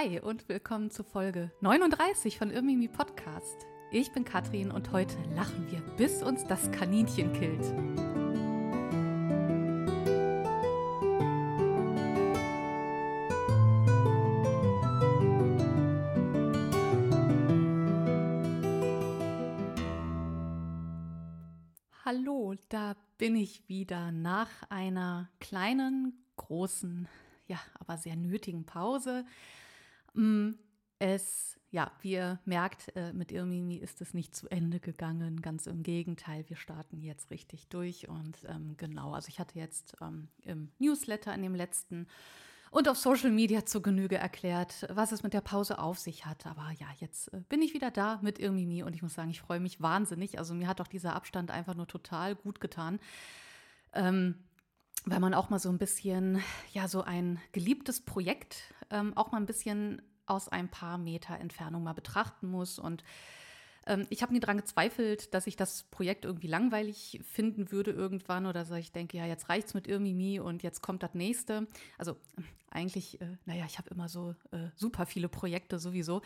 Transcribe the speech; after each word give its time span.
Hi 0.00 0.20
und 0.20 0.48
willkommen 0.48 0.92
zu 0.92 1.02
Folge 1.02 1.50
39 1.60 2.38
von 2.38 2.52
Irmimi 2.52 2.86
Podcast. 2.86 3.66
Ich 3.90 4.12
bin 4.12 4.24
Katrin 4.24 4.70
und 4.70 4.92
heute 4.92 5.16
lachen 5.34 5.68
wir, 5.72 5.80
bis 5.96 6.22
uns 6.22 6.44
das 6.44 6.70
Kaninchen 6.70 7.32
killt. 7.32 7.64
Hallo, 22.04 22.54
da 22.68 22.94
bin 23.16 23.34
ich 23.34 23.68
wieder 23.68 24.12
nach 24.12 24.62
einer 24.68 25.28
kleinen, 25.40 26.24
großen, 26.36 27.08
ja, 27.48 27.58
aber 27.80 27.98
sehr 27.98 28.14
nötigen 28.14 28.64
Pause. 28.64 29.24
Mm, 30.18 30.54
es, 30.98 31.56
ja, 31.70 31.92
wie 32.00 32.12
ihr 32.12 32.40
merkt, 32.44 32.94
äh, 32.96 33.12
mit 33.12 33.30
Irmimi 33.30 33.76
ist 33.76 34.00
es 34.00 34.14
nicht 34.14 34.34
zu 34.34 34.48
Ende 34.48 34.80
gegangen. 34.80 35.40
Ganz 35.42 35.68
im 35.68 35.84
Gegenteil, 35.84 36.44
wir 36.48 36.56
starten 36.56 37.00
jetzt 37.02 37.30
richtig 37.30 37.68
durch. 37.68 38.08
Und 38.08 38.38
ähm, 38.48 38.76
genau, 38.76 39.12
also 39.12 39.28
ich 39.28 39.38
hatte 39.38 39.58
jetzt 39.58 39.96
ähm, 40.00 40.28
im 40.42 40.72
Newsletter 40.78 41.32
in 41.32 41.42
dem 41.42 41.54
letzten 41.54 42.08
und 42.70 42.88
auf 42.88 42.98
Social 42.98 43.30
Media 43.30 43.64
zur 43.64 43.80
Genüge 43.80 44.18
erklärt, 44.18 44.86
was 44.90 45.12
es 45.12 45.22
mit 45.22 45.32
der 45.32 45.40
Pause 45.40 45.78
auf 45.78 45.98
sich 45.98 46.26
hat. 46.26 46.46
Aber 46.46 46.68
ja, 46.78 46.88
jetzt 46.98 47.32
äh, 47.32 47.40
bin 47.48 47.62
ich 47.62 47.72
wieder 47.72 47.92
da 47.92 48.18
mit 48.20 48.40
Irmimi 48.40 48.82
und 48.82 48.94
ich 48.96 49.02
muss 49.02 49.14
sagen, 49.14 49.30
ich 49.30 49.40
freue 49.40 49.60
mich 49.60 49.80
wahnsinnig. 49.80 50.38
Also 50.38 50.52
mir 50.52 50.66
hat 50.66 50.80
doch 50.80 50.88
dieser 50.88 51.14
Abstand 51.14 51.52
einfach 51.52 51.76
nur 51.76 51.86
total 51.86 52.34
gut 52.34 52.60
getan. 52.60 52.98
Ähm, 53.92 54.34
weil 55.10 55.20
man 55.20 55.34
auch 55.34 55.50
mal 55.50 55.58
so 55.58 55.68
ein 55.68 55.78
bisschen, 55.78 56.42
ja, 56.72 56.88
so 56.88 57.02
ein 57.02 57.40
geliebtes 57.52 58.00
Projekt 58.00 58.74
ähm, 58.90 59.16
auch 59.16 59.32
mal 59.32 59.38
ein 59.38 59.46
bisschen 59.46 60.02
aus 60.26 60.48
ein 60.48 60.68
paar 60.68 60.98
Meter 60.98 61.38
Entfernung 61.38 61.82
mal 61.82 61.94
betrachten 61.94 62.48
muss. 62.48 62.78
Und 62.78 63.02
ähm, 63.86 64.06
ich 64.10 64.22
habe 64.22 64.32
nie 64.32 64.40
daran 64.40 64.58
gezweifelt, 64.58 65.32
dass 65.34 65.46
ich 65.46 65.56
das 65.56 65.84
Projekt 65.84 66.24
irgendwie 66.24 66.46
langweilig 66.46 67.20
finden 67.24 67.72
würde 67.72 67.90
irgendwann 67.90 68.46
oder 68.46 68.60
dass 68.60 68.70
ich 68.72 68.92
denke, 68.92 69.16
ja, 69.16 69.26
jetzt 69.26 69.48
reicht's 69.48 69.74
mit 69.74 69.86
Irmimi 69.86 70.40
und 70.40 70.62
jetzt 70.62 70.82
kommt 70.82 71.02
das 71.02 71.14
nächste. 71.14 71.66
Also 71.96 72.16
eigentlich, 72.70 73.20
äh, 73.20 73.36
naja, 73.46 73.64
ich 73.66 73.78
habe 73.78 73.90
immer 73.90 74.08
so 74.08 74.34
äh, 74.50 74.68
super 74.76 75.06
viele 75.06 75.28
Projekte 75.28 75.78
sowieso, 75.78 76.20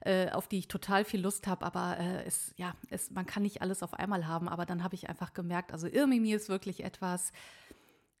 äh, 0.00 0.30
auf 0.30 0.48
die 0.48 0.58
ich 0.58 0.68
total 0.68 1.04
viel 1.04 1.20
Lust 1.20 1.46
habe, 1.46 1.66
aber 1.66 1.98
äh, 1.98 2.24
es, 2.24 2.54
ja, 2.56 2.74
es, 2.88 3.10
man 3.10 3.26
kann 3.26 3.42
nicht 3.42 3.60
alles 3.60 3.82
auf 3.82 3.94
einmal 3.94 4.26
haben. 4.26 4.48
Aber 4.48 4.64
dann 4.64 4.82
habe 4.82 4.94
ich 4.94 5.08
einfach 5.08 5.34
gemerkt, 5.34 5.72
also 5.72 5.86
Irmimi 5.86 6.32
ist 6.32 6.48
wirklich 6.48 6.82
etwas, 6.82 7.32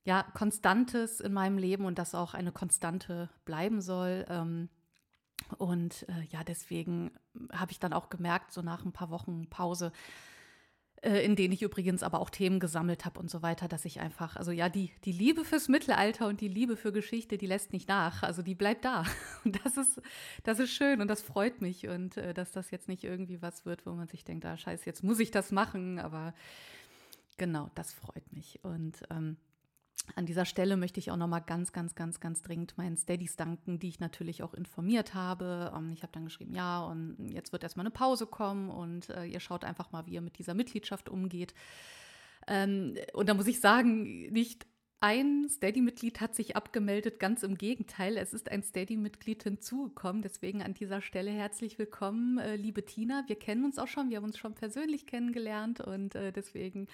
ja, 0.04 0.24
Konstantes 0.34 1.20
in 1.20 1.32
meinem 1.32 1.58
Leben 1.58 1.84
und 1.84 1.98
das 1.98 2.14
auch 2.14 2.34
eine 2.34 2.52
Konstante 2.52 3.30
bleiben 3.44 3.80
soll. 3.80 4.24
Ähm, 4.28 4.68
und 5.58 6.08
äh, 6.08 6.24
ja, 6.30 6.44
deswegen 6.44 7.10
habe 7.52 7.72
ich 7.72 7.78
dann 7.78 7.92
auch 7.92 8.08
gemerkt, 8.08 8.52
so 8.52 8.62
nach 8.62 8.84
ein 8.84 8.92
paar 8.92 9.10
Wochen 9.10 9.48
Pause, 9.48 9.92
äh, 11.02 11.24
in 11.24 11.36
denen 11.36 11.52
ich 11.52 11.62
übrigens 11.62 12.02
aber 12.02 12.20
auch 12.20 12.30
Themen 12.30 12.58
gesammelt 12.58 13.04
habe 13.04 13.20
und 13.20 13.30
so 13.30 13.42
weiter, 13.42 13.68
dass 13.68 13.84
ich 13.84 14.00
einfach, 14.00 14.36
also 14.36 14.50
ja, 14.50 14.68
die, 14.68 14.92
die 15.04 15.12
Liebe 15.12 15.44
fürs 15.44 15.68
Mittelalter 15.68 16.26
und 16.26 16.40
die 16.40 16.48
Liebe 16.48 16.76
für 16.76 16.92
Geschichte, 16.92 17.38
die 17.38 17.46
lässt 17.46 17.72
nicht 17.72 17.88
nach. 17.88 18.22
Also 18.22 18.42
die 18.42 18.54
bleibt 18.54 18.84
da. 18.84 19.04
Und 19.44 19.64
das 19.64 19.76
ist, 19.76 20.00
das 20.44 20.60
ist 20.60 20.70
schön 20.70 21.00
und 21.00 21.08
das 21.08 21.20
freut 21.20 21.60
mich. 21.60 21.88
Und 21.88 22.16
äh, 22.16 22.32
dass 22.32 22.52
das 22.52 22.70
jetzt 22.70 22.88
nicht 22.88 23.02
irgendwie 23.02 23.42
was 23.42 23.66
wird, 23.66 23.84
wo 23.86 23.90
man 23.90 24.06
sich 24.06 24.24
denkt, 24.24 24.44
ah, 24.44 24.56
scheiße, 24.56 24.86
jetzt 24.86 25.02
muss 25.02 25.18
ich 25.18 25.32
das 25.32 25.50
machen. 25.50 25.98
Aber 25.98 26.32
genau, 27.36 27.68
das 27.74 27.92
freut 27.92 28.32
mich. 28.32 28.60
Und 28.62 29.02
ähm, 29.10 29.36
an 30.14 30.26
dieser 30.26 30.44
Stelle 30.44 30.76
möchte 30.76 31.00
ich 31.00 31.10
auch 31.10 31.16
noch 31.16 31.28
mal 31.28 31.40
ganz, 31.40 31.72
ganz, 31.72 31.94
ganz, 31.94 32.20
ganz 32.20 32.42
dringend 32.42 32.76
meinen 32.76 32.96
Steadies 32.96 33.36
danken, 33.36 33.78
die 33.78 33.88
ich 33.88 34.00
natürlich 34.00 34.42
auch 34.42 34.54
informiert 34.54 35.14
habe. 35.14 35.72
Ähm, 35.76 35.92
ich 35.92 36.02
habe 36.02 36.12
dann 36.12 36.24
geschrieben, 36.24 36.54
ja, 36.54 36.84
und 36.84 37.16
jetzt 37.30 37.52
wird 37.52 37.62
erstmal 37.62 37.86
eine 37.86 37.92
Pause 37.92 38.26
kommen 38.26 38.70
und 38.70 39.10
äh, 39.10 39.24
ihr 39.24 39.40
schaut 39.40 39.64
einfach 39.64 39.92
mal, 39.92 40.06
wie 40.06 40.14
ihr 40.14 40.20
mit 40.20 40.38
dieser 40.38 40.54
Mitgliedschaft 40.54 41.08
umgeht. 41.08 41.54
Ähm, 42.46 42.96
und 43.12 43.28
da 43.28 43.34
muss 43.34 43.46
ich 43.46 43.60
sagen, 43.60 44.30
nicht 44.32 44.66
ein 45.02 45.48
Steady-Mitglied 45.48 46.20
hat 46.20 46.36
sich 46.36 46.54
abgemeldet, 46.54 47.18
ganz 47.18 47.42
im 47.42 47.58
Gegenteil. 47.58 48.16
Es 48.16 48.32
ist 48.32 48.48
ein 48.48 48.62
Steady-Mitglied 48.62 49.42
hinzugekommen. 49.42 50.22
Deswegen 50.22 50.62
an 50.62 50.74
dieser 50.74 51.00
Stelle 51.02 51.32
herzlich 51.32 51.76
willkommen, 51.76 52.38
äh, 52.38 52.54
liebe 52.54 52.84
Tina. 52.84 53.24
Wir 53.26 53.36
kennen 53.36 53.64
uns 53.64 53.80
auch 53.80 53.88
schon, 53.88 54.10
wir 54.10 54.18
haben 54.18 54.24
uns 54.24 54.38
schon 54.38 54.54
persönlich 54.54 55.06
kennengelernt 55.06 55.80
und 55.80 56.14
äh, 56.14 56.32
deswegen 56.32 56.86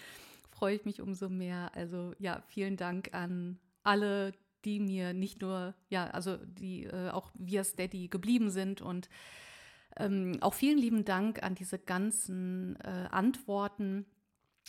freue 0.59 0.75
ich 0.75 0.85
mich 0.85 1.01
umso 1.01 1.29
mehr. 1.29 1.71
Also 1.75 2.15
ja, 2.19 2.43
vielen 2.49 2.77
Dank 2.77 3.15
an 3.15 3.59
alle, 3.85 4.33
die 4.65 4.81
mir 4.81 5.13
nicht 5.13 5.41
nur, 5.41 5.75
ja, 5.89 6.09
also 6.09 6.37
die 6.37 6.85
äh, 6.85 7.11
auch 7.11 7.31
via 7.35 7.63
Steady 7.63 8.09
geblieben 8.09 8.51
sind 8.51 8.83
und 8.83 9.09
ähm, 9.97 10.39
auch 10.41 10.55
vielen 10.55 10.79
lieben 10.79 11.05
Dank 11.05 11.43
an 11.45 11.55
diese 11.55 11.79
ganzen 11.79 12.77
äh, 12.81 13.09
Antworten, 13.11 14.05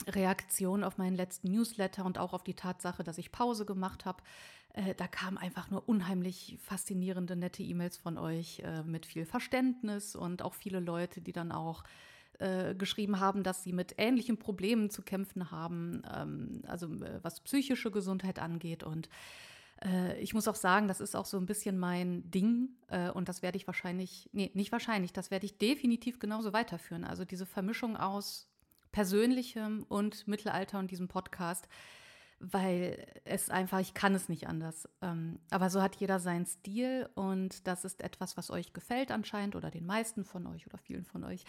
Reaktionen 0.08 0.84
auf 0.84 0.98
meinen 0.98 1.16
letzten 1.16 1.52
Newsletter 1.52 2.06
und 2.06 2.20
auch 2.20 2.34
auf 2.34 2.44
die 2.44 2.54
Tatsache, 2.54 3.04
dass 3.04 3.18
ich 3.18 3.32
Pause 3.32 3.66
gemacht 3.66 4.06
habe. 4.06 4.24
Äh, 4.74 4.94
da 4.94 5.08
kamen 5.08 5.40
einfach 5.40 5.72
nur 5.72 5.90
unheimlich 5.90 6.60
faszinierende, 6.62 7.36
nette 7.36 7.64
E-Mails 7.64 7.98
von 7.98 8.20
euch 8.20 8.60
äh, 8.60 8.84
mit 8.84 9.08
viel 9.08 9.26
Verständnis 9.26 10.16
und 10.16 10.44
auch 10.44 10.54
viele 10.54 10.80
Leute, 10.80 11.20
die 11.20 11.34
dann 11.34 11.52
auch 11.52 11.84
äh, 12.40 12.76
geschrieben 12.76 13.20
haben, 13.20 13.44
dass 13.44 13.64
sie 13.64 13.74
mit 13.74 13.96
ähnlichen 13.98 14.38
Problemen 14.38 14.90
zu 14.90 15.02
kämpfen 15.02 15.52
haben, 15.52 16.02
ähm, 16.14 16.62
also 16.68 16.88
äh, 16.88 17.20
was 17.22 17.42
psychische 17.42 17.92
Gesundheit 17.92 18.40
angeht. 18.40 18.84
Und 18.84 19.10
äh, 19.86 20.20
ich 20.20 20.34
muss 20.34 20.48
auch 20.48 20.56
sagen, 20.56 20.88
das 20.88 21.02
ist 21.02 21.16
auch 21.16 21.26
so 21.26 21.38
ein 21.38 21.46
bisschen 21.46 21.78
mein 21.78 22.30
Ding 22.32 22.70
äh, 22.88 23.10
und 23.10 23.30
das 23.30 23.42
werde 23.42 23.58
ich 23.58 23.68
wahrscheinlich, 23.68 24.30
nee, 24.34 24.52
nicht 24.54 24.72
wahrscheinlich, 24.72 25.14
das 25.14 25.32
werde 25.32 25.46
ich 25.46 25.58
definitiv 25.58 26.20
genauso 26.20 26.54
weiterführen. 26.54 27.04
Also 27.04 27.26
diese 27.26 27.46
Vermischung 27.46 27.98
aus 27.98 28.50
persönlichem 28.92 29.84
und 29.88 30.28
Mittelalter 30.28 30.80
und 30.80 30.92
diesem 30.92 31.08
Podcast 31.08 31.68
weil 32.40 33.06
es 33.26 33.50
einfach, 33.50 33.80
ich 33.80 33.94
kann 33.94 34.16
es 34.16 34.30
nicht 34.30 34.48
anders. 34.48 34.88
Ähm, 35.02 35.40
aber 35.52 35.70
so 35.70 35.82
hat 35.82 35.98
jeder 35.98 36.20
seinen 36.20 36.46
Stil 36.46 37.10
und 37.16 37.68
das 37.68 37.84
ist 37.84 38.02
etwas, 38.02 38.38
was 38.38 38.50
euch 38.50 38.74
gefällt 38.74 39.12
anscheinend 39.12 39.56
oder 39.56 39.70
den 39.70 39.86
meisten 39.86 40.24
von 40.24 40.48
euch 40.48 40.66
oder 40.66 40.78
vielen 40.78 41.06
von 41.06 41.24
euch. 41.26 41.44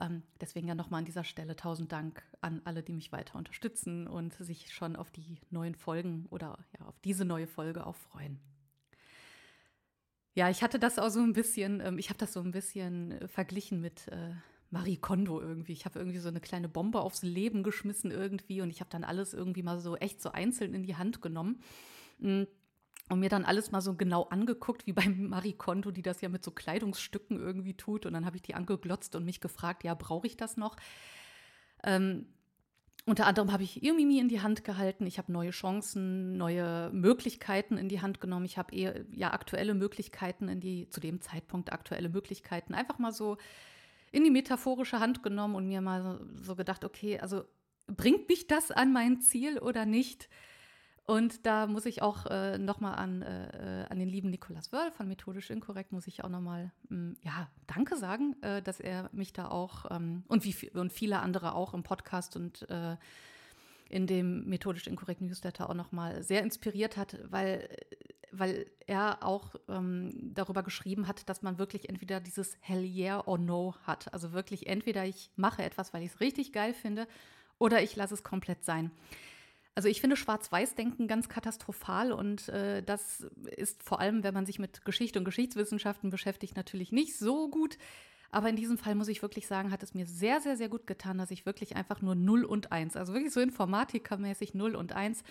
Ähm, 0.00 0.22
deswegen 0.40 0.68
ja 0.68 0.74
nochmal 0.74 1.00
an 1.00 1.04
dieser 1.04 1.24
Stelle 1.24 1.56
tausend 1.56 1.92
Dank 1.92 2.22
an 2.40 2.62
alle, 2.64 2.82
die 2.82 2.92
mich 2.92 3.12
weiter 3.12 3.36
unterstützen 3.36 4.06
und 4.06 4.34
sich 4.34 4.72
schon 4.72 4.96
auf 4.96 5.10
die 5.10 5.36
neuen 5.50 5.74
Folgen 5.74 6.26
oder 6.30 6.58
ja, 6.78 6.86
auf 6.86 6.98
diese 7.00 7.24
neue 7.24 7.46
Folge 7.46 7.86
auch 7.86 7.96
freuen. 7.96 8.40
Ja, 10.34 10.48
ich 10.48 10.62
hatte 10.62 10.78
das 10.78 10.98
auch 10.98 11.10
so 11.10 11.20
ein 11.20 11.34
bisschen, 11.34 11.80
ähm, 11.80 11.98
ich 11.98 12.08
habe 12.08 12.18
das 12.18 12.32
so 12.32 12.40
ein 12.40 12.52
bisschen 12.52 13.12
äh, 13.12 13.28
verglichen 13.28 13.80
mit 13.80 14.08
äh, 14.08 14.32
Marie 14.70 14.96
Kondo 14.96 15.40
irgendwie. 15.40 15.72
Ich 15.72 15.84
habe 15.84 15.98
irgendwie 15.98 16.18
so 16.18 16.28
eine 16.28 16.40
kleine 16.40 16.68
Bombe 16.68 17.00
aufs 17.02 17.22
Leben 17.22 17.62
geschmissen 17.62 18.10
irgendwie 18.10 18.62
und 18.62 18.70
ich 18.70 18.80
habe 18.80 18.90
dann 18.90 19.04
alles 19.04 19.34
irgendwie 19.34 19.62
mal 19.62 19.78
so 19.78 19.96
echt 19.96 20.22
so 20.22 20.32
einzeln 20.32 20.72
in 20.72 20.82
die 20.82 20.96
Hand 20.96 21.20
genommen. 21.20 21.60
Mm, 22.18 22.44
und 23.08 23.20
mir 23.20 23.28
dann 23.28 23.44
alles 23.44 23.72
mal 23.72 23.80
so 23.80 23.94
genau 23.94 24.24
angeguckt, 24.24 24.86
wie 24.86 24.92
bei 24.92 25.08
Marie 25.08 25.52
Kondo, 25.52 25.90
die 25.90 26.02
das 26.02 26.20
ja 26.20 26.28
mit 26.28 26.44
so 26.44 26.50
Kleidungsstücken 26.50 27.38
irgendwie 27.38 27.74
tut. 27.74 28.06
Und 28.06 28.14
dann 28.14 28.26
habe 28.26 28.36
ich 28.36 28.42
die 28.42 28.54
angeglotzt 28.54 29.14
und 29.14 29.24
mich 29.24 29.40
gefragt, 29.40 29.84
ja, 29.84 29.94
brauche 29.94 30.26
ich 30.26 30.36
das 30.36 30.56
noch? 30.56 30.76
Ähm, 31.82 32.26
unter 33.04 33.26
anderem 33.26 33.50
habe 33.50 33.64
ich 33.64 33.82
ihr 33.82 33.94
Mimi 33.94 34.20
in 34.20 34.28
die 34.28 34.42
Hand 34.42 34.62
gehalten. 34.62 35.06
Ich 35.06 35.18
habe 35.18 35.32
neue 35.32 35.50
Chancen, 35.50 36.36
neue 36.36 36.90
Möglichkeiten 36.92 37.76
in 37.76 37.88
die 37.88 38.00
Hand 38.00 38.20
genommen. 38.20 38.44
Ich 38.44 38.58
habe 38.58 38.74
eher 38.74 39.04
ja 39.10 39.32
aktuelle 39.32 39.74
Möglichkeiten 39.74 40.48
in 40.48 40.60
die 40.60 40.88
zu 40.88 41.00
dem 41.00 41.20
Zeitpunkt 41.20 41.72
aktuelle 41.72 42.08
Möglichkeiten 42.08 42.74
einfach 42.74 43.00
mal 43.00 43.12
so 43.12 43.38
in 44.12 44.22
die 44.22 44.30
metaphorische 44.30 45.00
Hand 45.00 45.24
genommen 45.24 45.56
und 45.56 45.66
mir 45.66 45.80
mal 45.80 46.20
so 46.40 46.54
gedacht, 46.54 46.84
okay, 46.84 47.18
also 47.18 47.44
bringt 47.88 48.28
mich 48.28 48.46
das 48.46 48.70
an 48.70 48.92
mein 48.92 49.20
Ziel 49.20 49.58
oder 49.58 49.84
nicht? 49.84 50.28
Und 51.04 51.46
da 51.46 51.66
muss 51.66 51.84
ich 51.86 52.00
auch 52.00 52.26
äh, 52.26 52.58
nochmal 52.58 52.94
an, 52.94 53.22
äh, 53.22 53.86
an 53.90 53.98
den 53.98 54.08
lieben 54.08 54.30
Nikolas 54.30 54.70
Wörl 54.72 54.92
von 54.92 55.08
Methodisch 55.08 55.50
Inkorrekt, 55.50 55.90
muss 55.90 56.06
ich 56.06 56.22
auch 56.22 56.28
nochmal, 56.28 56.70
hm, 56.88 57.16
ja, 57.22 57.48
Danke 57.66 57.96
sagen, 57.96 58.36
äh, 58.42 58.62
dass 58.62 58.78
er 58.78 59.10
mich 59.12 59.32
da 59.32 59.48
auch 59.48 59.90
ähm, 59.90 60.22
und, 60.28 60.44
wie, 60.44 60.70
und 60.70 60.92
viele 60.92 61.18
andere 61.18 61.54
auch 61.54 61.74
im 61.74 61.82
Podcast 61.82 62.36
und 62.36 62.68
äh, 62.70 62.96
in 63.88 64.06
dem 64.06 64.48
Methodisch 64.48 64.86
Inkorrekt 64.86 65.20
Newsletter 65.20 65.68
auch 65.68 65.74
nochmal 65.74 66.22
sehr 66.22 66.42
inspiriert 66.42 66.96
hat, 66.96 67.18
weil, 67.28 67.68
weil 68.30 68.66
er 68.86 69.24
auch 69.24 69.56
ähm, 69.68 70.32
darüber 70.34 70.62
geschrieben 70.62 71.08
hat, 71.08 71.28
dass 71.28 71.42
man 71.42 71.58
wirklich 71.58 71.88
entweder 71.88 72.20
dieses 72.20 72.56
Hell 72.60 72.84
yeah 72.84 73.26
or 73.26 73.38
no 73.38 73.74
hat. 73.82 74.12
Also 74.14 74.32
wirklich 74.32 74.68
entweder 74.68 75.04
ich 75.04 75.32
mache 75.34 75.64
etwas, 75.64 75.92
weil 75.92 76.04
ich 76.04 76.12
es 76.12 76.20
richtig 76.20 76.52
geil 76.52 76.74
finde, 76.74 77.08
oder 77.58 77.82
ich 77.82 77.94
lasse 77.96 78.14
es 78.14 78.22
komplett 78.22 78.64
sein. 78.64 78.90
Also 79.74 79.88
ich 79.88 80.00
finde 80.02 80.16
Schwarz-Weiß-Denken 80.16 81.08
ganz 81.08 81.28
katastrophal 81.30 82.12
und 82.12 82.48
äh, 82.50 82.82
das 82.82 83.26
ist 83.56 83.82
vor 83.82 84.00
allem, 84.00 84.22
wenn 84.22 84.34
man 84.34 84.44
sich 84.44 84.58
mit 84.58 84.84
Geschichte 84.84 85.18
und 85.18 85.24
Geschichtswissenschaften 85.24 86.10
beschäftigt, 86.10 86.56
natürlich 86.56 86.92
nicht 86.92 87.16
so 87.18 87.48
gut. 87.48 87.78
Aber 88.30 88.48
in 88.48 88.56
diesem 88.56 88.78
Fall 88.78 88.94
muss 88.94 89.08
ich 89.08 89.22
wirklich 89.22 89.46
sagen, 89.46 89.70
hat 89.70 89.82
es 89.82 89.94
mir 89.94 90.06
sehr, 90.06 90.40
sehr, 90.40 90.56
sehr 90.56 90.68
gut 90.68 90.86
getan, 90.86 91.18
dass 91.18 91.30
ich 91.30 91.46
wirklich 91.46 91.76
einfach 91.76 92.00
nur 92.02 92.14
0 92.14 92.44
und 92.44 92.72
1, 92.72 92.96
also 92.96 93.12
wirklich 93.14 93.32
so 93.32 93.40
informatikermäßig 93.40 94.54
0 94.54 94.74
und 94.76 94.92
1, 94.92 95.22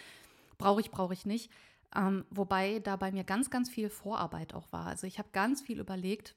brauche 0.58 0.82
ich, 0.82 0.92
brauche 0.92 1.14
ich 1.14 1.26
nicht, 1.26 1.52
Ähm, 1.94 2.26
wobei 2.30 2.80
da 2.80 2.96
bei 2.96 3.12
mir 3.12 3.26
ganz, 3.26 3.50
ganz 3.50 3.70
viel 3.70 3.90
Vorarbeit 3.90 4.54
auch 4.54 4.72
war. 4.72 4.88
Also 4.88 5.08
ich 5.08 5.20
habe 5.20 5.30
ganz 5.34 5.62
viel 5.62 5.80
überlegt, 5.80 6.36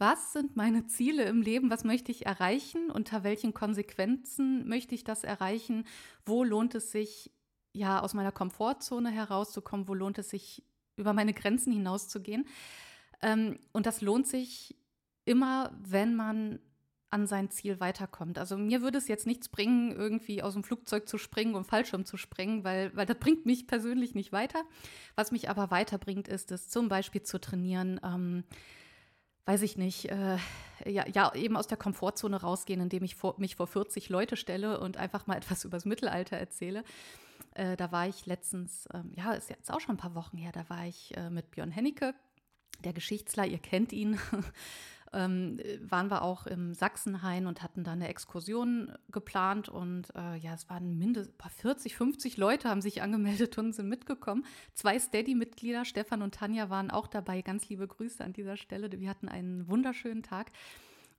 was 0.00 0.32
sind 0.32 0.56
meine 0.56 0.86
Ziele 0.86 1.24
im 1.24 1.42
Leben, 1.42 1.70
was 1.70 1.84
möchte 1.84 2.10
ich 2.10 2.24
erreichen, 2.24 2.90
unter 2.90 3.22
welchen 3.22 3.52
Konsequenzen 3.52 4.66
möchte 4.66 4.94
ich 4.94 5.04
das 5.04 5.24
erreichen, 5.24 5.84
wo 6.24 6.42
lohnt 6.42 6.74
es 6.74 6.90
sich, 6.90 7.30
ja, 7.72 8.00
aus 8.00 8.14
meiner 8.14 8.32
Komfortzone 8.32 9.10
herauszukommen, 9.10 9.86
wo 9.86 9.94
lohnt 9.94 10.18
es 10.18 10.30
sich, 10.30 10.64
über 10.96 11.12
meine 11.12 11.34
Grenzen 11.34 11.72
hinauszugehen. 11.72 12.46
Ähm, 13.22 13.58
und 13.72 13.86
das 13.86 14.00
lohnt 14.00 14.26
sich 14.26 14.74
immer, 15.24 15.70
wenn 15.78 16.16
man 16.16 16.58
an 17.10 17.26
sein 17.26 17.50
Ziel 17.50 17.80
weiterkommt. 17.80 18.38
Also 18.38 18.56
mir 18.56 18.82
würde 18.82 18.98
es 18.98 19.08
jetzt 19.08 19.26
nichts 19.26 19.48
bringen, 19.48 19.92
irgendwie 19.92 20.42
aus 20.42 20.54
dem 20.54 20.62
Flugzeug 20.62 21.08
zu 21.08 21.18
springen 21.18 21.56
und 21.56 21.66
Fallschirm 21.66 22.04
zu 22.04 22.16
springen, 22.16 22.64
weil, 22.64 22.94
weil 22.96 23.06
das 23.06 23.18
bringt 23.20 23.46
mich 23.46 23.66
persönlich 23.66 24.14
nicht 24.14 24.32
weiter. 24.32 24.62
Was 25.16 25.32
mich 25.32 25.50
aber 25.50 25.70
weiterbringt, 25.70 26.28
ist 26.28 26.52
es 26.52 26.68
zum 26.68 26.88
Beispiel 26.88 27.22
zu 27.22 27.40
trainieren, 27.40 28.00
ähm, 28.02 28.44
weiß 29.50 29.62
ich 29.62 29.76
nicht, 29.76 30.04
äh, 30.04 30.36
ja, 30.86 31.04
ja, 31.08 31.34
eben 31.34 31.56
aus 31.56 31.66
der 31.66 31.76
Komfortzone 31.76 32.40
rausgehen, 32.40 32.80
indem 32.80 33.02
ich 33.02 33.16
vor, 33.16 33.34
mich 33.38 33.56
vor 33.56 33.66
40 33.66 34.08
Leute 34.08 34.36
stelle 34.36 34.78
und 34.78 34.96
einfach 34.96 35.26
mal 35.26 35.36
etwas 35.38 35.64
übers 35.64 35.84
Mittelalter 35.84 36.36
erzähle. 36.36 36.84
Äh, 37.54 37.76
da 37.76 37.90
war 37.90 38.06
ich 38.06 38.26
letztens, 38.26 38.88
ähm, 38.94 39.12
ja, 39.16 39.32
ist 39.32 39.50
jetzt 39.50 39.72
auch 39.72 39.80
schon 39.80 39.96
ein 39.96 39.98
paar 39.98 40.14
Wochen 40.14 40.36
her, 40.36 40.52
da 40.52 40.68
war 40.68 40.86
ich 40.86 41.16
äh, 41.16 41.30
mit 41.30 41.50
Björn 41.50 41.72
Hennecke, 41.72 42.14
der 42.84 42.92
Geschichtler, 42.92 43.44
ihr 43.44 43.58
kennt 43.58 43.92
ihn, 43.92 44.20
ähm, 45.12 45.58
waren 45.80 46.10
wir 46.10 46.22
auch 46.22 46.46
im 46.46 46.72
Sachsenhain 46.72 47.46
und 47.46 47.62
hatten 47.62 47.84
da 47.84 47.92
eine 47.92 48.08
Exkursion 48.08 48.92
geplant. 49.10 49.68
Und 49.68 50.14
äh, 50.14 50.36
ja, 50.36 50.54
es 50.54 50.68
waren 50.68 50.98
mindestens 50.98 51.34
40, 51.56 51.96
50 51.96 52.36
Leute 52.36 52.68
haben 52.68 52.80
sich 52.80 53.02
angemeldet 53.02 53.58
und 53.58 53.72
sind 53.72 53.88
mitgekommen. 53.88 54.44
Zwei 54.74 54.98
Steady-Mitglieder, 54.98 55.84
Stefan 55.84 56.22
und 56.22 56.34
Tanja, 56.34 56.70
waren 56.70 56.90
auch 56.90 57.06
dabei. 57.06 57.42
Ganz 57.42 57.68
liebe 57.68 57.86
Grüße 57.86 58.22
an 58.22 58.32
dieser 58.32 58.56
Stelle. 58.56 58.90
Wir 58.92 59.08
hatten 59.08 59.28
einen 59.28 59.68
wunderschönen 59.68 60.22
Tag. 60.22 60.52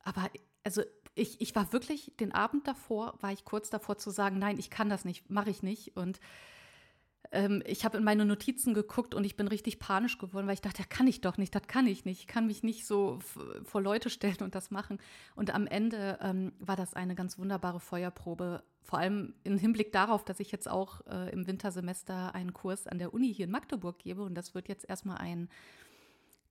Aber 0.04 0.30
also 0.64 0.84
ich, 1.16 1.42
ich 1.42 1.56
war 1.56 1.74
wirklich 1.74 2.14
den 2.20 2.32
Abend 2.32 2.68
davor, 2.68 3.18
war 3.20 3.32
ich 3.32 3.46
kurz 3.46 3.70
davor 3.70 3.98
zu 3.98 4.10
sagen, 4.10 4.40
nein, 4.40 4.58
ich 4.58 4.70
kann 4.70 4.90
das 4.90 5.06
nicht, 5.06 5.30
mache 5.30 5.50
ich 5.50 5.64
nicht. 5.64 5.98
Und 5.98 6.20
ähm, 7.32 7.64
ich 7.66 7.86
habe 7.86 7.98
in 7.98 8.04
meine 8.04 8.26
Notizen 8.26 8.74
geguckt 8.74 9.16
und 9.16 9.24
ich 9.24 9.36
bin 9.36 9.48
richtig 9.48 9.80
panisch 9.80 10.18
geworden, 10.18 10.48
weil 10.48 10.54
ich 10.54 10.62
dachte, 10.62 10.80
das 10.80 10.90
kann 10.90 11.08
ich 11.08 11.22
doch 11.22 11.38
nicht, 11.38 11.56
das 11.56 11.68
kann 11.68 11.88
ich 11.88 12.06
nicht. 12.06 12.20
Ich 12.20 12.28
kann 12.28 12.48
mich 12.48 12.64
nicht 12.64 12.86
so 12.86 13.20
vor 13.64 13.82
Leute 13.82 14.10
stellen 14.10 14.42
und 14.42 14.56
das 14.56 14.72
machen. 14.72 15.00
Und 15.36 15.54
am 15.54 15.68
Ende 15.68 16.20
ähm, 16.22 16.54
war 16.60 16.76
das 16.76 16.94
eine 16.94 17.16
ganz 17.16 17.38
wunderbare 17.38 17.80
Feuerprobe, 17.80 18.64
vor 18.82 19.00
allem 19.00 19.34
im 19.44 19.58
Hinblick 19.58 19.92
darauf, 19.92 20.26
dass 20.26 20.40
ich 20.40 20.52
jetzt 20.52 20.70
auch 20.70 21.06
äh, 21.08 21.32
im 21.32 21.48
Wintersemester 21.48 22.36
einen 22.36 22.54
Kurs 22.54 22.88
an 22.88 22.98
der 22.98 23.14
Uni 23.14 23.34
hier 23.34 23.46
in 23.46 23.52
Magdeburg 23.52 24.00
gebe. 24.00 24.24
Und 24.24 24.36
das 24.36 24.54
wird 24.54 24.68
jetzt 24.68 24.90
erstmal 24.90 25.18
ein 25.18 25.50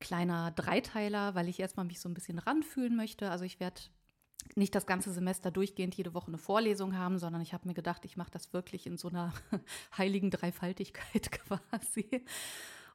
kleiner 0.01 0.51
Dreiteiler, 0.53 1.35
weil 1.35 1.49
ich 1.49 1.61
erstmal 1.61 1.87
mich 1.87 2.01
so 2.01 2.09
ein 2.09 2.15
bisschen 2.15 2.39
ranfühlen 2.39 2.97
möchte. 2.97 3.31
Also 3.31 3.45
ich 3.45 3.61
werde 3.61 3.83
nicht 4.57 4.75
das 4.75 4.87
ganze 4.87 5.13
Semester 5.13 5.51
durchgehend 5.51 5.95
jede 5.95 6.15
Woche 6.15 6.29
eine 6.29 6.39
Vorlesung 6.39 6.97
haben, 6.97 7.19
sondern 7.19 7.43
ich 7.43 7.53
habe 7.53 7.69
mir 7.69 7.75
gedacht, 7.75 8.05
ich 8.05 8.17
mache 8.17 8.31
das 8.31 8.53
wirklich 8.53 8.87
in 8.87 8.97
so 8.97 9.09
einer 9.09 9.33
heiligen 9.99 10.31
Dreifaltigkeit 10.31 11.31
quasi. 11.71 12.25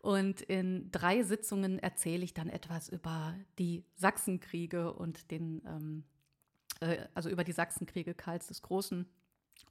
Und 0.02 0.42
in 0.42 0.92
drei 0.92 1.24
Sitzungen 1.24 1.80
erzähle 1.80 2.24
ich 2.24 2.34
dann 2.34 2.50
etwas 2.50 2.90
über 2.90 3.34
die 3.58 3.84
Sachsenkriege 3.96 4.94
und 4.94 5.32
den, 5.32 5.64
ähm, 5.66 6.04
äh, 6.80 7.08
also 7.16 7.30
über 7.30 7.44
die 7.44 7.54
Sachsenkriege 7.54 8.14
Karls 8.14 8.48
des 8.48 8.62
Großen. 8.62 9.08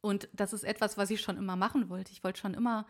Und 0.01 0.29
das 0.33 0.53
ist 0.53 0.65
etwas, 0.65 0.99
was 0.99 1.11
ich 1.11 1.21
schon 1.21 1.37
immer 1.37 1.57
machen 1.57 1.89
wollte. 1.89 2.13
Ich 2.13 2.25
wollte 2.25 2.41
schon 2.41 2.55
immer 2.55 2.87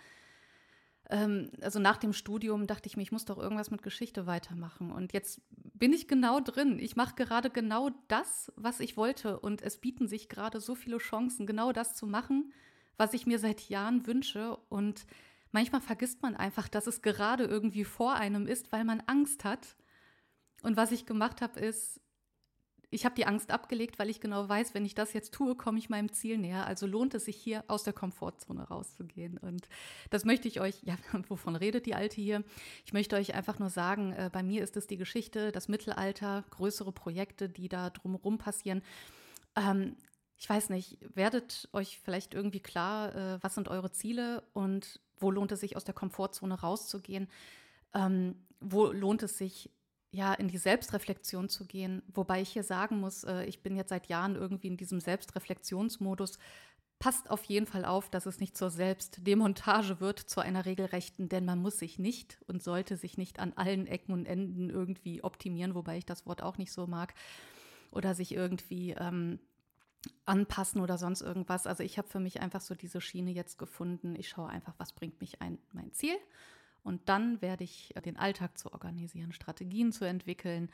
ähm, 1.10 1.50
also 1.60 1.78
nach 1.78 1.96
dem 1.96 2.12
Studium 2.12 2.66
dachte 2.66 2.88
ich 2.88 2.96
mir, 2.96 3.02
ich 3.02 3.12
muss 3.12 3.24
doch 3.24 3.38
irgendwas 3.38 3.70
mit 3.70 3.82
Geschichte 3.82 4.26
weitermachen. 4.26 4.90
Und 4.90 5.12
jetzt 5.12 5.42
bin 5.50 5.92
ich 5.92 6.08
genau 6.08 6.40
drin. 6.40 6.78
Ich 6.78 6.96
mache 6.96 7.14
gerade 7.14 7.50
genau 7.50 7.90
das, 8.08 8.52
was 8.56 8.80
ich 8.80 8.96
wollte. 8.96 9.38
Und 9.38 9.62
es 9.62 9.78
bieten 9.78 10.08
sich 10.08 10.28
gerade 10.28 10.60
so 10.60 10.74
viele 10.74 10.98
Chancen, 10.98 11.46
genau 11.46 11.72
das 11.72 11.94
zu 11.94 12.06
machen, 12.06 12.52
was 12.96 13.12
ich 13.12 13.26
mir 13.26 13.38
seit 13.38 13.68
Jahren 13.68 14.06
wünsche. 14.06 14.56
Und 14.68 15.06
manchmal 15.52 15.80
vergisst 15.80 16.22
man 16.22 16.36
einfach, 16.36 16.68
dass 16.68 16.86
es 16.86 17.02
gerade 17.02 17.44
irgendwie 17.44 17.84
vor 17.84 18.14
einem 18.14 18.46
ist, 18.46 18.72
weil 18.72 18.84
man 18.84 19.02
Angst 19.06 19.44
hat. 19.44 19.76
Und 20.62 20.78
was 20.78 20.92
ich 20.92 21.04
gemacht 21.04 21.42
habe, 21.42 21.60
ist, 21.60 22.00
ich 22.94 23.04
habe 23.04 23.16
die 23.16 23.26
Angst 23.26 23.50
abgelegt, 23.50 23.98
weil 23.98 24.08
ich 24.08 24.20
genau 24.20 24.48
weiß, 24.48 24.72
wenn 24.72 24.84
ich 24.84 24.94
das 24.94 25.12
jetzt 25.12 25.34
tue, 25.34 25.56
komme 25.56 25.78
ich 25.78 25.90
meinem 25.90 26.12
Ziel 26.12 26.38
näher. 26.38 26.66
Also 26.66 26.86
lohnt 26.86 27.14
es 27.14 27.24
sich 27.24 27.36
hier 27.36 27.64
aus 27.66 27.82
der 27.82 27.92
Komfortzone 27.92 28.62
rauszugehen. 28.62 29.36
Und 29.36 29.68
das 30.10 30.24
möchte 30.24 30.46
ich 30.46 30.60
euch, 30.60 30.76
ja, 30.82 30.96
wovon 31.28 31.56
redet 31.56 31.86
die 31.86 31.94
Alte 31.94 32.20
hier? 32.20 32.44
Ich 32.86 32.92
möchte 32.92 33.16
euch 33.16 33.34
einfach 33.34 33.58
nur 33.58 33.68
sagen, 33.68 34.12
äh, 34.12 34.30
bei 34.32 34.44
mir 34.44 34.62
ist 34.62 34.76
es 34.76 34.86
die 34.86 34.96
Geschichte, 34.96 35.50
das 35.50 35.66
Mittelalter, 35.66 36.44
größere 36.50 36.92
Projekte, 36.92 37.48
die 37.48 37.68
da 37.68 37.90
drumherum 37.90 38.38
passieren. 38.38 38.82
Ähm, 39.56 39.96
ich 40.36 40.48
weiß 40.48 40.70
nicht, 40.70 40.98
werdet 41.16 41.68
euch 41.72 41.98
vielleicht 41.98 42.32
irgendwie 42.32 42.60
klar, 42.60 43.14
äh, 43.14 43.38
was 43.42 43.56
sind 43.56 43.68
eure 43.68 43.90
Ziele 43.90 44.44
und 44.52 45.00
wo 45.18 45.32
lohnt 45.32 45.50
es 45.50 45.60
sich 45.60 45.76
aus 45.76 45.84
der 45.84 45.94
Komfortzone 45.94 46.60
rauszugehen? 46.60 47.28
Ähm, 47.92 48.36
wo 48.60 48.86
lohnt 48.86 49.22
es 49.24 49.36
sich 49.36 49.70
ja, 50.14 50.32
in 50.32 50.46
die 50.46 50.58
Selbstreflexion 50.58 51.48
zu 51.48 51.66
gehen. 51.66 52.02
Wobei 52.14 52.40
ich 52.40 52.50
hier 52.50 52.62
sagen 52.62 53.00
muss, 53.00 53.24
äh, 53.24 53.44
ich 53.44 53.62
bin 53.62 53.74
jetzt 53.74 53.88
seit 53.88 54.06
Jahren 54.06 54.36
irgendwie 54.36 54.68
in 54.68 54.76
diesem 54.76 55.00
Selbstreflexionsmodus. 55.00 56.38
Passt 57.00 57.30
auf 57.30 57.42
jeden 57.44 57.66
Fall 57.66 57.84
auf, 57.84 58.08
dass 58.10 58.24
es 58.24 58.38
nicht 58.38 58.56
zur 58.56 58.70
Selbstdemontage 58.70 59.98
wird, 59.98 60.20
zu 60.20 60.40
einer 60.40 60.64
regelrechten, 60.66 61.28
denn 61.28 61.44
man 61.44 61.58
muss 61.58 61.80
sich 61.80 61.98
nicht 61.98 62.38
und 62.46 62.62
sollte 62.62 62.96
sich 62.96 63.18
nicht 63.18 63.40
an 63.40 63.54
allen 63.56 63.88
Ecken 63.88 64.12
und 64.12 64.26
Enden 64.26 64.70
irgendwie 64.70 65.24
optimieren, 65.24 65.74
wobei 65.74 65.98
ich 65.98 66.06
das 66.06 66.26
Wort 66.26 66.42
auch 66.42 66.58
nicht 66.58 66.72
so 66.72 66.86
mag, 66.86 67.12
oder 67.90 68.14
sich 68.14 68.32
irgendwie 68.32 68.92
ähm, 68.92 69.40
anpassen 70.26 70.80
oder 70.80 70.96
sonst 70.96 71.22
irgendwas. 71.22 71.66
Also 71.66 71.82
ich 71.82 71.98
habe 71.98 72.08
für 72.08 72.20
mich 72.20 72.40
einfach 72.40 72.60
so 72.60 72.76
diese 72.76 73.00
Schiene 73.00 73.32
jetzt 73.32 73.58
gefunden. 73.58 74.14
Ich 74.16 74.28
schaue 74.28 74.48
einfach, 74.48 74.74
was 74.78 74.92
bringt 74.92 75.20
mich 75.20 75.42
ein 75.42 75.58
mein 75.72 75.92
Ziel 75.92 76.16
und 76.84 77.08
dann 77.08 77.42
werde 77.42 77.64
ich 77.64 77.94
den 78.04 78.16
Alltag 78.16 78.56
zu 78.58 78.72
organisieren, 78.72 79.32
Strategien 79.32 79.90
zu 79.90 80.04
entwickeln, 80.04 80.70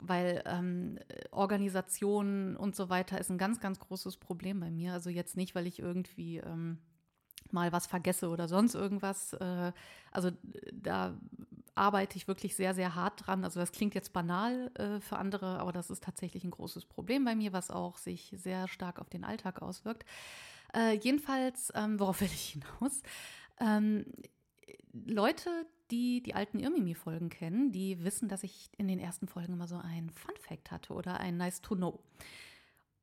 weil 0.00 0.42
ähm, 0.46 0.98
Organisation 1.30 2.56
und 2.56 2.74
so 2.74 2.88
weiter 2.88 3.18
ist 3.18 3.30
ein 3.30 3.38
ganz, 3.38 3.60
ganz 3.60 3.78
großes 3.78 4.16
Problem 4.16 4.60
bei 4.60 4.70
mir. 4.70 4.92
Also 4.92 5.10
jetzt 5.10 5.36
nicht, 5.36 5.54
weil 5.54 5.66
ich 5.66 5.78
irgendwie 5.78 6.38
ähm, 6.38 6.78
mal 7.50 7.72
was 7.72 7.86
vergesse 7.86 8.28
oder 8.28 8.48
sonst 8.48 8.74
irgendwas. 8.74 9.34
Äh, 9.34 9.72
also 10.10 10.30
da 10.72 11.14
arbeite 11.74 12.16
ich 12.16 12.28
wirklich 12.28 12.56
sehr, 12.56 12.74
sehr 12.74 12.94
hart 12.94 13.26
dran. 13.26 13.44
Also 13.44 13.60
das 13.60 13.72
klingt 13.72 13.94
jetzt 13.94 14.12
banal 14.12 14.70
äh, 14.74 15.00
für 15.00 15.18
andere, 15.18 15.58
aber 15.58 15.72
das 15.72 15.90
ist 15.90 16.02
tatsächlich 16.02 16.44
ein 16.44 16.50
großes 16.50 16.86
Problem 16.86 17.24
bei 17.24 17.36
mir, 17.36 17.52
was 17.52 17.70
auch 17.70 17.98
sich 17.98 18.32
sehr 18.36 18.68
stark 18.68 18.98
auf 18.98 19.10
den 19.10 19.24
Alltag 19.24 19.62
auswirkt. 19.62 20.04
Äh, 20.74 20.94
jedenfalls, 20.96 21.72
ähm, 21.74 22.00
worauf 22.00 22.20
will 22.20 22.28
ich 22.28 22.58
hinaus? 22.80 23.02
Ähm, 23.60 24.06
Leute, 25.04 25.66
die 25.90 26.22
die 26.22 26.34
alten 26.34 26.58
Irmimi-Folgen 26.58 27.28
kennen, 27.28 27.72
die 27.72 28.02
wissen, 28.02 28.28
dass 28.28 28.42
ich 28.42 28.70
in 28.76 28.88
den 28.88 28.98
ersten 28.98 29.28
Folgen 29.28 29.52
immer 29.52 29.68
so 29.68 29.76
ein 29.76 30.10
Fun-Fact 30.10 30.70
hatte 30.70 30.92
oder 30.94 31.20
ein 31.20 31.36
Nice 31.36 31.60
to 31.60 31.74
Know. 31.74 32.00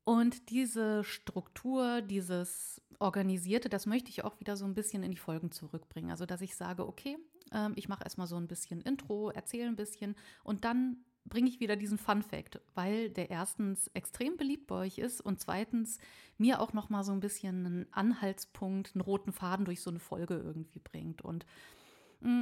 Und 0.03 0.50
diese 0.50 1.03
Struktur, 1.03 2.01
dieses 2.01 2.81
Organisierte, 3.00 3.69
das 3.69 3.85
möchte 3.85 4.09
ich 4.09 4.23
auch 4.23 4.39
wieder 4.39 4.57
so 4.57 4.65
ein 4.65 4.75
bisschen 4.75 5.03
in 5.03 5.12
die 5.12 5.17
Folgen 5.17 5.51
zurückbringen. 5.51 6.12
Also, 6.12 6.25
dass 6.25 6.41
ich 6.41 6.55
sage, 6.55 6.85
okay, 6.85 7.17
äh, 7.51 7.69
ich 7.75 7.88
mache 7.88 8.03
erstmal 8.03 8.27
so 8.27 8.35
ein 8.35 8.47
bisschen 8.47 8.81
Intro, 8.81 9.29
erzähle 9.29 9.67
ein 9.67 9.75
bisschen 9.75 10.15
und 10.43 10.65
dann 10.65 10.97
bringe 11.25 11.47
ich 11.47 11.59
wieder 11.59 11.75
diesen 11.75 11.97
Fun 11.97 12.21
Fact, 12.21 12.59
weil 12.75 13.09
der 13.09 13.29
erstens 13.29 13.88
extrem 13.93 14.35
beliebt 14.35 14.67
bei 14.67 14.75
euch 14.75 14.97
ist 14.97 15.21
und 15.21 15.39
zweitens 15.39 16.00
mir 16.38 16.59
auch 16.59 16.73
noch 16.73 16.89
mal 16.89 17.03
so 17.03 17.13
ein 17.13 17.21
bisschen 17.21 17.65
einen 17.65 17.93
Anhaltspunkt, 17.93 18.91
einen 18.93 19.01
roten 19.01 19.31
Faden 19.31 19.65
durch 19.65 19.81
so 19.81 19.89
eine 19.89 20.00
Folge 20.00 20.35
irgendwie 20.35 20.79
bringt 20.79 21.21
und 21.21 21.45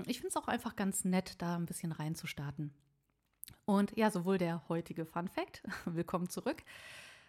ich 0.05 0.19
finde 0.19 0.29
es 0.29 0.37
auch 0.37 0.47
einfach 0.47 0.75
ganz 0.75 1.05
nett, 1.05 1.41
da 1.41 1.55
ein 1.55 1.65
bisschen 1.65 1.91
reinzustarten. 1.91 2.73
Und 3.65 3.95
ja, 3.97 4.11
sowohl 4.11 4.37
der 4.37 4.67
heutige 4.69 5.05
Fun 5.05 5.27
Fact, 5.27 5.63
willkommen 5.85 6.29
zurück, 6.29 6.63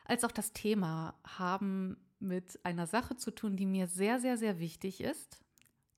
als 0.05 0.25
auch 0.25 0.33
das 0.33 0.53
Thema 0.53 1.15
haben 1.25 1.97
mit 2.19 2.65
einer 2.65 2.87
Sache 2.87 3.17
zu 3.17 3.31
tun, 3.31 3.57
die 3.57 3.67
mir 3.67 3.87
sehr, 3.87 4.21
sehr, 4.21 4.37
sehr 4.37 4.59
wichtig 4.59 5.01
ist. 5.01 5.41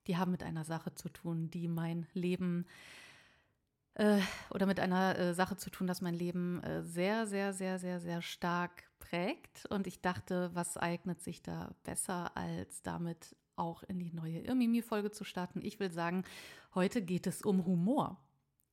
Die 0.07 0.17
haben 0.17 0.31
mit 0.31 0.43
einer 0.43 0.65
Sache 0.65 0.95
zu 0.95 1.09
tun, 1.09 1.51
die 1.51 1.69
mein 1.69 2.07
Leben 2.13 2.67
äh, 3.95 4.21
oder 4.51 4.67
mit 4.67 4.81
einer 4.81 5.19
äh, 5.19 5.35
Sache 5.35 5.57
zu 5.57 5.71
tun, 5.71 5.87
dass 5.87 6.03
mein 6.03 6.15
Leben 6.15 6.63
äh, 6.63 6.83
sehr, 6.83 7.27
sehr, 7.27 7.53
sehr, 7.53 7.79
sehr, 7.79 8.01
sehr 8.01 8.23
stark 8.23 8.85
prägt. 8.99 9.67
Und 9.67 9.87
ich 9.87 10.01
dachte, 10.01 10.51
was 10.55 10.77
eignet 10.77 11.23
sich 11.23 11.43
da 11.43 11.75
besser, 11.85 12.37
als 12.37 12.83
damit 12.83 13.37
auch 13.57 13.83
in 13.85 13.99
die 13.99 14.13
neue 14.13 14.41
Irmimi-Folge 14.41 15.11
zu 15.11 15.25
starten. 15.25 15.61
Ich 15.63 15.81
will 15.81 15.91
sagen, 15.91 16.25
heute 16.75 17.03
geht 17.03 17.27
es 17.27 17.43
um 17.43 17.65
Humor. 17.67 18.21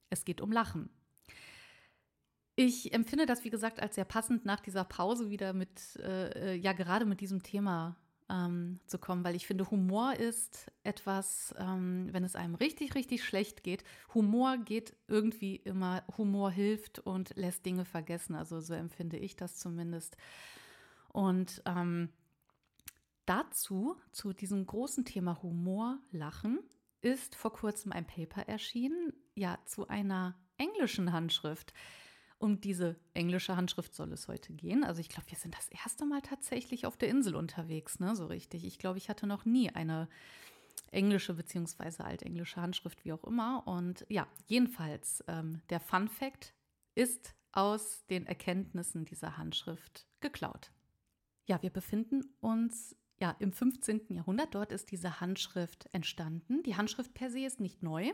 Es 0.10 0.26
geht 0.26 0.42
um 0.42 0.52
Lachen. 0.52 0.90
Ich 2.56 2.94
empfinde 2.94 3.26
das, 3.26 3.44
wie 3.44 3.50
gesagt, 3.50 3.80
als 3.80 3.96
sehr 3.96 4.06
passend 4.06 4.46
nach 4.46 4.60
dieser 4.60 4.84
Pause 4.84 5.30
wieder 5.30 5.54
mit, 5.54 5.96
äh, 5.98 6.54
äh 6.54 6.56
ja, 6.56 6.74
gerade 6.74 7.06
mit 7.06 7.22
diesem 7.22 7.42
Thema 7.44 7.96
ähm, 8.32 8.80
zu 8.86 8.98
kommen, 8.98 9.24
weil 9.24 9.36
ich 9.36 9.46
finde, 9.46 9.70
Humor 9.70 10.14
ist 10.14 10.72
etwas, 10.84 11.54
ähm, 11.58 12.10
wenn 12.12 12.24
es 12.24 12.36
einem 12.36 12.56
richtig, 12.56 12.96
richtig 12.96 13.24
schlecht 13.24 13.64
geht. 13.64 13.84
Humor 14.14 14.58
geht 14.58 14.96
irgendwie 15.08 15.58
immer, 15.58 16.04
Humor 16.18 16.52
hilft 16.52 17.00
und 17.00 17.36
lässt 17.36 17.66
Dinge 17.66 17.86
vergessen. 17.86 18.36
Also 18.36 18.62
so 18.62 18.74
empfinde 18.74 19.18
ich 19.18 19.36
das 19.36 19.58
zumindest. 19.58 20.18
Und 21.10 21.62
ähm, 21.66 22.10
dazu, 23.32 23.96
zu 24.12 24.34
diesem 24.34 24.66
großen 24.66 25.06
Thema 25.06 25.42
Humor, 25.42 26.00
Lachen, 26.12 26.60
ist 27.00 27.36
vor 27.36 27.54
kurzem 27.54 27.94
ein 27.94 28.06
Paper 28.06 28.48
erschienen, 28.48 29.14
ja, 29.36 29.58
zu 29.66 29.88
einer 29.88 30.38
englischen 30.58 31.14
Handschrift. 31.14 31.74
Um 32.40 32.60
diese 32.60 33.00
englische 33.14 33.56
Handschrift 33.56 33.96
soll 33.96 34.12
es 34.12 34.28
heute 34.28 34.52
gehen. 34.52 34.84
Also 34.84 35.00
ich 35.00 35.08
glaube, 35.08 35.32
wir 35.32 35.38
sind 35.38 35.56
das 35.56 35.70
erste 35.70 36.06
Mal 36.06 36.22
tatsächlich 36.22 36.86
auf 36.86 36.98
der 36.98 37.08
Insel 37.08 37.36
unterwegs, 37.36 38.00
ne? 38.00 38.16
So 38.16 38.26
richtig. 38.26 38.66
Ich 38.66 38.80
glaube, 38.80 38.98
ich 38.98 39.10
hatte 39.10 39.28
noch 39.28 39.46
nie 39.46 39.70
eine 39.70 40.10
englische 40.92 41.34
bzw. 41.34 42.04
altenglische 42.04 42.62
Handschrift, 42.62 43.06
wie 43.06 43.14
auch 43.14 43.24
immer. 43.24 43.66
Und 43.66 44.06
ja, 44.10 44.28
jedenfalls, 44.48 45.24
ähm, 45.28 45.62
der 45.70 45.80
Fun 45.80 46.10
Fact 46.10 46.54
ist 46.96 47.34
aus 47.54 48.06
den 48.08 48.26
Erkenntnissen 48.28 49.06
dieser 49.06 49.38
Handschrift 49.38 50.06
geklaut. 50.20 50.72
Ja, 51.48 51.62
wir 51.62 51.70
befinden 51.70 52.24
uns 52.40 52.96
ja 53.22 53.36
im 53.40 53.54
15. 53.54 54.08
Jahrhundert. 54.10 54.54
Dort 54.54 54.72
ist 54.72 54.92
diese 54.92 55.22
Handschrift 55.22 55.88
entstanden. 55.94 56.64
Die 56.64 56.76
Handschrift 56.76 57.14
per 57.14 57.30
se 57.30 57.46
ist 57.46 57.60
nicht 57.60 57.84
neu 57.84 58.12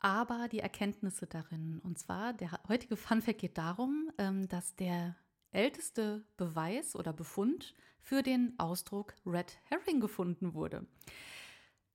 aber 0.00 0.48
die 0.48 0.60
Erkenntnisse 0.60 1.26
darin. 1.26 1.80
Und 1.82 1.98
zwar, 1.98 2.32
der 2.32 2.60
heutige 2.68 2.96
Funfact 2.96 3.38
geht 3.38 3.58
darum, 3.58 4.10
ähm, 4.18 4.48
dass 4.48 4.76
der 4.76 5.16
älteste 5.50 6.24
Beweis 6.36 6.94
oder 6.94 7.12
Befund 7.12 7.74
für 8.00 8.22
den 8.22 8.54
Ausdruck 8.58 9.14
Red 9.24 9.58
Herring 9.64 10.00
gefunden 10.00 10.54
wurde. 10.54 10.86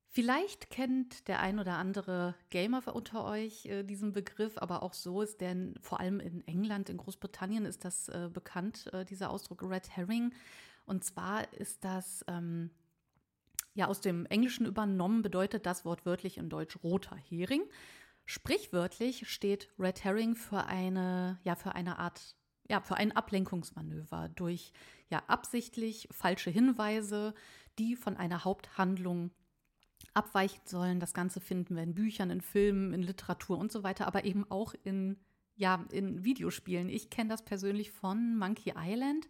Vielleicht 0.08 0.70
kennt 0.70 1.30
der 1.30 1.40
ein 1.40 1.58
oder 1.58 1.78
andere 1.78 2.36
Gamer 2.50 2.94
unter 2.94 3.24
euch 3.24 3.66
äh, 3.68 3.84
diesen 3.84 4.12
Begriff, 4.12 4.58
aber 4.58 4.84
auch 4.84 4.94
so 4.94 5.22
ist 5.22 5.40
der 5.40 5.56
vor 5.80 6.02
allem 6.02 6.20
in 6.20 6.46
England, 6.48 6.90
in 6.90 6.98
Großbritannien 6.98 7.66
ist 7.66 7.86
das 7.86 8.10
äh, 8.10 8.30
bekannt, 8.30 8.92
äh, 8.92 9.06
dieser 9.06 9.30
Ausdruck 9.30 9.64
Red 9.64 9.90
Herring. 9.96 10.34
Und 10.92 11.06
zwar 11.06 11.54
ist 11.54 11.86
das 11.86 12.26
ähm, 12.28 12.70
ja 13.76 13.88
aus 13.88 14.02
dem 14.02 14.26
Englischen 14.26 14.66
übernommen, 14.66 15.22
bedeutet 15.22 15.66
das 15.66 15.86
wortwörtlich 15.86 16.38
in 16.38 16.50
Deutsch 16.50 16.78
roter 16.84 17.16
Hering. 17.16 17.64
Sprichwörtlich 18.26 19.30
steht 19.30 19.70
Red 19.80 20.04
Herring 20.04 20.36
für 20.36 20.66
eine, 20.66 21.40
ja, 21.46 21.56
für 21.56 21.76
eine 21.76 21.98
Art, 21.98 22.36
ja, 22.70 22.82
für 22.82 22.96
ein 22.96 23.14
Ablenkungsmanöver 23.14 24.28
durch 24.36 24.74
ja 25.10 25.24
absichtlich 25.28 26.10
falsche 26.12 26.50
Hinweise, 26.50 27.36
die 27.80 27.96
von 27.96 28.18
einer 28.18 28.44
Haupthandlung 28.44 29.32
abweichen 30.14 30.64
sollen. 30.66 31.00
Das 31.00 31.14
Ganze 31.14 31.40
finden 31.40 31.78
wir 31.78 31.84
in 31.84 31.96
Büchern, 31.96 32.32
in 32.32 32.42
Filmen, 32.42 32.94
in 32.94 33.02
Literatur 33.02 33.58
und 33.58 33.72
so 33.72 33.84
weiter, 33.84 34.08
aber 34.08 34.26
eben 34.26 34.44
auch 34.52 34.74
in, 34.84 35.16
ja, 35.56 35.86
in 35.90 36.26
Videospielen. 36.26 36.90
Ich 36.90 37.10
kenne 37.10 37.30
das 37.30 37.46
persönlich 37.46 37.92
von 37.92 38.36
Monkey 38.38 38.74
Island. 38.76 39.30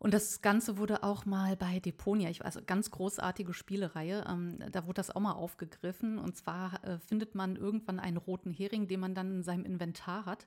Und 0.00 0.14
das 0.14 0.40
Ganze 0.40 0.78
wurde 0.78 1.02
auch 1.02 1.26
mal 1.26 1.56
bei 1.56 1.78
Deponia, 1.78 2.30
ich 2.30 2.40
weiß, 2.40 2.62
ganz 2.66 2.90
großartige 2.90 3.52
Spielereihe, 3.52 4.24
ähm, 4.26 4.58
da 4.72 4.86
wurde 4.86 4.94
das 4.94 5.14
auch 5.14 5.20
mal 5.20 5.34
aufgegriffen. 5.34 6.18
Und 6.18 6.38
zwar 6.38 6.82
äh, 6.84 6.98
findet 7.00 7.34
man 7.34 7.54
irgendwann 7.54 8.00
einen 8.00 8.16
roten 8.16 8.50
Hering, 8.50 8.88
den 8.88 8.98
man 8.98 9.14
dann 9.14 9.30
in 9.30 9.42
seinem 9.42 9.66
Inventar 9.66 10.24
hat. 10.24 10.46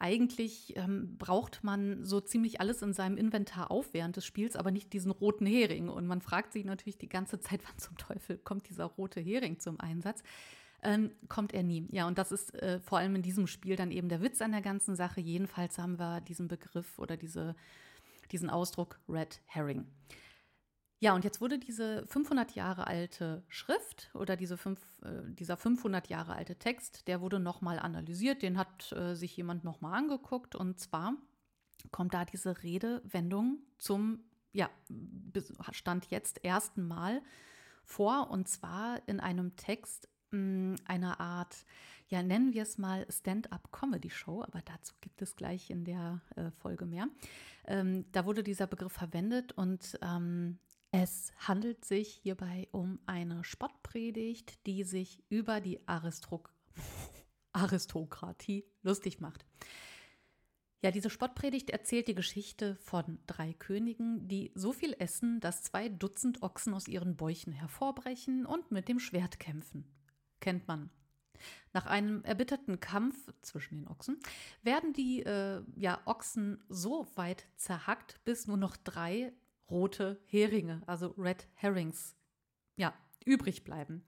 Eigentlich 0.00 0.76
ähm, 0.76 1.16
braucht 1.16 1.62
man 1.62 2.04
so 2.04 2.20
ziemlich 2.20 2.60
alles 2.60 2.82
in 2.82 2.92
seinem 2.92 3.16
Inventar 3.16 3.70
auf 3.70 3.94
während 3.94 4.16
des 4.16 4.26
Spiels, 4.26 4.56
aber 4.56 4.72
nicht 4.72 4.92
diesen 4.92 5.12
roten 5.12 5.46
Hering. 5.46 5.88
Und 5.88 6.08
man 6.08 6.20
fragt 6.20 6.52
sich 6.52 6.64
natürlich 6.64 6.98
die 6.98 7.08
ganze 7.08 7.38
Zeit, 7.38 7.60
wann 7.68 7.78
zum 7.78 7.96
Teufel 7.96 8.36
kommt 8.36 8.68
dieser 8.68 8.86
rote 8.86 9.20
Hering 9.20 9.60
zum 9.60 9.78
Einsatz. 9.78 10.24
Ähm, 10.82 11.12
kommt 11.28 11.54
er 11.54 11.62
nie. 11.62 11.86
Ja, 11.92 12.08
und 12.08 12.18
das 12.18 12.32
ist 12.32 12.52
äh, 12.54 12.80
vor 12.80 12.98
allem 12.98 13.14
in 13.14 13.22
diesem 13.22 13.46
Spiel 13.46 13.76
dann 13.76 13.92
eben 13.92 14.08
der 14.08 14.22
Witz 14.22 14.42
an 14.42 14.50
der 14.50 14.60
ganzen 14.60 14.96
Sache. 14.96 15.20
Jedenfalls 15.20 15.78
haben 15.78 16.00
wir 16.00 16.20
diesen 16.20 16.48
Begriff 16.48 16.98
oder 16.98 17.16
diese 17.16 17.54
diesen 18.32 18.50
Ausdruck 18.50 19.00
Red 19.08 19.40
Herring. 19.46 19.86
Ja, 21.02 21.14
und 21.14 21.24
jetzt 21.24 21.40
wurde 21.40 21.58
diese 21.58 22.06
500 22.06 22.52
Jahre 22.52 22.86
alte 22.86 23.42
Schrift 23.48 24.08
oder 24.14 24.36
diese 24.36 24.56
fünf, 24.56 24.80
äh, 25.02 25.34
dieser 25.34 25.56
500 25.56 26.08
Jahre 26.08 26.36
alte 26.36 26.54
Text, 26.54 27.08
der 27.08 27.20
wurde 27.20 27.40
nochmal 27.40 27.80
analysiert, 27.80 28.40
den 28.40 28.56
hat 28.56 28.92
äh, 28.92 29.16
sich 29.16 29.36
jemand 29.36 29.64
nochmal 29.64 29.98
angeguckt 29.98 30.54
und 30.54 30.78
zwar 30.78 31.14
kommt 31.90 32.14
da 32.14 32.24
diese 32.24 32.62
Redewendung 32.62 33.58
zum, 33.78 34.20
ja, 34.52 34.70
Stand 35.72 36.06
jetzt 36.10 36.44
ersten 36.44 36.86
Mal 36.86 37.20
vor 37.84 38.30
und 38.30 38.46
zwar 38.48 39.00
in 39.08 39.18
einem 39.18 39.56
Text 39.56 40.08
mh, 40.30 40.76
einer 40.84 41.18
Art, 41.18 41.64
ja, 42.08 42.22
nennen 42.22 42.52
wir 42.52 42.62
es 42.62 42.78
mal 42.78 43.06
Stand-up-Comedy-Show, 43.10 44.42
aber 44.42 44.60
dazu 44.62 44.94
gibt 45.00 45.20
es 45.22 45.34
gleich 45.34 45.70
in 45.70 45.84
der 45.84 46.20
äh, 46.36 46.50
Folge 46.50 46.86
mehr. 46.86 47.08
Ähm, 47.66 48.04
da 48.12 48.26
wurde 48.26 48.42
dieser 48.42 48.66
Begriff 48.66 48.92
verwendet 48.92 49.52
und 49.52 49.98
ähm, 50.02 50.58
es 50.90 51.32
handelt 51.38 51.84
sich 51.84 52.20
hierbei 52.22 52.68
um 52.72 52.98
eine 53.06 53.44
Spottpredigt, 53.44 54.66
die 54.66 54.84
sich 54.84 55.22
über 55.28 55.60
die 55.60 55.86
Aristro 55.88 56.42
Aristokratie 57.54 58.64
lustig 58.82 59.20
macht. 59.20 59.44
Ja, 60.82 60.90
diese 60.90 61.10
Spottpredigt 61.10 61.70
erzählt 61.70 62.08
die 62.08 62.14
Geschichte 62.14 62.76
von 62.76 63.18
drei 63.26 63.52
Königen, 63.52 64.26
die 64.26 64.50
so 64.54 64.72
viel 64.72 64.96
essen, 64.98 65.38
dass 65.38 65.62
zwei 65.62 65.88
Dutzend 65.88 66.42
Ochsen 66.42 66.74
aus 66.74 66.88
ihren 66.88 67.16
Bäuchen 67.16 67.52
hervorbrechen 67.52 68.46
und 68.46 68.70
mit 68.70 68.88
dem 68.88 68.98
Schwert 68.98 69.38
kämpfen. 69.38 69.84
Kennt 70.40 70.66
man 70.66 70.90
nach 71.72 71.86
einem 71.86 72.22
erbitterten 72.24 72.80
Kampf 72.80 73.32
zwischen 73.42 73.76
den 73.76 73.88
Ochsen 73.88 74.18
werden 74.62 74.92
die 74.92 75.22
äh, 75.22 75.62
ja, 75.76 76.00
Ochsen 76.04 76.62
so 76.68 77.06
weit 77.14 77.46
zerhackt, 77.56 78.20
bis 78.24 78.46
nur 78.46 78.56
noch 78.56 78.76
drei 78.76 79.32
rote 79.70 80.20
Heringe, 80.26 80.82
also 80.86 81.14
Red 81.16 81.48
Herrings, 81.54 82.14
ja, 82.76 82.94
übrig 83.24 83.64
bleiben. 83.64 84.04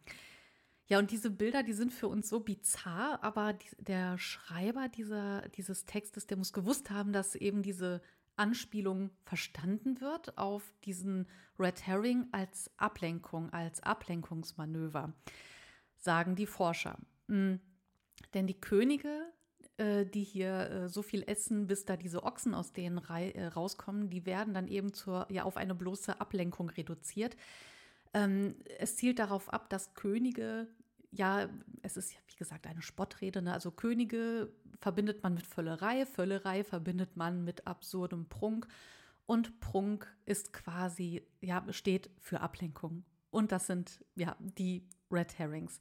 Ja, 0.86 0.98
und 0.98 1.10
diese 1.10 1.30
Bilder, 1.30 1.62
die 1.62 1.72
sind 1.72 1.92
für 1.92 2.08
uns 2.08 2.28
so 2.28 2.40
bizarr, 2.40 3.22
aber 3.22 3.54
die, 3.54 3.68
der 3.78 4.18
Schreiber 4.18 4.88
dieser, 4.88 5.48
dieses 5.50 5.86
Textes, 5.86 6.26
der 6.26 6.36
muss 6.36 6.52
gewusst 6.52 6.90
haben, 6.90 7.12
dass 7.12 7.34
eben 7.34 7.62
diese 7.62 8.02
Anspielung 8.36 9.10
verstanden 9.24 10.00
wird 10.00 10.36
auf 10.36 10.74
diesen 10.84 11.26
Red 11.58 11.86
Herring 11.86 12.26
als 12.32 12.70
Ablenkung, 12.76 13.50
als 13.52 13.82
Ablenkungsmanöver, 13.82 15.14
sagen 15.96 16.34
die 16.36 16.46
Forscher. 16.46 16.98
Mhm. 17.26 17.60
Denn 18.32 18.46
die 18.46 18.60
Könige, 18.60 19.32
äh, 19.76 20.06
die 20.06 20.22
hier 20.22 20.70
äh, 20.70 20.88
so 20.88 21.02
viel 21.02 21.22
essen, 21.26 21.66
bis 21.66 21.84
da 21.84 21.96
diese 21.96 22.22
Ochsen 22.22 22.54
aus 22.54 22.72
denen 22.72 22.98
äh, 22.98 23.46
rauskommen, 23.46 24.10
die 24.10 24.26
werden 24.26 24.54
dann 24.54 24.68
eben 24.68 24.92
zur, 24.92 25.26
ja, 25.30 25.44
auf 25.44 25.56
eine 25.56 25.74
bloße 25.74 26.20
Ablenkung 26.20 26.70
reduziert. 26.70 27.36
Ähm, 28.12 28.56
es 28.78 28.96
zielt 28.96 29.18
darauf 29.18 29.52
ab, 29.52 29.68
dass 29.70 29.94
Könige, 29.94 30.68
ja, 31.10 31.48
es 31.82 31.96
ist 31.96 32.12
ja 32.12 32.20
wie 32.28 32.36
gesagt 32.36 32.66
eine 32.66 32.82
Spottrede, 32.82 33.42
ne? 33.42 33.52
also 33.52 33.70
Könige 33.70 34.52
verbindet 34.80 35.22
man 35.22 35.34
mit 35.34 35.46
Völlerei, 35.46 36.06
Völlerei 36.06 36.64
verbindet 36.64 37.16
man 37.16 37.44
mit 37.44 37.66
absurdem 37.66 38.28
Prunk 38.28 38.66
und 39.26 39.60
Prunk 39.60 40.06
ist 40.26 40.52
quasi, 40.52 41.26
ja, 41.40 41.64
steht 41.70 42.10
für 42.20 42.40
Ablenkung. 42.40 43.04
Und 43.30 43.52
das 43.52 43.66
sind 43.66 44.04
ja 44.14 44.36
die 44.38 44.86
Red 45.10 45.38
Herrings. 45.38 45.80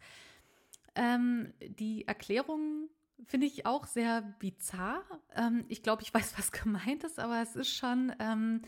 Ähm, 0.95 1.53
die 1.59 2.07
Erklärung 2.07 2.89
finde 3.25 3.47
ich 3.47 3.65
auch 3.65 3.85
sehr 3.85 4.21
bizarr. 4.39 5.03
Ähm, 5.35 5.65
ich 5.69 5.83
glaube, 5.83 6.03
ich 6.03 6.13
weiß, 6.13 6.33
was 6.37 6.51
gemeint 6.51 7.03
ist, 7.03 7.19
aber 7.19 7.41
es 7.41 7.55
ist 7.55 7.73
schon, 7.73 8.13
ähm, 8.19 8.61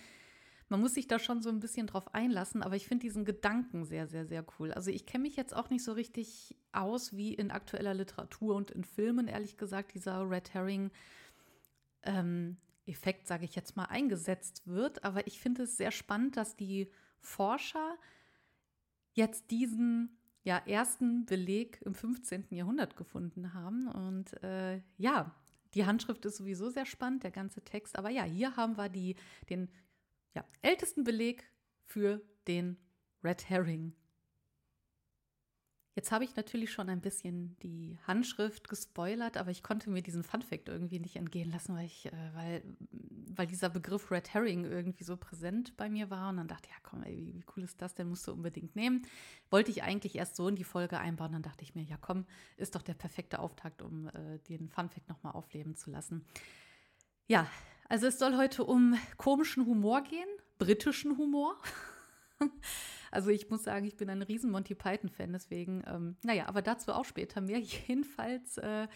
man 0.70 0.82
muss 0.82 0.96
sich 0.96 1.08
da 1.08 1.20
schon 1.20 1.42
so 1.42 1.50
ein 1.50 1.60
bisschen 1.60 1.88
drauf 1.88 2.14
einlassen. 2.16 2.64
Aber 2.64 2.76
ich 2.76 2.88
finde 2.88 3.04
diesen 3.04 3.26
Gedanken 3.26 3.86
sehr, 3.86 4.08
sehr, 4.08 4.26
sehr 4.26 4.46
cool. 4.60 4.72
Also 4.72 4.92
ich 4.92 5.06
kenne 5.06 5.24
mich 5.24 5.36
jetzt 5.36 5.56
auch 5.56 5.70
nicht 5.70 5.84
so 5.84 5.94
richtig 5.94 6.56
aus, 6.72 7.16
wie 7.16 7.34
in 7.34 7.52
aktueller 7.52 7.94
Literatur 7.94 8.56
und 8.56 8.72
in 8.72 8.84
Filmen, 8.84 9.28
ehrlich 9.28 9.58
gesagt, 9.58 9.94
dieser 9.94 10.30
Red 10.30 10.54
Herring. 10.54 10.92
Ähm, 12.04 12.58
Effekt, 12.88 13.28
sage 13.28 13.46
ich 13.46 13.56
jetzt 13.56 13.76
mal, 13.76 13.86
eingesetzt 13.86 14.68
wird. 14.68 15.04
Aber 15.04 15.26
ich 15.28 15.40
finde 15.40 15.64
es 15.64 15.78
sehr 15.78 15.92
spannend, 15.92 16.38
dass 16.38 16.56
die 16.56 16.92
Forscher 17.20 17.98
jetzt 19.14 19.50
diesen 19.52 20.18
ja, 20.46 20.60
ersten 20.60 21.26
Beleg 21.26 21.82
im 21.86 21.96
15. 21.96 22.46
Jahrhundert 22.52 22.96
gefunden 22.96 23.54
haben. 23.54 23.88
Und 23.88 24.42
äh, 24.44 24.80
ja, 24.98 25.36
die 25.74 25.86
Handschrift 25.86 26.24
ist 26.26 26.38
sowieso 26.38 26.70
sehr 26.70 26.86
spannend, 26.86 27.24
der 27.24 27.32
ganze 27.32 27.64
Text. 27.64 27.98
Aber 27.98 28.10
ja, 28.10 28.24
hier 28.24 28.56
haben 28.56 28.78
wir 28.78 28.88
die, 28.88 29.16
den 29.50 29.70
ja, 30.36 30.46
ältesten 30.62 31.04
Beleg 31.04 31.44
für 31.84 32.22
den 32.48 32.78
Red 33.24 33.50
Herring. 33.50 33.94
Jetzt 35.96 36.12
habe 36.12 36.26
ich 36.26 36.36
natürlich 36.36 36.72
schon 36.72 36.90
ein 36.90 37.02
bisschen 37.02 37.58
die 37.64 37.98
Handschrift 38.06 38.70
gespoilert, 38.70 39.38
aber 39.38 39.52
ich 39.52 39.64
konnte 39.64 39.90
mir 39.90 40.02
diesen 40.02 40.24
Funfact 40.24 40.68
irgendwie 40.70 41.00
nicht 41.00 41.16
entgehen 41.16 41.52
lassen, 41.52 41.76
weil, 41.76 41.86
ich, 41.86 42.08
äh, 42.08 42.12
weil 42.34 42.64
weil 43.38 43.48
dieser 43.48 43.70
Begriff 43.70 44.12
Red 44.12 44.34
Herring 44.34 44.66
irgendwie 44.66 45.04
so 45.04 45.18
präsent 45.18 45.76
bei 45.78 45.90
mir 45.90 46.10
war. 46.10 46.30
Und 46.30 46.38
dann 46.38 46.48
dachte 46.48 46.68
ich, 46.70 46.72
ja 46.72 46.82
komm, 46.84 47.04
ey, 47.04 47.18
wie, 47.18 47.36
wie 47.36 47.44
cool 47.56 47.64
ist 47.64 47.82
das 47.82 47.96
denn? 47.96 48.10
Musst 48.10 48.28
du 48.28 48.34
unbedingt 48.34 48.76
nehmen. 48.76 49.04
Wollte 49.50 49.72
ich 49.72 49.84
eigentlich 49.84 50.16
erst 50.16 50.36
so 50.36 50.48
in 50.48 50.56
die 50.56 50.64
Folge 50.64 51.00
einbauen. 51.00 51.32
Dann 51.32 51.42
dachte 51.42 51.64
ich 51.64 51.76
mir, 51.76 51.84
ja 51.84 51.98
komm, 52.00 52.26
ist 52.58 52.76
doch 52.76 52.82
der 52.82 52.94
perfekte 52.94 53.40
Auftakt, 53.40 53.82
um 53.82 54.08
äh, 54.08 54.40
den 54.50 54.70
Funfact 54.70 55.10
nochmal 55.10 55.34
aufleben 55.34 55.76
zu 55.76 55.90
lassen. 55.92 56.26
Ja, 57.28 57.48
also 57.90 58.08
es 58.08 58.20
soll 58.20 58.38
heute 58.38 58.64
um 58.64 58.98
komischen 59.18 59.66
Humor 59.66 60.02
gehen, 60.02 60.28
britischen 60.58 61.18
Humor. 61.18 61.56
Also 63.12 63.30
ich 63.30 63.50
muss 63.50 63.64
sagen, 63.64 63.86
ich 63.86 63.96
bin 63.96 64.10
ein 64.10 64.24
riesen 64.24 64.52
Monty 64.52 64.76
Python-Fan, 64.76 65.32
deswegen, 65.32 65.84
ähm, 65.88 66.18
naja, 66.24 66.48
aber 66.48 66.62
dazu 66.62 66.92
auch 66.92 67.06
später 67.06 67.40
mehr. 67.40 67.60
Jedenfalls 67.60 68.58
äh, 68.58 68.90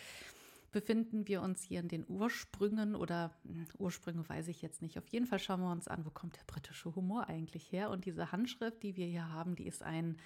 befinden 0.71 1.25
wir 1.27 1.41
uns 1.41 1.63
hier 1.63 1.79
in 1.79 1.87
den 1.87 2.05
Ursprüngen 2.05 2.95
oder 2.95 3.33
mh, 3.43 3.53
hm, 3.53 3.67
Ursprünge 3.77 4.27
weiß 4.27 4.49
ich 4.49 4.61
jetzt 4.61 4.81
nicht. 4.81 4.97
Auf 4.97 5.07
jeden 5.07 5.25
Fall 5.25 5.39
schauen 5.39 5.61
wir 5.61 5.71
uns 5.71 5.87
an, 5.87 6.05
wo 6.05 6.09
kommt 6.09 6.35
der 6.35 6.43
britische 6.47 6.93
Humor 6.95 7.29
eigentlich 7.29 7.71
her? 7.71 7.89
Und 7.89 8.03
diese 8.05 8.33
Handschrift, 8.33 8.83
die 8.83 8.97
wir 8.97 9.07
hier 9.07 9.29
haben, 9.29 9.55
die 9.55 9.67
ist 9.67 9.83
ein, 9.83 10.17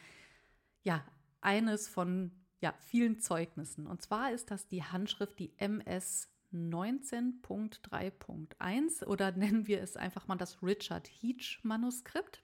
ja, 0.83 1.03
eines 1.41 1.87
von 1.87 2.31
ja, 2.61 2.73
vielen 2.79 3.19
Zeugnissen. 3.19 3.85
Und 3.87 4.01
zwar 4.01 4.31
ist 4.31 4.49
das 4.49 4.67
die 4.67 4.83
Handschrift, 4.83 5.37
die 5.37 5.53
MS 5.57 6.29
19.3.1 6.53 9.05
oder 9.05 9.31
nennen 9.31 9.67
wir 9.67 9.81
es 9.81 9.97
einfach 9.97 10.27
mal 10.27 10.37
das 10.37 10.61
Richard 10.61 11.07
Heach 11.07 11.59
Manuskript. 11.63 12.43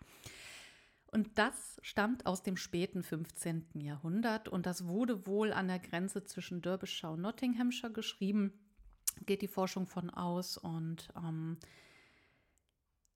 Und 1.11 1.37
das 1.37 1.79
stammt 1.81 2.25
aus 2.25 2.43
dem 2.43 2.55
späten 2.55 3.03
15. 3.03 3.65
Jahrhundert 3.75 4.47
und 4.47 4.65
das 4.65 4.85
wurde 4.87 5.25
wohl 5.25 5.51
an 5.51 5.67
der 5.67 5.79
Grenze 5.79 6.23
zwischen 6.23 6.61
Derbyshire 6.61 7.13
und 7.13 7.21
Nottinghamshire 7.21 7.91
geschrieben, 7.91 8.53
geht 9.25 9.41
die 9.41 9.47
Forschung 9.47 9.87
von 9.87 10.09
aus. 10.09 10.57
Und 10.57 11.09
ähm, 11.15 11.57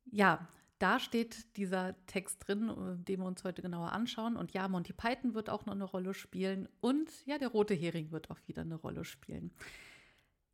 ja, 0.05 0.47
da 0.79 0.99
steht 0.99 1.55
dieser 1.55 1.95
Text 2.07 2.47
drin, 2.47 2.69
äh, 2.69 3.03
den 3.03 3.19
wir 3.19 3.25
uns 3.25 3.43
heute 3.43 3.61
genauer 3.61 3.91
anschauen. 3.91 4.35
Und 4.35 4.53
ja, 4.53 4.67
Monty 4.67 4.93
Python 4.93 5.33
wird 5.33 5.49
auch 5.49 5.65
noch 5.65 5.73
eine 5.73 5.85
Rolle 5.85 6.13
spielen 6.13 6.67
und 6.81 7.09
ja, 7.25 7.37
der 7.37 7.49
rote 7.49 7.73
Hering 7.73 8.11
wird 8.11 8.29
auch 8.29 8.39
wieder 8.47 8.63
eine 8.63 8.75
Rolle 8.75 9.05
spielen. 9.05 9.51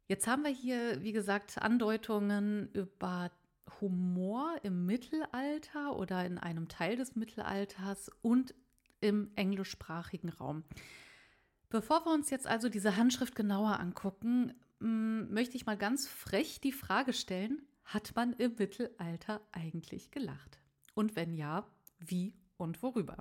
Jetzt 0.07 0.27
haben 0.27 0.43
wir 0.43 0.51
hier, 0.51 1.03
wie 1.03 1.11
gesagt, 1.11 1.61
Andeutungen 1.61 2.69
über 2.73 3.31
Humor 3.81 4.55
im 4.63 4.85
Mittelalter 4.85 5.95
oder 5.97 6.25
in 6.25 6.37
einem 6.37 6.67
Teil 6.67 6.95
des 6.95 7.15
Mittelalters 7.15 8.11
und 8.21 8.53
im 9.01 9.31
englischsprachigen 9.35 10.29
Raum. 10.29 10.63
Bevor 11.69 12.05
wir 12.05 12.13
uns 12.13 12.29
jetzt 12.29 12.47
also 12.47 12.69
diese 12.69 12.97
Handschrift 12.97 13.35
genauer 13.35 13.79
angucken, 13.79 14.53
mm, 14.79 15.31
möchte 15.31 15.55
ich 15.55 15.65
mal 15.65 15.77
ganz 15.77 16.07
frech 16.07 16.59
die 16.61 16.71
Frage 16.71 17.13
stellen, 17.13 17.61
hat 17.85 18.13
man 18.15 18.33
im 18.33 18.55
Mittelalter 18.57 19.41
eigentlich 19.51 20.11
gelacht? 20.11 20.59
Und 20.95 21.15
wenn 21.15 21.33
ja, 21.33 21.65
wie 21.99 22.33
und 22.57 22.81
worüber? 22.81 23.17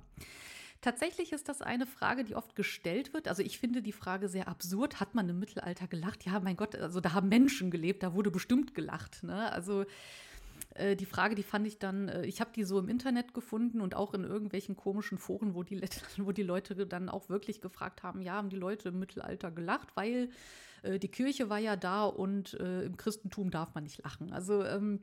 Tatsächlich 0.81 1.33
ist 1.33 1.49
das 1.49 1.61
eine 1.61 1.85
Frage, 1.85 2.23
die 2.23 2.35
oft 2.35 2.55
gestellt 2.55 3.13
wird. 3.13 3.27
Also 3.27 3.43
ich 3.43 3.59
finde 3.59 3.81
die 3.81 3.91
Frage 3.91 4.29
sehr 4.29 4.47
absurd. 4.47 5.01
Hat 5.01 5.13
man 5.13 5.27
im 5.27 5.37
Mittelalter 5.37 5.87
gelacht? 5.87 6.25
Ja, 6.25 6.39
mein 6.39 6.55
Gott, 6.55 6.75
also 6.75 7.01
da 7.01 7.13
haben 7.13 7.27
Menschen 7.27 7.69
gelebt, 7.69 8.01
da 8.01 8.13
wurde 8.13 8.31
bestimmt 8.31 8.73
gelacht. 8.75 9.23
Ne? 9.23 9.51
Also 9.51 9.85
äh, 10.75 10.95
die 10.95 11.05
Frage, 11.05 11.35
die 11.35 11.43
fand 11.43 11.67
ich 11.67 11.79
dann, 11.79 12.09
äh, 12.09 12.25
ich 12.25 12.41
habe 12.41 12.51
die 12.55 12.63
so 12.63 12.79
im 12.79 12.89
Internet 12.89 13.33
gefunden 13.33 13.81
und 13.81 13.95
auch 13.95 14.13
in 14.13 14.23
irgendwelchen 14.23 14.75
komischen 14.75 15.17
Foren, 15.17 15.55
wo 15.55 15.63
die, 15.63 15.81
wo 16.17 16.31
die 16.31 16.43
Leute 16.43 16.75
dann 16.85 17.09
auch 17.09 17.29
wirklich 17.29 17.61
gefragt 17.61 18.03
haben, 18.03 18.21
ja, 18.21 18.33
haben 18.33 18.49
die 18.49 18.55
Leute 18.55 18.89
im 18.89 18.99
Mittelalter 18.99 19.51
gelacht, 19.51 19.89
weil 19.95 20.29
äh, 20.83 20.99
die 20.99 21.09
Kirche 21.09 21.49
war 21.49 21.59
ja 21.59 21.75
da 21.75 22.05
und 22.05 22.53
äh, 22.55 22.83
im 22.83 22.97
Christentum 22.97 23.49
darf 23.51 23.73
man 23.73 23.83
nicht 23.83 24.03
lachen. 24.03 24.31
Also 24.31 24.63
ähm, 24.63 25.01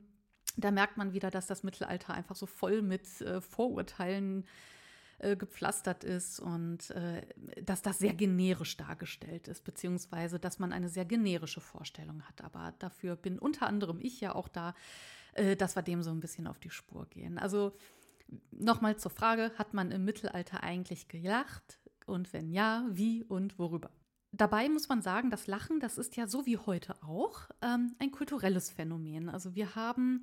da 0.55 0.71
merkt 0.71 0.97
man 0.97 1.13
wieder, 1.13 1.29
dass 1.29 1.47
das 1.47 1.63
Mittelalter 1.63 2.13
einfach 2.13 2.35
so 2.35 2.45
voll 2.45 2.81
mit 2.81 3.21
äh, 3.21 3.41
Vorurteilen 3.41 4.45
gepflastert 5.19 6.03
ist 6.03 6.39
und 6.39 6.93
dass 7.63 7.81
das 7.81 7.97
sehr 7.97 8.13
generisch 8.13 8.77
dargestellt 8.77 9.47
ist, 9.47 9.63
beziehungsweise 9.63 10.37
dass 10.37 10.59
man 10.59 10.71
eine 10.71 10.89
sehr 10.89 11.05
generische 11.05 11.59
Vorstellung 11.59 12.21
hat. 12.21 12.43
Aber 12.43 12.75
dafür 12.77 13.15
bin 13.15 13.39
unter 13.39 13.65
anderem 13.65 13.99
ich 13.99 14.21
ja 14.21 14.35
auch 14.35 14.47
da, 14.47 14.75
äh, 15.37 15.55
dass 15.55 15.75
wir 15.75 15.83
dem 15.83 16.03
so 16.03 16.11
ein 16.11 16.19
bisschen 16.19 16.47
auf 16.47 16.59
die 16.59 16.69
Spur 16.69 17.05
gehen. 17.09 17.37
Also 17.37 17.73
nochmal 18.51 18.97
zur 18.97 19.11
Frage, 19.11 19.51
hat 19.57 19.73
man 19.73 19.91
im 19.91 20.03
Mittelalter 20.03 20.63
eigentlich 20.63 21.07
gelacht? 21.07 21.79
Und 22.05 22.33
wenn 22.33 22.49
ja, 22.49 22.85
wie 22.89 23.23
und 23.23 23.59
worüber? 23.59 23.91
Dabei 24.31 24.69
muss 24.69 24.89
man 24.89 25.01
sagen, 25.01 25.29
das 25.29 25.47
Lachen, 25.47 25.79
das 25.79 25.97
ist 25.97 26.15
ja 26.15 26.27
so 26.27 26.45
wie 26.45 26.57
heute 26.57 27.01
auch 27.03 27.49
ähm, 27.61 27.95
ein 27.99 28.11
kulturelles 28.11 28.69
Phänomen. 28.69 29.29
Also 29.29 29.55
wir 29.55 29.75
haben, 29.75 30.21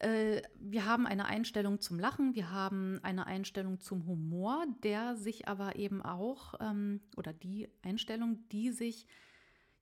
äh, 0.00 0.42
wir 0.58 0.84
haben 0.84 1.06
eine 1.06 1.26
Einstellung 1.26 1.80
zum 1.80 1.98
Lachen, 1.98 2.34
wir 2.34 2.50
haben 2.50 3.00
eine 3.02 3.26
Einstellung 3.26 3.80
zum 3.80 4.06
Humor, 4.06 4.64
der 4.82 5.16
sich 5.16 5.48
aber 5.48 5.76
eben 5.76 6.02
auch, 6.02 6.54
ähm, 6.60 7.00
oder 7.16 7.32
die 7.32 7.68
Einstellung, 7.82 8.46
die 8.50 8.70
sich 8.70 9.06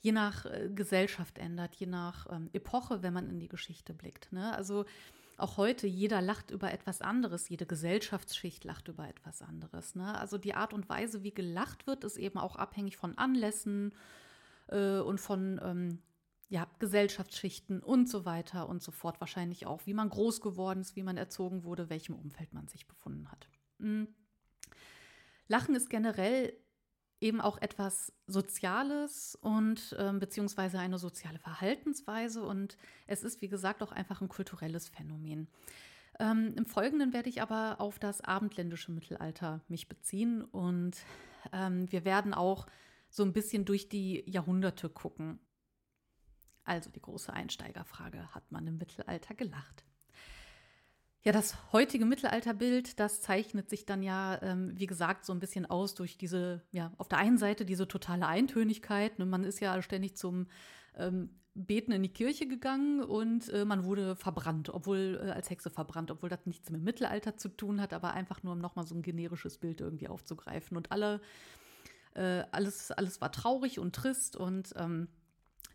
je 0.02 0.12
nach 0.12 0.44
äh, 0.44 0.68
Gesellschaft 0.74 1.38
ändert, 1.38 1.74
je 1.76 1.86
nach 1.86 2.26
ähm, 2.30 2.50
Epoche, 2.52 3.02
wenn 3.02 3.14
man 3.14 3.30
in 3.30 3.38
die 3.38 3.48
Geschichte 3.48 3.94
blickt. 3.94 4.32
Ne? 4.32 4.52
Also 4.54 4.84
auch 5.38 5.56
heute, 5.56 5.86
jeder 5.86 6.20
lacht 6.20 6.50
über 6.50 6.72
etwas 6.72 7.00
anderes, 7.00 7.48
jede 7.48 7.66
Gesellschaftsschicht 7.66 8.64
lacht 8.64 8.88
über 8.88 9.08
etwas 9.08 9.42
anderes. 9.42 9.94
Ne? 9.94 10.18
Also 10.18 10.38
die 10.38 10.54
Art 10.54 10.74
und 10.74 10.88
Weise, 10.88 11.22
wie 11.22 11.32
gelacht 11.32 11.86
wird, 11.86 12.04
ist 12.04 12.16
eben 12.16 12.38
auch 12.38 12.56
abhängig 12.56 12.96
von 12.96 13.16
Anlässen 13.16 13.94
äh, 14.66 14.98
und 14.98 15.20
von 15.20 15.60
ähm, 15.62 15.98
ja, 16.48 16.66
Gesellschaftsschichten 16.80 17.80
und 17.80 18.08
so 18.08 18.24
weiter 18.24 18.68
und 18.68 18.82
so 18.82 18.90
fort. 18.90 19.20
Wahrscheinlich 19.20 19.66
auch, 19.66 19.86
wie 19.86 19.94
man 19.94 20.10
groß 20.10 20.40
geworden 20.40 20.80
ist, 20.80 20.96
wie 20.96 21.04
man 21.04 21.16
erzogen 21.16 21.62
wurde, 21.62 21.90
welchem 21.90 22.16
Umfeld 22.16 22.52
man 22.52 22.66
sich 22.66 22.88
befunden 22.88 23.30
hat. 23.30 23.48
Mhm. 23.78 24.08
Lachen 25.46 25.74
ist 25.76 25.90
generell 25.90 26.52
eben 27.22 27.40
auch 27.40 27.58
etwas 27.58 28.12
Soziales 28.26 29.36
und 29.40 29.96
ähm, 29.98 30.18
beziehungsweise 30.18 30.78
eine 30.78 30.98
soziale 30.98 31.38
Verhaltensweise 31.38 32.42
und 32.42 32.76
es 33.06 33.22
ist, 33.22 33.40
wie 33.40 33.48
gesagt, 33.48 33.82
auch 33.82 33.92
einfach 33.92 34.20
ein 34.20 34.28
kulturelles 34.28 34.88
Phänomen. 34.88 35.48
Ähm, 36.18 36.54
Im 36.56 36.66
Folgenden 36.66 37.12
werde 37.12 37.28
ich 37.28 37.40
aber 37.40 37.80
auf 37.80 37.98
das 37.98 38.20
abendländische 38.20 38.92
Mittelalter 38.92 39.60
mich 39.68 39.88
beziehen 39.88 40.42
und 40.42 40.96
ähm, 41.52 41.90
wir 41.90 42.04
werden 42.04 42.34
auch 42.34 42.66
so 43.08 43.22
ein 43.22 43.32
bisschen 43.32 43.64
durch 43.64 43.88
die 43.88 44.22
Jahrhunderte 44.28 44.88
gucken. 44.88 45.38
Also 46.64 46.90
die 46.90 47.02
große 47.02 47.32
Einsteigerfrage, 47.32 48.34
hat 48.34 48.50
man 48.50 48.66
im 48.66 48.78
Mittelalter 48.78 49.34
gelacht? 49.34 49.84
Ja, 51.24 51.30
das 51.30 51.56
heutige 51.72 52.04
Mittelalterbild, 52.04 52.98
das 52.98 53.20
zeichnet 53.20 53.70
sich 53.70 53.86
dann 53.86 54.02
ja, 54.02 54.42
ähm, 54.42 54.72
wie 54.74 54.88
gesagt, 54.88 55.24
so 55.24 55.32
ein 55.32 55.38
bisschen 55.38 55.66
aus 55.66 55.94
durch 55.94 56.18
diese, 56.18 56.62
ja, 56.72 56.92
auf 56.98 57.08
der 57.08 57.18
einen 57.18 57.38
Seite 57.38 57.64
diese 57.64 57.86
totale 57.86 58.26
Eintönigkeit. 58.26 59.20
Ne? 59.20 59.26
Man 59.26 59.44
ist 59.44 59.60
ja 59.60 59.80
ständig 59.82 60.16
zum 60.16 60.48
ähm, 60.96 61.30
Beten 61.54 61.92
in 61.92 62.02
die 62.02 62.12
Kirche 62.12 62.48
gegangen 62.48 63.04
und 63.04 63.48
äh, 63.50 63.64
man 63.64 63.84
wurde 63.84 64.16
verbrannt, 64.16 64.70
obwohl 64.70 65.20
äh, 65.22 65.30
als 65.30 65.48
Hexe 65.48 65.70
verbrannt, 65.70 66.10
obwohl 66.10 66.28
das 66.28 66.44
nichts 66.44 66.70
mit 66.70 66.82
Mittelalter 66.82 67.36
zu 67.36 67.50
tun 67.50 67.80
hat, 67.80 67.92
aber 67.92 68.14
einfach 68.14 68.42
nur 68.42 68.54
um 68.54 68.58
nochmal 68.58 68.86
so 68.86 68.96
ein 68.96 69.02
generisches 69.02 69.58
Bild 69.58 69.80
irgendwie 69.80 70.08
aufzugreifen. 70.08 70.76
Und 70.76 70.90
alle, 70.90 71.20
äh, 72.14 72.42
alles, 72.50 72.90
alles 72.90 73.20
war 73.20 73.30
traurig 73.30 73.78
und 73.78 73.94
trist 73.94 74.34
und 74.34 74.74
ähm, 74.76 75.06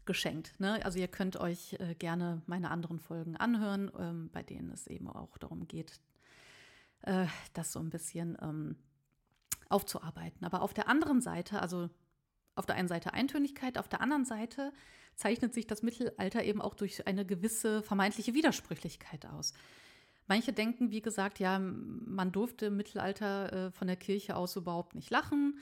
geschenkt. 0.08 0.60
Ne? 0.60 0.84
Also 0.84 0.98
ihr 0.98 1.08
könnt 1.08 1.38
euch 1.38 1.74
äh, 1.74 1.94
gerne 1.94 2.42
meine 2.48 2.72
anderen 2.72 3.00
Folgen 3.00 3.38
anhören, 3.38 3.92
ähm, 4.00 4.30
bei 4.34 4.42
denen 4.42 4.72
es 4.72 4.88
eben 4.88 5.08
auch 5.08 5.38
darum 5.38 5.68
geht, 5.68 6.00
äh, 7.04 7.28
das 7.54 7.72
so 7.72 7.80
ein 7.80 7.92
bisschen 7.92 8.36
ähm, 8.42 8.76
aufzuarbeiten. 9.70 10.44
Aber 10.44 10.64
auf 10.64 10.74
der 10.74 10.90
anderen 10.90 11.22
Seite, 11.22 11.62
also 11.62 11.90
auf 12.56 12.66
der 12.66 12.76
einen 12.76 12.88
Seite 12.88 13.14
Eintönigkeit, 13.14 13.78
auf 13.78 13.88
der 13.88 14.02
anderen 14.02 14.26
Seite 14.26 14.74
zeichnet 15.16 15.54
sich 15.54 15.68
das 15.68 15.84
Mittelalter 15.84 16.44
eben 16.44 16.62
auch 16.62 16.74
durch 16.74 17.06
eine 17.06 17.26
gewisse 17.26 17.84
vermeintliche 17.84 18.34
Widersprüchlichkeit 18.34 19.28
aus. 19.28 19.54
Manche 20.28 20.52
denken, 20.52 20.92
wie 20.92 21.02
gesagt, 21.02 21.40
ja, 21.40 21.58
man 21.60 22.32
durfte 22.32 22.68
im 22.68 22.78
Mittelalter 22.78 23.68
äh, 23.68 23.72
von 23.72 23.88
der 23.88 23.96
Kirche 23.96 24.36
aus 24.36 24.56
überhaupt 24.56 24.94
nicht 24.94 25.10
lachen. 25.10 25.60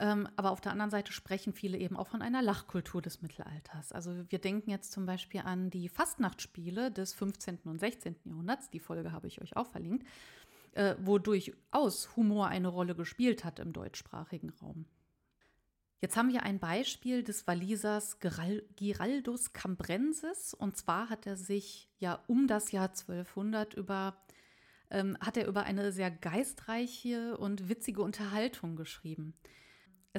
Ähm, 0.00 0.28
aber 0.36 0.52
auf 0.52 0.60
der 0.60 0.72
anderen 0.72 0.90
Seite 0.90 1.12
sprechen 1.12 1.52
viele 1.52 1.76
eben 1.76 1.96
auch 1.96 2.06
von 2.06 2.22
einer 2.22 2.40
Lachkultur 2.40 3.02
des 3.02 3.20
Mittelalters. 3.20 3.92
Also 3.92 4.12
wir 4.28 4.38
denken 4.38 4.70
jetzt 4.70 4.92
zum 4.92 5.06
Beispiel 5.06 5.40
an 5.40 5.70
die 5.70 5.88
Fastnachtspiele 5.88 6.92
des 6.92 7.14
15. 7.14 7.60
und 7.64 7.80
16. 7.80 8.14
Jahrhunderts. 8.24 8.70
Die 8.70 8.78
Folge 8.78 9.10
habe 9.10 9.26
ich 9.26 9.42
euch 9.42 9.56
auch 9.56 9.66
verlinkt, 9.66 10.06
äh, 10.72 10.94
wo 11.00 11.18
durchaus 11.18 12.14
Humor 12.16 12.46
eine 12.46 12.68
Rolle 12.68 12.94
gespielt 12.94 13.44
hat 13.44 13.58
im 13.58 13.72
deutschsprachigen 13.72 14.50
Raum. 14.62 14.86
Jetzt 16.00 16.16
haben 16.16 16.32
wir 16.32 16.44
ein 16.44 16.60
Beispiel 16.60 17.24
des 17.24 17.48
Walisers 17.48 18.18
Giraldus 18.20 19.52
Cambrensis. 19.52 20.54
Und 20.54 20.76
zwar 20.76 21.10
hat 21.10 21.26
er 21.26 21.36
sich 21.36 21.90
ja 21.98 22.22
um 22.28 22.46
das 22.46 22.70
Jahr 22.70 22.90
1200 22.90 23.74
über 23.74 24.16
ähm, 24.90 25.18
hat 25.20 25.36
er 25.36 25.46
über 25.46 25.64
eine 25.64 25.92
sehr 25.92 26.10
geistreiche 26.10 27.36
und 27.36 27.68
witzige 27.68 28.00
Unterhaltung 28.00 28.76
geschrieben. 28.76 29.34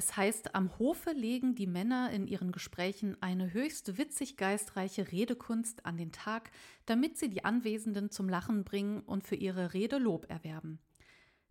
Es 0.00 0.16
heißt, 0.16 0.54
am 0.54 0.78
Hofe 0.78 1.10
legen 1.10 1.54
die 1.54 1.66
Männer 1.66 2.10
in 2.10 2.26
ihren 2.26 2.52
Gesprächen 2.52 3.18
eine 3.20 3.52
höchst 3.52 3.98
witzig 3.98 4.38
geistreiche 4.38 5.12
Redekunst 5.12 5.84
an 5.84 5.98
den 5.98 6.10
Tag, 6.10 6.50
damit 6.86 7.18
sie 7.18 7.28
die 7.28 7.44
Anwesenden 7.44 8.10
zum 8.10 8.26
Lachen 8.26 8.64
bringen 8.64 9.00
und 9.00 9.24
für 9.24 9.34
ihre 9.34 9.74
Rede 9.74 9.98
Lob 9.98 10.24
erwerben. 10.30 10.78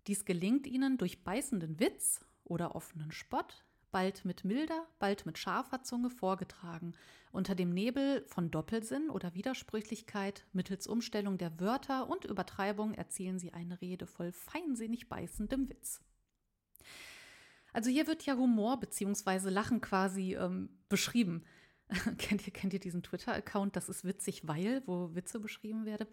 Dies 0.08 0.26
gelingt 0.26 0.66
ihnen 0.66 0.98
durch 0.98 1.24
beißenden 1.24 1.80
Witz 1.80 2.26
oder 2.44 2.74
offenen 2.74 3.12
Spott, 3.12 3.66
bald 3.92 4.26
mit 4.26 4.44
milder, 4.44 4.88
bald 4.98 5.28
mit 5.28 5.38
scharfer 5.38 5.84
Zunge 5.84 6.10
vorgetragen, 6.10 6.94
unter 7.32 7.54
dem 7.54 7.70
Nebel 7.70 8.24
von 8.26 8.50
Doppelsinn 8.50 9.12
oder 9.12 9.36
Widersprüchlichkeit, 9.36 10.48
mittels 10.54 10.88
Umstellung 10.88 11.38
der 11.38 11.60
Wörter 11.60 12.10
und 12.10 12.26
Übertreibung 12.26 12.96
erzielen 12.96 13.38
sie 13.38 13.54
eine 13.54 13.80
Rede 13.80 14.08
voll 14.08 14.32
feinsinnig 14.32 15.08
beißendem 15.08 15.70
Witz. 15.70 16.02
Also 17.74 17.90
hier 17.90 18.08
wird 18.08 18.26
ja 18.26 18.36
Humor 18.36 18.80
bzw. 18.80 19.50
Lachen 19.50 19.82
quasi 19.82 20.36
ähm, 20.36 20.70
beschrieben. 20.90 21.44
kennt, 22.18 22.46
ihr, 22.46 22.54
kennt 22.54 22.74
ihr 22.74 22.80
diesen 22.80 23.02
Twitter-Account? 23.02 23.76
Das 23.76 23.90
ist 23.90 24.06
witzig, 24.06 24.48
weil, 24.48 24.84
wo 24.86 25.16
Witze 25.16 25.40
beschrieben 25.40 25.86
werden. 25.86 26.08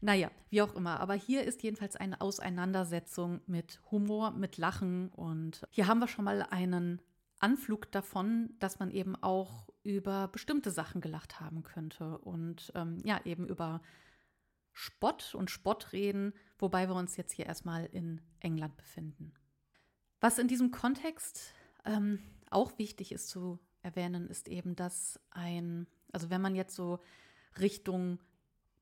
Naja, 0.00 0.30
wie 0.50 0.62
auch 0.62 0.74
immer. 0.74 1.00
Aber 1.00 1.14
hier 1.14 1.42
ist 1.44 1.62
jedenfalls 1.62 1.96
eine 1.96 2.20
Auseinandersetzung 2.20 3.40
mit 3.46 3.80
Humor, 3.90 4.30
mit 4.30 4.56
Lachen. 4.56 5.08
Und 5.08 5.66
hier 5.70 5.88
haben 5.88 5.98
wir 5.98 6.08
schon 6.08 6.24
mal 6.24 6.42
einen 6.42 7.02
Anflug 7.40 7.90
davon, 7.92 8.54
dass 8.58 8.78
man 8.78 8.90
eben 8.90 9.16
auch 9.16 9.68
über 9.82 10.28
bestimmte 10.28 10.70
Sachen 10.70 11.00
gelacht 11.00 11.40
haben 11.40 11.62
könnte 11.62 12.18
und 12.18 12.72
ähm, 12.74 12.98
ja, 13.04 13.20
eben 13.24 13.46
über 13.46 13.82
Spott 14.72 15.34
und 15.34 15.50
Spottreden, 15.50 16.32
wobei 16.58 16.88
wir 16.88 16.94
uns 16.94 17.16
jetzt 17.16 17.32
hier 17.32 17.46
erstmal 17.46 17.86
in 17.86 18.20
England 18.40 18.76
befinden. 18.76 19.32
Was 20.26 20.38
in 20.38 20.48
diesem 20.48 20.72
Kontext 20.72 21.54
ähm, 21.84 22.18
auch 22.50 22.80
wichtig 22.80 23.12
ist 23.12 23.28
zu 23.28 23.60
erwähnen, 23.82 24.26
ist 24.26 24.48
eben, 24.48 24.74
dass 24.74 25.20
ein, 25.30 25.86
also 26.10 26.30
wenn 26.30 26.40
man 26.40 26.56
jetzt 26.56 26.74
so 26.74 26.98
Richtung 27.60 28.18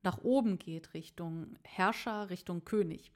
nach 0.02 0.16
oben 0.24 0.58
geht, 0.58 0.94
Richtung 0.94 1.58
Herrscher, 1.62 2.30
Richtung 2.30 2.64
König, 2.64 3.12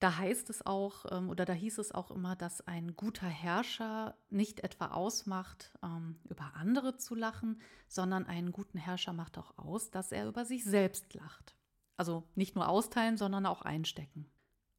da 0.00 0.18
heißt 0.18 0.50
es 0.50 0.66
auch, 0.66 1.06
ähm, 1.12 1.30
oder 1.30 1.44
da 1.44 1.52
hieß 1.52 1.78
es 1.78 1.92
auch 1.92 2.10
immer, 2.10 2.34
dass 2.34 2.66
ein 2.66 2.96
guter 2.96 3.28
Herrscher 3.28 4.16
nicht 4.30 4.64
etwa 4.64 4.88
ausmacht, 4.88 5.70
ähm, 5.84 6.16
über 6.28 6.54
andere 6.56 6.96
zu 6.96 7.14
lachen, 7.14 7.60
sondern 7.86 8.26
einen 8.26 8.50
guten 8.50 8.78
Herrscher 8.78 9.12
macht 9.12 9.38
auch 9.38 9.56
aus, 9.56 9.92
dass 9.92 10.10
er 10.10 10.26
über 10.26 10.44
sich 10.44 10.64
selbst 10.64 11.14
lacht. 11.14 11.54
Also 11.96 12.24
nicht 12.34 12.56
nur 12.56 12.68
austeilen, 12.68 13.16
sondern 13.16 13.46
auch 13.46 13.62
einstecken. 13.62 14.28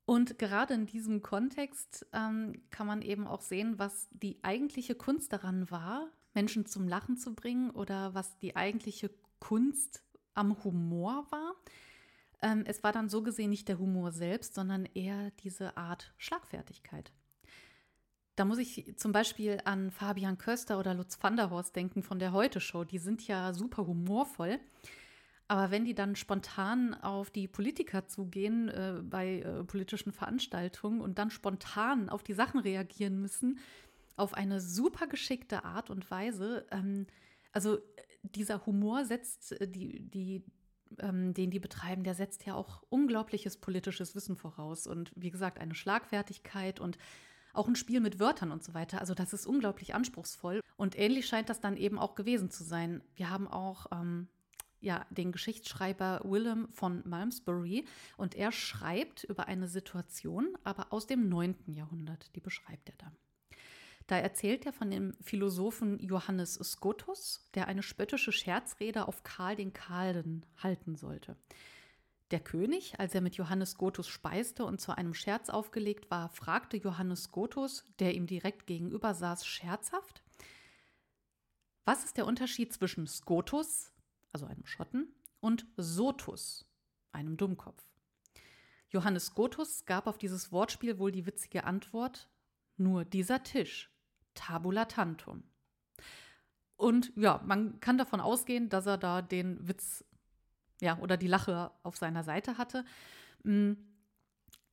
Und 0.06 0.38
gerade 0.38 0.76
in 0.76 0.86
diesem 0.86 1.24
Kontext 1.24 2.06
ähm, 2.14 2.62
kann 2.70 2.86
man 2.86 3.02
eben 3.02 3.26
auch 3.26 3.42
sehen, 3.42 3.80
was 3.80 4.08
die 4.12 4.38
eigentliche 4.44 4.94
Kunst 4.94 5.34
daran 5.34 5.70
war, 5.72 6.10
Menschen 6.36 6.66
zum 6.68 6.88
Lachen 6.88 7.18
zu 7.18 7.34
bringen 7.34 7.72
oder 7.72 8.14
was 8.14 8.38
die 8.38 8.56
eigentliche 8.56 9.10
Kunst 9.40 10.04
am 10.36 10.64
Humor 10.64 11.26
war. 11.32 11.56
Ähm, 12.42 12.64
es 12.68 12.84
war 12.84 12.92
dann 12.92 13.10
so 13.10 13.24
gesehen 13.24 13.50
nicht 13.50 13.68
der 13.68 13.80
Humor 13.80 14.12
selbst, 14.12 14.54
sondern 14.54 14.86
eher 14.94 15.32
diese 15.44 15.76
Art 15.78 16.14
Schlagfertigkeit. 16.18 17.12
Da 18.36 18.44
muss 18.44 18.58
ich 18.58 18.94
zum 18.98 19.14
Beispiel 19.14 19.62
an 19.64 19.92
Fabian 19.92 20.38
Köster 20.38 20.78
oder 20.78 20.94
Lutz 20.94 21.18
van 21.22 21.38
der 21.38 21.50
Horst 21.50 21.76
denken 21.76 22.04
von 22.04 22.20
der 22.20 22.34
Heute-Show. 22.34 22.84
Die 22.84 22.98
sind 23.00 23.26
ja 23.26 23.54
super 23.54 23.88
humorvoll. 23.88 24.60
Aber 25.48 25.70
wenn 25.70 25.86
die 25.86 25.94
dann 25.94 26.16
spontan 26.16 26.96
auf 26.96 27.30
die 27.30 27.48
Politiker 27.48 28.08
zugehen 28.08 28.70
äh, 28.70 29.02
bei 29.04 29.42
äh, 29.42 29.64
politischen 29.64 30.12
Veranstaltungen 30.12 31.02
und 31.02 31.20
dann 31.20 31.30
spontan 31.30 32.10
auf 32.10 32.24
die 32.24 32.34
Sachen 32.34 32.60
reagieren 32.60 33.22
müssen, 33.22 33.60
auf 34.16 34.34
eine 34.34 34.60
super 34.60 35.08
geschickte 35.08 35.64
Art 35.64 35.90
und 35.90 36.10
Weise, 36.10 36.66
ähm, 36.72 37.06
also 37.52 37.78
dieser 38.24 38.66
Humor 38.66 39.06
setzt 39.06 39.52
äh, 39.62 39.68
die, 39.68 40.00
die, 40.10 40.44
ähm, 41.00 41.34
den 41.36 41.52
die 41.52 41.60
betreiben, 41.60 42.04
der 42.04 42.16
setzt 42.16 42.46
ja 42.46 42.56
auch 42.56 42.82
unglaubliches 42.90 43.58
politisches 43.58 44.16
Wissen 44.16 44.38
voraus 44.38 44.88
und 44.88 45.12
wie 45.16 45.32
gesagt 45.32 45.60
eine 45.60 45.76
Schlagfertigkeit 45.76 46.80
und 46.80 46.98
auch 47.54 47.68
ein 47.68 47.76
Spiel 47.76 48.02
mit 48.02 48.20
Wörtern 48.20 48.52
und 48.52 48.64
so 48.64 48.74
weiter. 48.74 49.00
Also 49.00 49.14
das 49.14 49.32
ist 49.32 49.46
unglaublich 49.46 49.94
anspruchsvoll 49.94 50.60
und 50.76 50.98
ähnlich 50.98 51.28
scheint 51.28 51.50
das 51.50 51.62
dann 51.62 51.78
eben 51.78 52.00
auch 52.00 52.16
gewesen 52.16 52.50
zu 52.50 52.64
sein. 52.64 53.04
Wir 53.14 53.30
haben 53.30 53.48
auch 53.48 53.86
ähm, 53.92 54.28
ja, 54.86 55.06
den 55.10 55.32
Geschichtsschreiber 55.32 56.22
Willem 56.24 56.70
von 56.72 57.02
Malmesbury 57.06 57.86
und 58.18 58.36
er 58.36 58.52
schreibt 58.52 59.24
über 59.24 59.48
eine 59.48 59.68
Situation, 59.68 60.56
aber 60.64 60.94
aus 60.94 61.08
dem 61.08 61.28
9. 61.28 61.56
Jahrhundert, 61.74 62.36
die 62.36 62.40
beschreibt 62.40 62.90
er 62.90 62.96
da. 63.00 63.12
Da 64.06 64.18
erzählt 64.18 64.68
er 64.68 64.74
von 64.74 64.92
dem 64.92 65.16
Philosophen 65.20 65.98
Johannes 66.00 66.54
Scotus, 66.54 67.50
der 67.56 67.68
eine 67.68 67.82
spöttische 67.82 68.32
Scherzrede 68.32 69.08
auf 69.08 69.24
Karl 69.24 69.56
den 69.56 69.74
Kahlen 69.74 70.46
halten 70.62 70.96
sollte. 70.96 71.36
Der 72.30 72.40
König, 72.40 73.00
als 73.00 73.16
er 73.16 73.22
mit 73.22 73.36
Johannes 73.36 73.72
Scotus 73.72 74.08
speiste 74.08 74.66
und 74.66 74.80
zu 74.80 74.96
einem 74.96 75.16
Scherz 75.16 75.50
aufgelegt 75.50 76.12
war, 76.12 76.30
fragte 76.30 76.78
Johannes 76.78 77.24
Scotus, 77.24 77.86
der 77.98 78.14
ihm 78.14 78.28
direkt 78.28 78.68
gegenüber 78.68 79.16
saß, 79.16 79.48
scherzhaft: 79.48 80.22
Was 81.86 82.04
ist 82.04 82.18
der 82.18 82.28
Unterschied 82.28 82.72
zwischen 82.72 83.08
Scotus, 83.08 83.92
also 84.36 84.48
einem 84.48 84.66
Schotten, 84.66 85.08
und 85.40 85.66
Sotus, 85.78 86.66
einem 87.14 87.38
Dummkopf? 87.38 87.82
Johannes 88.90 89.28
Scotus 89.28 89.86
gab 89.86 90.08
auf 90.08 90.18
dieses 90.18 90.52
Wortspiel 90.52 91.00
wohl 91.00 91.14
die 91.14 91.26
witzige 91.26 91.64
Antwort: 91.64 92.30
Nur 92.76 93.06
dieser 93.06 93.44
Tisch. 93.44 93.90
Tabula 94.34 94.84
tantum. 94.86 95.44
Und 96.76 97.14
ja, 97.16 97.42
man 97.46 97.80
kann 97.80 97.98
davon 97.98 98.20
ausgehen, 98.20 98.68
dass 98.68 98.86
er 98.86 98.98
da 98.98 99.22
den 99.22 99.66
Witz, 99.66 100.04
ja, 100.82 101.00
oder 101.00 101.16
die 101.16 101.28
Lache 101.28 101.72
auf 101.84 101.96
seiner 101.96 102.26
Seite 102.26 102.58
hatte. 102.58 102.84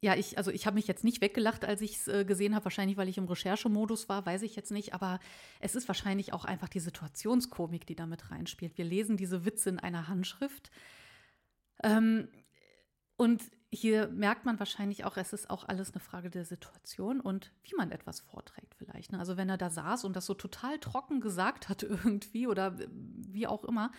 Ja, 0.03 0.17
ich, 0.17 0.37
also 0.37 0.51
ich 0.51 0.67
habe 0.67 0.75
mich 0.75 0.89
jetzt 0.89 1.05
nicht 1.05 1.21
weggelacht, 1.21 1.65
als 1.65 1.81
ich 1.81 1.97
es 1.97 2.09
äh, 2.09 2.25
gesehen 2.25 2.57
habe. 2.57 2.65
Wahrscheinlich, 2.65 2.97
weil 2.97 3.09
ich 3.09 3.19
im 3.19 3.29
Recherchemodus 3.29 4.09
war, 4.09 4.27
weiß 4.27 4.43
ich 4.43 4.57
jetzt 4.57 4.73
nicht. 4.73 4.95
Aber 4.95 5.21
es 5.61 5.77
ist 5.77 5.87
wahrscheinlich 5.87 6.33
auch 6.33 6.45
einfach 6.45 6.69
die 6.69 6.81
Situationskomik, 6.81 7.87
die 7.87 7.95
damit 7.95 8.33
reinspielt. 8.33 8.77
Wir 8.77 8.85
lesen 8.85 9.17
diese 9.17 9.45
Witze 9.45 9.71
in 9.71 9.79
einer 9.79 10.09
Handschrift. 10.09 10.73
Ähm, 11.85 12.27
und 13.17 13.45
hier 13.71 14.09
merkt 14.09 14.45
man 14.45 14.59
wahrscheinlich 14.59 15.05
auch, 15.05 15.17
es 15.17 15.33
ist 15.33 15.49
auch 15.49 15.69
alles 15.69 15.93
eine 15.93 16.01
Frage 16.01 16.31
der 16.31 16.45
Situation 16.45 17.21
und 17.21 17.53
wie 17.63 17.77
man 17.77 17.93
etwas 17.93 18.19
vorträgt 18.21 18.75
vielleicht. 18.75 19.13
Ne? 19.13 19.21
Also 19.21 19.37
wenn 19.37 19.49
er 19.49 19.57
da 19.57 19.71
saß 19.71 20.05
und 20.05 20.17
das 20.17 20.27
so 20.27 20.35
total 20.35 20.81
trocken 20.81 21.21
gesagt 21.21 21.69
hat 21.69 21.83
irgendwie 21.85 22.49
oder 22.49 22.77
wie 22.91 23.47
auch 23.47 23.63
immer, 23.65 23.93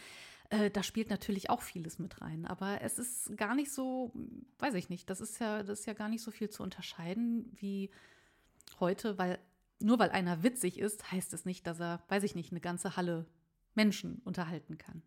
äh, 0.53 0.69
da 0.69 0.83
spielt 0.83 1.09
natürlich 1.09 1.49
auch 1.49 1.63
vieles 1.63 1.97
mit 1.97 2.21
rein. 2.21 2.45
Aber 2.45 2.81
es 2.81 2.99
ist 2.99 3.35
gar 3.37 3.55
nicht 3.55 3.71
so, 3.71 4.11
weiß 4.59 4.75
ich 4.75 4.87
nicht, 4.87 5.09
das 5.09 5.19
ist 5.19 5.39
ja, 5.39 5.63
das 5.63 5.79
ist 5.79 5.85
ja 5.87 5.93
gar 5.93 6.09
nicht 6.09 6.21
so 6.21 6.29
viel 6.29 6.49
zu 6.49 6.61
unterscheiden 6.61 7.51
wie 7.55 7.89
heute, 8.79 9.17
weil 9.17 9.39
nur 9.79 9.97
weil 9.99 10.11
einer 10.11 10.43
witzig 10.43 10.77
ist, 10.79 11.11
heißt 11.11 11.33
es 11.33 11.45
nicht, 11.45 11.65
dass 11.65 11.79
er, 11.79 12.03
weiß 12.07 12.23
ich 12.23 12.35
nicht, 12.35 12.51
eine 12.51 12.61
ganze 12.61 12.95
Halle 12.95 13.25
Menschen 13.73 14.21
unterhalten 14.23 14.77
kann. 14.77 15.01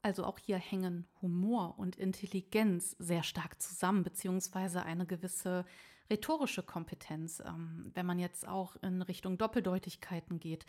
Also 0.00 0.24
auch 0.24 0.38
hier 0.38 0.58
hängen 0.58 1.06
Humor 1.20 1.78
und 1.78 1.96
Intelligenz 1.96 2.96
sehr 2.98 3.22
stark 3.22 3.60
zusammen, 3.60 4.04
beziehungsweise 4.04 4.84
eine 4.84 5.06
gewisse 5.06 5.64
rhetorische 6.08 6.62
Kompetenz. 6.62 7.40
Ähm, 7.40 7.90
wenn 7.94 8.06
man 8.06 8.18
jetzt 8.18 8.46
auch 8.46 8.76
in 8.76 9.02
Richtung 9.02 9.38
Doppeldeutigkeiten 9.38 10.38
geht, 10.38 10.66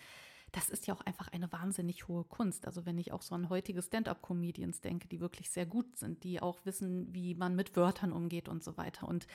das 0.54 0.70
ist 0.70 0.86
ja 0.86 0.94
auch 0.94 1.02
einfach 1.02 1.28
eine 1.30 1.52
wahnsinnig 1.52 2.08
hohe 2.08 2.24
Kunst. 2.24 2.68
Also 2.68 2.86
wenn 2.86 3.00
ich 3.00 3.12
auch 3.12 3.24
so 3.24 3.34
an 3.34 3.50
heutige 3.50 3.82
Stand-up-Comedians 3.82 4.82
denke, 4.82 5.08
die 5.08 5.20
wirklich 5.20 5.50
sehr 5.50 5.66
gut 5.66 5.98
sind, 5.98 6.24
die 6.24 6.42
auch 6.42 6.64
wissen, 6.64 7.12
wie 7.12 7.34
man 7.34 7.56
mit 7.56 7.76
Wörtern 7.76 8.14
umgeht 8.14 8.48
und 8.48 8.64
so 8.64 8.78
weiter. 8.78 9.08
Und 9.08 9.26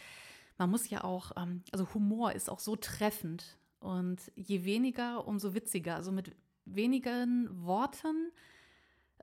man 0.58 0.70
muss 0.70 0.88
ja 0.88 1.02
auch, 1.02 1.32
ähm, 1.36 1.62
also 1.72 1.92
Humor 1.92 2.32
ist 2.32 2.48
auch 2.48 2.60
so 2.60 2.76
treffend 2.76 3.58
und 3.80 4.30
je 4.36 4.64
weniger, 4.64 5.26
umso 5.26 5.54
witziger. 5.54 5.96
Also 5.96 6.12
mit 6.12 6.36
wenigen 6.64 7.48
Worten 7.64 8.30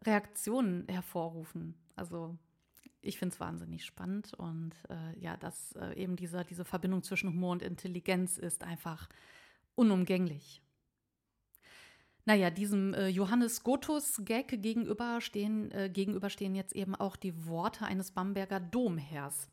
Reaktionen 0.02 0.86
hervorrufen. 0.90 1.76
Also 1.96 2.38
ich 3.02 3.18
finde 3.18 3.34
es 3.34 3.40
wahnsinnig 3.40 3.86
spannend 3.86 4.34
und 4.34 4.74
äh, 4.90 5.18
ja, 5.18 5.38
dass 5.38 5.72
äh, 5.74 5.94
eben 5.94 6.18
dieser, 6.18 6.44
diese 6.44 6.66
Verbindung 6.66 7.04
zwischen 7.04 7.30
Humor 7.30 7.54
und 7.54 7.62
Intelligenz 7.62 8.38
ist 8.38 8.66
einfach 8.66 9.08
unumgänglich. 9.76 10.62
Naja, 12.26 12.50
diesem 12.50 12.96
äh, 12.96 13.08
Johannes 13.08 13.64
Gotus-Gag 13.64 14.62
gegenüberstehen, 14.62 15.72
äh, 15.72 15.90
gegenüberstehen 15.94 16.56
jetzt 16.56 16.76
eben 16.76 16.96
auch 16.96 17.16
die 17.16 17.46
Worte 17.46 17.86
eines 17.86 18.12
Bamberger 18.12 18.60
Domherrs. 18.60 19.48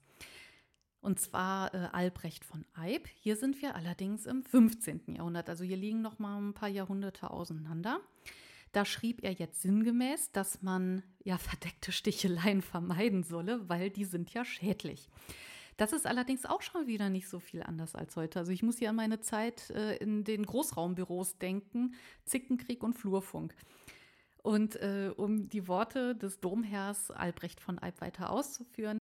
Und 1.02 1.20
zwar 1.20 1.74
äh, 1.74 1.88
Albrecht 1.92 2.44
von 2.44 2.64
Eyb. 2.80 3.08
Hier 3.20 3.36
sind 3.36 3.60
wir 3.60 3.76
allerdings 3.76 4.24
im 4.24 4.42
15. 4.42 5.16
Jahrhundert. 5.16 5.50
Also 5.50 5.64
hier 5.64 5.76
liegen 5.76 6.00
noch 6.00 6.18
mal 6.18 6.40
ein 6.40 6.54
paar 6.54 6.68
Jahrhunderte 6.68 7.30
auseinander. 7.30 8.00
Da 8.70 8.86
schrieb 8.86 9.22
er 9.22 9.32
jetzt 9.32 9.60
sinngemäß, 9.60 10.32
dass 10.32 10.62
man 10.62 11.02
ja 11.24 11.36
verdeckte 11.36 11.92
Sticheleien 11.92 12.62
vermeiden 12.62 13.22
solle, 13.22 13.68
weil 13.68 13.90
die 13.90 14.06
sind 14.06 14.32
ja 14.32 14.46
schädlich. 14.46 15.10
Das 15.82 15.92
ist 15.92 16.06
allerdings 16.06 16.46
auch 16.46 16.62
schon 16.62 16.86
wieder 16.86 17.08
nicht 17.08 17.28
so 17.28 17.40
viel 17.40 17.60
anders 17.60 17.96
als 17.96 18.14
heute. 18.14 18.38
Also 18.38 18.52
ich 18.52 18.62
muss 18.62 18.78
hier 18.78 18.90
an 18.90 18.94
meine 18.94 19.18
Zeit 19.18 19.68
äh, 19.70 19.96
in 19.96 20.22
den 20.22 20.46
Großraumbüros 20.46 21.38
denken, 21.38 21.96
Zickenkrieg 22.24 22.84
und 22.84 22.94
Flurfunk. 22.94 23.52
Und 24.44 24.76
äh, 24.76 25.10
um 25.16 25.48
die 25.48 25.66
Worte 25.66 26.14
des 26.14 26.38
Domherrs 26.38 27.10
Albrecht 27.10 27.60
von 27.60 27.80
Alb 27.80 28.00
weiter 28.00 28.30
auszuführen, 28.30 28.98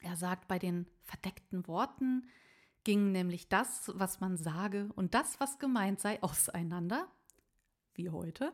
er 0.00 0.14
sagt, 0.14 0.46
bei 0.46 0.60
den 0.60 0.86
verdeckten 1.02 1.66
Worten 1.66 2.28
ging 2.84 3.10
nämlich 3.10 3.48
das, 3.48 3.90
was 3.92 4.20
man 4.20 4.36
sage 4.36 4.90
und 4.94 5.14
das, 5.14 5.40
was 5.40 5.58
gemeint 5.58 6.00
sei, 6.00 6.22
auseinander, 6.22 7.08
wie 7.94 8.10
heute. 8.10 8.52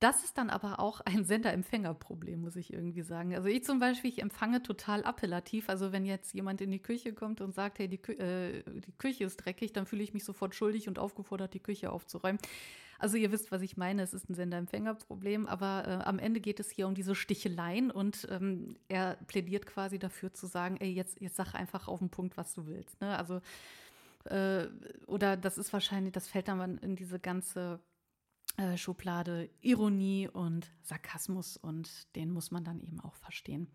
Das 0.00 0.22
ist 0.22 0.38
dann 0.38 0.48
aber 0.48 0.78
auch 0.78 1.00
ein 1.00 1.24
Sender-Empfänger-Problem, 1.24 2.40
muss 2.40 2.54
ich 2.54 2.72
irgendwie 2.72 3.02
sagen. 3.02 3.34
Also 3.34 3.48
ich 3.48 3.64
zum 3.64 3.80
Beispiel, 3.80 4.10
ich 4.10 4.22
empfange 4.22 4.62
total 4.62 5.02
appellativ. 5.02 5.68
Also 5.68 5.90
wenn 5.90 6.06
jetzt 6.06 6.32
jemand 6.34 6.60
in 6.60 6.70
die 6.70 6.78
Küche 6.78 7.12
kommt 7.12 7.40
und 7.40 7.52
sagt, 7.52 7.80
hey, 7.80 7.88
die, 7.88 7.98
Kü 7.98 8.12
äh, 8.12 8.62
die 8.64 8.92
Küche 8.92 9.24
ist 9.24 9.38
dreckig, 9.38 9.72
dann 9.72 9.86
fühle 9.86 10.04
ich 10.04 10.14
mich 10.14 10.24
sofort 10.24 10.54
schuldig 10.54 10.86
und 10.86 11.00
aufgefordert, 11.00 11.52
die 11.52 11.60
Küche 11.60 11.90
aufzuräumen. 11.90 12.38
Also 13.00 13.16
ihr 13.16 13.32
wisst, 13.32 13.50
was 13.50 13.62
ich 13.62 13.76
meine. 13.76 14.02
Es 14.02 14.14
ist 14.14 14.28
ein 14.28 14.34
Sender-Empfänger-Problem, 14.34 15.46
aber 15.48 15.84
äh, 15.86 16.04
am 16.04 16.20
Ende 16.20 16.40
geht 16.40 16.60
es 16.60 16.70
hier 16.70 16.86
um 16.86 16.94
diese 16.94 17.16
Sticheleien 17.16 17.90
und 17.90 18.26
ähm, 18.30 18.76
er 18.88 19.16
plädiert 19.26 19.66
quasi 19.66 19.98
dafür 19.98 20.32
zu 20.32 20.46
sagen, 20.46 20.76
ey, 20.78 20.92
jetzt, 20.92 21.20
jetzt 21.20 21.36
sag 21.36 21.54
einfach 21.54 21.88
auf 21.88 21.98
den 21.98 22.10
Punkt, 22.10 22.36
was 22.36 22.54
du 22.54 22.66
willst. 22.66 23.00
Ne? 23.00 23.16
Also 23.16 23.40
äh, 24.24 24.68
oder 25.06 25.36
das 25.36 25.58
ist 25.58 25.72
wahrscheinlich, 25.72 26.12
das 26.12 26.28
fällt 26.28 26.48
dann 26.48 26.78
in 26.78 26.94
diese 26.94 27.18
ganze 27.18 27.80
Schublade 28.76 29.50
Ironie 29.60 30.28
und 30.28 30.72
Sarkasmus 30.82 31.56
und 31.56 32.14
den 32.16 32.32
muss 32.32 32.50
man 32.50 32.64
dann 32.64 32.80
eben 32.80 33.00
auch 33.00 33.14
verstehen. 33.14 33.68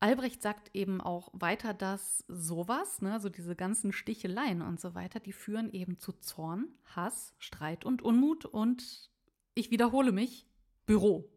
Albrecht 0.00 0.42
sagt 0.42 0.70
eben 0.74 1.00
auch 1.00 1.28
weiter, 1.32 1.74
dass 1.74 2.24
sowas, 2.28 3.02
ne, 3.02 3.12
also 3.12 3.28
diese 3.28 3.56
ganzen 3.56 3.92
Sticheleien 3.92 4.62
und 4.62 4.80
so 4.80 4.94
weiter, 4.94 5.18
die 5.18 5.32
führen 5.32 5.70
eben 5.70 5.98
zu 5.98 6.12
Zorn, 6.12 6.68
Hass, 6.94 7.34
Streit 7.38 7.84
und 7.84 8.02
Unmut 8.02 8.44
und 8.44 9.10
ich 9.54 9.70
wiederhole 9.70 10.12
mich, 10.12 10.46
Büro. 10.86 11.28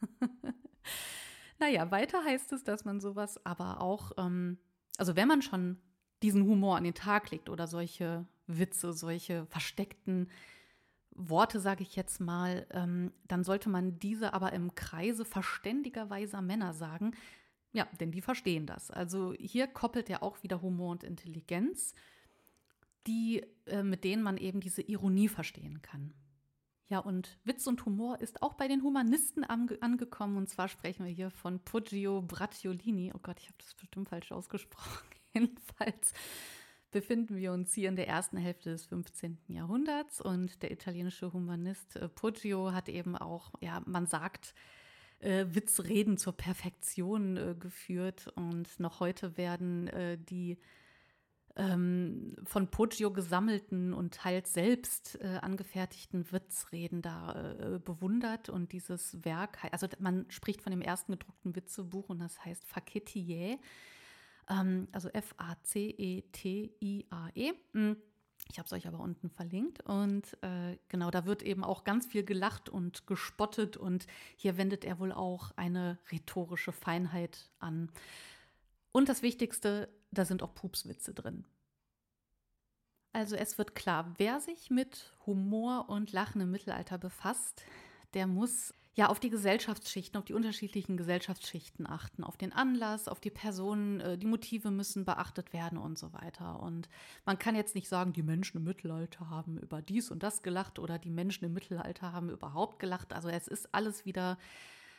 naja, 1.58 1.90
weiter 1.90 2.24
heißt 2.24 2.52
es, 2.52 2.62
dass 2.62 2.84
man 2.84 3.00
sowas 3.00 3.44
aber 3.44 3.80
auch, 3.80 4.12
ähm, 4.18 4.58
also 4.96 5.16
wenn 5.16 5.28
man 5.28 5.42
schon 5.42 5.78
diesen 6.22 6.44
Humor 6.44 6.76
an 6.76 6.84
den 6.84 6.94
Tag 6.94 7.30
legt 7.32 7.48
oder 7.48 7.66
solche 7.66 8.26
Witze, 8.46 8.92
solche 8.92 9.46
versteckten 9.46 10.30
Worte, 11.28 11.60
sage 11.60 11.82
ich 11.82 11.96
jetzt 11.96 12.20
mal, 12.20 12.66
ähm, 12.70 13.12
dann 13.28 13.44
sollte 13.44 13.68
man 13.68 13.98
diese 13.98 14.32
aber 14.32 14.52
im 14.52 14.74
Kreise 14.74 15.24
verständiger 15.24 16.10
weiser 16.10 16.42
Männer 16.42 16.72
sagen. 16.72 17.12
Ja, 17.72 17.86
denn 18.00 18.10
die 18.10 18.22
verstehen 18.22 18.66
das. 18.66 18.90
Also 18.90 19.34
hier 19.38 19.66
koppelt 19.66 20.10
er 20.10 20.22
auch 20.22 20.42
wieder 20.42 20.62
Humor 20.62 20.90
und 20.90 21.04
Intelligenz, 21.04 21.94
die, 23.06 23.44
äh, 23.66 23.82
mit 23.82 24.04
denen 24.04 24.22
man 24.22 24.36
eben 24.36 24.60
diese 24.60 24.82
Ironie 24.82 25.28
verstehen 25.28 25.80
kann. 25.82 26.12
Ja, 26.88 26.98
und 26.98 27.38
Witz 27.44 27.68
und 27.68 27.86
Humor 27.86 28.20
ist 28.20 28.42
auch 28.42 28.54
bei 28.54 28.66
den 28.66 28.82
Humanisten 28.82 29.44
ange 29.44 29.78
angekommen. 29.80 30.36
Und 30.36 30.48
zwar 30.48 30.66
sprechen 30.66 31.04
wir 31.04 31.12
hier 31.12 31.30
von 31.30 31.60
Poggio 31.60 32.20
Bracciolini. 32.22 33.12
Oh 33.14 33.20
Gott, 33.22 33.38
ich 33.38 33.46
habe 33.46 33.58
das 33.58 33.74
bestimmt 33.74 34.08
falsch 34.08 34.32
ausgesprochen. 34.32 35.06
Jedenfalls 35.32 36.12
befinden 36.90 37.36
wir 37.36 37.52
uns 37.52 37.72
hier 37.74 37.88
in 37.88 37.96
der 37.96 38.08
ersten 38.08 38.36
Hälfte 38.36 38.70
des 38.70 38.86
15. 38.86 39.38
Jahrhunderts 39.48 40.20
und 40.20 40.62
der 40.62 40.70
italienische 40.70 41.32
Humanist 41.32 41.96
äh, 41.96 42.08
Poggio 42.08 42.72
hat 42.72 42.88
eben 42.88 43.16
auch, 43.16 43.52
ja, 43.60 43.82
man 43.86 44.06
sagt, 44.06 44.54
äh, 45.20 45.46
Witzreden 45.50 46.16
zur 46.16 46.36
Perfektion 46.36 47.36
äh, 47.36 47.54
geführt 47.58 48.28
und 48.34 48.80
noch 48.80 49.00
heute 49.00 49.36
werden 49.36 49.88
äh, 49.88 50.18
die 50.18 50.58
ähm, 51.56 52.36
von 52.44 52.68
Poggio 52.68 53.12
gesammelten 53.12 53.92
und 53.92 54.14
teils 54.14 54.54
selbst 54.54 55.20
äh, 55.20 55.38
angefertigten 55.42 56.30
Witzreden 56.32 57.02
da 57.02 57.56
äh, 57.58 57.78
bewundert 57.78 58.48
und 58.48 58.72
dieses 58.72 59.24
Werk, 59.24 59.58
also 59.72 59.86
man 59.98 60.26
spricht 60.30 60.62
von 60.62 60.70
dem 60.70 60.82
ersten 60.82 61.12
gedruckten 61.12 61.54
Witzebuch 61.56 62.08
und 62.08 62.20
das 62.20 62.44
heißt 62.44 62.64
Facetier 62.64 63.58
ähm, 64.50 64.88
also 64.92 65.08
F-A-C-E-T-I-A-E. 65.08 65.50
-E. 67.50 67.54
Hm, 67.72 67.96
ich 68.50 68.58
habe 68.58 68.66
es 68.66 68.72
euch 68.72 68.86
aber 68.86 68.98
unten 69.00 69.30
verlinkt. 69.30 69.80
Und 69.86 70.36
äh, 70.42 70.76
genau, 70.88 71.10
da 71.10 71.24
wird 71.24 71.42
eben 71.42 71.64
auch 71.64 71.84
ganz 71.84 72.06
viel 72.06 72.24
gelacht 72.24 72.68
und 72.68 73.06
gespottet. 73.06 73.76
Und 73.76 74.06
hier 74.36 74.56
wendet 74.56 74.84
er 74.84 74.98
wohl 74.98 75.12
auch 75.12 75.52
eine 75.56 75.98
rhetorische 76.10 76.72
Feinheit 76.72 77.50
an. 77.60 77.90
Und 78.92 79.08
das 79.08 79.22
Wichtigste, 79.22 79.88
da 80.10 80.24
sind 80.24 80.42
auch 80.42 80.54
Pupswitze 80.54 81.14
drin. 81.14 81.44
Also 83.12 83.36
es 83.36 83.58
wird 83.58 83.74
klar, 83.74 84.14
wer 84.18 84.40
sich 84.40 84.70
mit 84.70 85.12
Humor 85.26 85.88
und 85.88 86.12
Lachen 86.12 86.40
im 86.40 86.50
Mittelalter 86.50 86.96
befasst, 86.98 87.62
der 88.14 88.26
muss 88.26 88.72
ja 89.00 89.08
auf 89.08 89.18
die 89.18 89.30
Gesellschaftsschichten, 89.30 90.18
auf 90.18 90.26
die 90.26 90.34
unterschiedlichen 90.34 90.98
Gesellschaftsschichten 90.98 91.86
achten, 91.86 92.22
auf 92.22 92.36
den 92.36 92.52
Anlass, 92.52 93.08
auf 93.08 93.18
die 93.18 93.30
Personen, 93.30 93.98
äh, 94.00 94.18
die 94.18 94.26
Motive 94.26 94.70
müssen 94.70 95.06
beachtet 95.06 95.54
werden 95.54 95.78
und 95.78 95.98
so 95.98 96.12
weiter. 96.12 96.60
Und 96.60 96.90
man 97.24 97.38
kann 97.38 97.56
jetzt 97.56 97.74
nicht 97.74 97.88
sagen, 97.88 98.12
die 98.12 98.22
Menschen 98.22 98.58
im 98.58 98.64
Mittelalter 98.64 99.30
haben 99.30 99.56
über 99.56 99.80
dies 99.80 100.10
und 100.10 100.22
das 100.22 100.42
gelacht 100.42 100.78
oder 100.78 100.98
die 100.98 101.08
Menschen 101.08 101.46
im 101.46 101.54
Mittelalter 101.54 102.12
haben 102.12 102.28
überhaupt 102.28 102.78
gelacht. 102.78 103.14
Also 103.14 103.30
es 103.30 103.48
ist 103.48 103.74
alles 103.74 104.04
wieder 104.04 104.36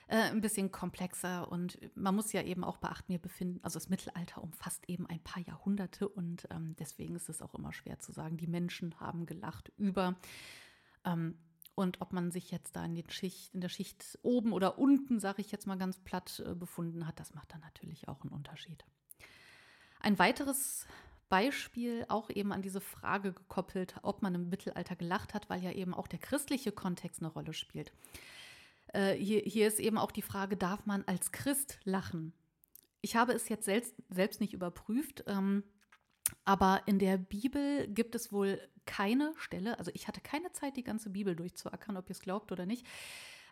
äh, 0.07 0.31
ein 0.31 0.41
bisschen 0.41 0.71
komplexer 0.71 1.51
und 1.51 1.77
man 1.95 2.15
muss 2.15 2.33
ja 2.33 2.41
eben 2.41 2.63
auch 2.63 2.77
beachten, 2.77 3.09
wir 3.13 3.19
befinden, 3.19 3.59
also 3.61 3.77
das 3.77 3.89
Mittelalter 3.89 4.41
umfasst 4.41 4.89
eben 4.89 5.05
ein 5.05 5.19
paar 5.19 5.43
Jahrhunderte 5.43 6.09
und 6.09 6.47
ähm, 6.49 6.75
deswegen 6.79 7.15
ist 7.15 7.29
es 7.29 7.43
auch 7.43 7.53
immer 7.53 7.71
schwer 7.71 7.99
zu 7.99 8.11
sagen, 8.13 8.37
die 8.37 8.47
Menschen 8.47 8.99
haben 8.99 9.27
gelacht 9.27 9.71
über. 9.77 10.15
Ähm, 11.05 11.35
und 11.81 12.01
ob 12.01 12.13
man 12.13 12.31
sich 12.31 12.51
jetzt 12.51 12.75
da 12.75 12.85
in, 12.85 13.03
Schicht, 13.09 13.53
in 13.53 13.61
der 13.61 13.69
Schicht 13.69 14.19
oben 14.23 14.53
oder 14.53 14.77
unten, 14.77 15.19
sage 15.19 15.41
ich 15.41 15.51
jetzt 15.51 15.67
mal 15.67 15.77
ganz 15.77 15.99
platt, 15.99 16.41
äh, 16.45 16.55
befunden 16.55 17.07
hat, 17.07 17.19
das 17.19 17.33
macht 17.33 17.51
dann 17.53 17.61
natürlich 17.61 18.07
auch 18.07 18.21
einen 18.21 18.31
Unterschied. 18.31 18.85
Ein 19.99 20.17
weiteres 20.17 20.87
Beispiel, 21.29 22.05
auch 22.09 22.29
eben 22.29 22.51
an 22.51 22.61
diese 22.61 22.81
Frage 22.81 23.33
gekoppelt, 23.33 23.95
ob 24.01 24.21
man 24.21 24.35
im 24.35 24.49
Mittelalter 24.49 24.95
gelacht 24.95 25.33
hat, 25.33 25.49
weil 25.49 25.63
ja 25.63 25.71
eben 25.71 25.93
auch 25.93 26.07
der 26.07 26.19
christliche 26.19 26.71
Kontext 26.71 27.21
eine 27.21 27.31
Rolle 27.31 27.53
spielt. 27.53 27.93
Äh, 28.87 29.13
hier, 29.13 29.41
hier 29.41 29.67
ist 29.67 29.79
eben 29.79 29.97
auch 29.97 30.11
die 30.11 30.21
Frage, 30.21 30.57
darf 30.57 30.85
man 30.85 31.03
als 31.05 31.31
Christ 31.31 31.79
lachen? 31.83 32.33
Ich 33.01 33.15
habe 33.15 33.31
es 33.33 33.49
jetzt 33.49 33.65
selbst, 33.65 33.95
selbst 34.09 34.41
nicht 34.41 34.53
überprüft. 34.53 35.23
Ähm, 35.27 35.63
aber 36.45 36.81
in 36.85 36.99
der 36.99 37.17
Bibel 37.17 37.87
gibt 37.87 38.15
es 38.15 38.31
wohl 38.31 38.59
keine 38.85 39.33
Stelle, 39.37 39.77
also 39.77 39.91
ich 39.93 40.07
hatte 40.07 40.21
keine 40.21 40.51
Zeit, 40.51 40.75
die 40.77 40.83
ganze 40.83 41.09
Bibel 41.09 41.35
durchzuackern, 41.35 41.97
ob 41.97 42.09
ihr 42.09 42.11
es 42.11 42.21
glaubt 42.21 42.51
oder 42.51 42.65
nicht. 42.65 42.85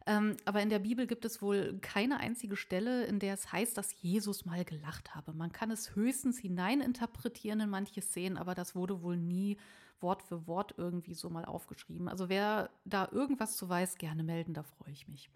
Ähm, 0.05 0.37
aber 0.45 0.61
in 0.61 0.69
der 0.69 0.79
Bibel 0.79 1.05
gibt 1.05 1.25
es 1.25 1.41
wohl 1.41 1.77
keine 1.81 2.19
einzige 2.19 2.55
Stelle, 2.55 3.05
in 3.05 3.19
der 3.19 3.33
es 3.33 3.51
heißt, 3.51 3.77
dass 3.77 4.01
Jesus 4.01 4.45
mal 4.45 4.63
gelacht 4.65 5.13
habe. 5.13 5.33
Man 5.33 5.51
kann 5.51 5.71
es 5.71 5.95
höchstens 5.95 6.39
hineininterpretieren 6.39 7.59
in 7.59 7.69
manche 7.69 8.01
Szenen, 8.01 8.37
aber 8.37 8.55
das 8.55 8.75
wurde 8.75 9.03
wohl 9.03 9.17
nie 9.17 9.57
Wort 10.01 10.23
für 10.23 10.47
Wort 10.47 10.73
irgendwie 10.77 11.13
so 11.13 11.29
mal 11.29 11.45
aufgeschrieben. 11.45 12.07
Also 12.07 12.29
wer 12.29 12.69
da 12.85 13.09
irgendwas 13.11 13.57
zu 13.57 13.67
weiß, 13.67 13.97
gerne 13.97 14.23
melden, 14.23 14.53
da 14.53 14.63
freue 14.63 14.91
ich 14.91 15.07
mich. 15.07 15.29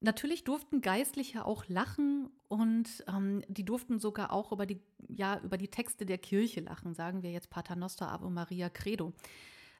Natürlich 0.00 0.44
durften 0.44 0.80
Geistliche 0.80 1.44
auch 1.44 1.68
lachen 1.68 2.30
und 2.48 3.04
ähm, 3.06 3.42
die 3.48 3.64
durften 3.64 3.98
sogar 3.98 4.32
auch 4.32 4.50
über 4.50 4.64
die, 4.64 4.80
ja, 5.08 5.38
über 5.40 5.58
die 5.58 5.68
Texte 5.68 6.06
der 6.06 6.16
Kirche 6.16 6.60
lachen, 6.60 6.94
sagen 6.94 7.22
wir 7.22 7.30
jetzt 7.30 7.50
Paternoster, 7.50 8.10
Ave 8.10 8.30
Maria, 8.30 8.70
Credo. 8.70 9.12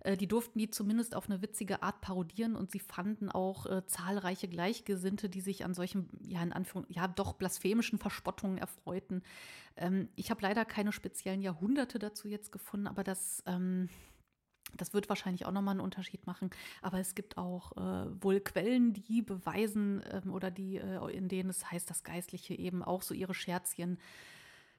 Äh, 0.00 0.16
die 0.16 0.26
durften 0.26 0.58
die 0.58 0.70
zumindest 0.70 1.14
auf 1.14 1.28
eine 1.28 1.42
witzige 1.42 1.82
Art 1.82 2.00
parodieren 2.00 2.56
und 2.56 2.70
sie 2.70 2.80
fanden 2.80 3.30
auch 3.30 3.66
äh, 3.66 3.86
zahlreiche 3.86 4.48
Gleichgesinnte, 4.48 5.28
die 5.28 5.40
sich 5.40 5.64
an 5.64 5.74
solchen, 5.74 6.08
ja, 6.26 6.42
in 6.42 6.52
Anführung, 6.52 6.86
ja, 6.88 7.08
doch 7.08 7.34
blasphemischen 7.34 7.98
Verspottungen 7.98 8.58
erfreuten. 8.58 9.22
Ähm, 9.76 10.08
ich 10.16 10.30
habe 10.30 10.42
leider 10.42 10.64
keine 10.64 10.92
speziellen 10.92 11.42
Jahrhunderte 11.42 11.98
dazu 11.98 12.28
jetzt 12.28 12.52
gefunden, 12.52 12.86
aber 12.86 13.04
das, 13.04 13.42
ähm, 13.46 13.88
das 14.76 14.94
wird 14.94 15.08
wahrscheinlich 15.08 15.46
auch 15.46 15.52
nochmal 15.52 15.72
einen 15.72 15.80
Unterschied 15.80 16.26
machen. 16.26 16.50
Aber 16.82 16.98
es 16.98 17.14
gibt 17.14 17.38
auch 17.38 17.72
äh, 17.76 18.22
wohl 18.22 18.40
Quellen, 18.40 18.92
die 18.92 19.22
beweisen 19.22 20.02
ähm, 20.10 20.32
oder 20.32 20.50
die, 20.50 20.76
äh, 20.76 21.16
in 21.16 21.28
denen 21.28 21.50
es 21.50 21.70
heißt, 21.70 21.88
dass 21.90 22.04
Geistliche 22.04 22.54
eben 22.54 22.82
auch 22.82 23.02
so 23.02 23.14
ihre 23.14 23.34
Scherzchen 23.34 23.98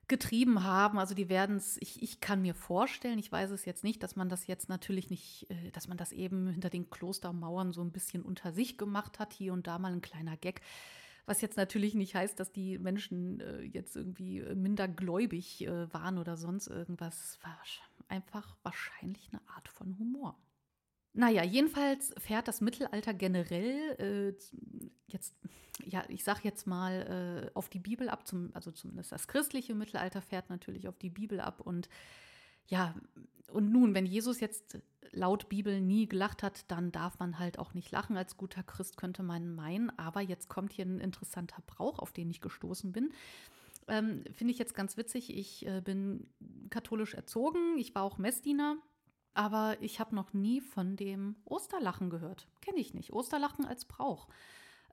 getrieben 0.07 0.63
haben. 0.63 0.99
Also 0.99 1.15
die 1.15 1.29
werden 1.29 1.55
es, 1.55 1.77
ich, 1.79 2.03
ich 2.03 2.19
kann 2.19 2.41
mir 2.41 2.53
vorstellen, 2.53 3.17
ich 3.17 3.31
weiß 3.31 3.49
es 3.51 3.65
jetzt 3.65 3.83
nicht, 3.83 4.03
dass 4.03 4.17
man 4.17 4.27
das 4.27 4.45
jetzt 4.45 4.67
natürlich 4.67 5.09
nicht, 5.09 5.49
äh, 5.49 5.71
dass 5.71 5.87
man 5.87 5.97
das 5.97 6.11
eben 6.11 6.49
hinter 6.49 6.69
den 6.69 6.89
Klostermauern 6.89 7.71
so 7.71 7.81
ein 7.81 7.91
bisschen 7.91 8.21
unter 8.21 8.51
sich 8.51 8.77
gemacht 8.77 9.19
hat, 9.19 9.33
hier 9.33 9.53
und 9.53 9.67
da 9.67 9.79
mal 9.79 9.93
ein 9.93 10.01
kleiner 10.01 10.37
Gag. 10.37 10.61
Was 11.25 11.41
jetzt 11.41 11.55
natürlich 11.55 11.93
nicht 11.93 12.15
heißt, 12.15 12.39
dass 12.39 12.51
die 12.51 12.77
Menschen 12.77 13.39
äh, 13.39 13.61
jetzt 13.61 13.95
irgendwie 13.95 14.41
minder 14.55 14.87
gläubig 14.87 15.65
äh, 15.65 15.93
waren 15.93 16.17
oder 16.17 16.35
sonst 16.35 16.67
irgendwas. 16.67 17.39
War 17.43 17.57
einfach 18.11 18.55
wahrscheinlich 18.63 19.29
eine 19.31 19.41
Art 19.55 19.67
von 19.69 19.97
Humor. 19.97 20.37
Naja, 21.13 21.43
jedenfalls 21.43 22.13
fährt 22.17 22.47
das 22.47 22.61
Mittelalter 22.61 23.13
generell, 23.13 23.95
äh, 23.99 24.91
jetzt 25.07 25.35
ja, 25.85 26.03
ich 26.09 26.23
sage 26.23 26.41
jetzt 26.43 26.67
mal, 26.67 27.49
äh, 27.51 27.57
auf 27.57 27.69
die 27.69 27.79
Bibel 27.79 28.09
ab, 28.09 28.27
zum, 28.27 28.51
also 28.53 28.71
zumindest 28.71 29.11
das 29.11 29.27
christliche 29.27 29.75
Mittelalter 29.75 30.21
fährt 30.21 30.49
natürlich 30.49 30.87
auf 30.87 30.97
die 30.97 31.09
Bibel 31.09 31.39
ab. 31.39 31.61
Und 31.61 31.89
ja, 32.67 32.95
und 33.51 33.71
nun, 33.71 33.93
wenn 33.93 34.05
Jesus 34.05 34.39
jetzt 34.39 34.79
laut 35.11 35.49
Bibel 35.49 35.81
nie 35.81 36.07
gelacht 36.07 36.43
hat, 36.43 36.71
dann 36.71 36.91
darf 36.91 37.19
man 37.19 37.39
halt 37.39 37.59
auch 37.59 37.73
nicht 37.73 37.91
lachen. 37.91 38.15
Als 38.15 38.37
guter 38.37 38.63
Christ 38.63 38.97
könnte 38.97 39.23
man 39.23 39.53
meinen. 39.53 39.89
Aber 39.97 40.21
jetzt 40.21 40.47
kommt 40.47 40.73
hier 40.73 40.85
ein 40.85 40.99
interessanter 40.99 41.61
Brauch, 41.67 41.99
auf 41.99 42.13
den 42.13 42.29
ich 42.29 42.39
gestoßen 42.39 42.91
bin. 42.91 43.11
Ähm, 43.87 44.23
Finde 44.33 44.51
ich 44.53 44.59
jetzt 44.59 44.75
ganz 44.75 44.97
witzig. 44.97 45.35
Ich 45.35 45.65
äh, 45.65 45.81
bin 45.81 46.27
katholisch 46.69 47.13
erzogen. 47.13 47.77
Ich 47.77 47.95
war 47.95 48.03
auch 48.03 48.17
Messdiener. 48.17 48.77
Aber 49.33 49.77
ich 49.79 49.99
habe 49.99 50.15
noch 50.15 50.33
nie 50.33 50.59
von 50.59 50.97
dem 50.97 51.37
Osterlachen 51.45 52.09
gehört. 52.09 52.47
Kenne 52.61 52.79
ich 52.79 52.93
nicht. 52.93 53.13
Osterlachen 53.13 53.65
als 53.65 53.85
Brauch. 53.85 54.27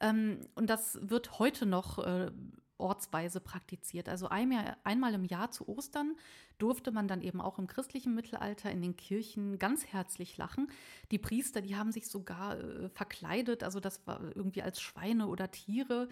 Ähm, 0.01 0.41
und 0.55 0.71
das 0.71 0.99
wird 1.03 1.39
heute 1.39 1.67
noch 1.67 1.99
äh, 1.99 2.31
ortsweise 2.79 3.41
praktiziert. 3.41 4.09
Also 4.09 4.29
einmal, 4.29 4.77
einmal 4.85 5.15
im 5.15 5.25
Jahr 5.25 5.51
zu 5.51 5.69
Ostern 5.69 6.15
durfte 6.59 6.93
man 6.93 7.09
dann 7.09 7.21
eben 7.21 7.41
auch 7.41 7.59
im 7.59 7.67
christlichen 7.67 8.15
Mittelalter 8.15 8.71
in 8.71 8.81
den 8.81 8.97
Kirchen 8.97 9.59
ganz 9.59 9.87
herzlich 9.87 10.37
lachen. 10.37 10.71
Die 11.11 11.19
Priester, 11.19 11.61
die 11.61 11.77
haben 11.77 11.93
sich 11.93 12.09
sogar 12.09 12.59
äh, 12.59 12.89
verkleidet, 12.89 13.63
also 13.63 13.81
das 13.81 14.07
war 14.07 14.21
irgendwie 14.35 14.63
als 14.63 14.81
Schweine 14.81 15.27
oder 15.27 15.51
Tiere. 15.51 16.09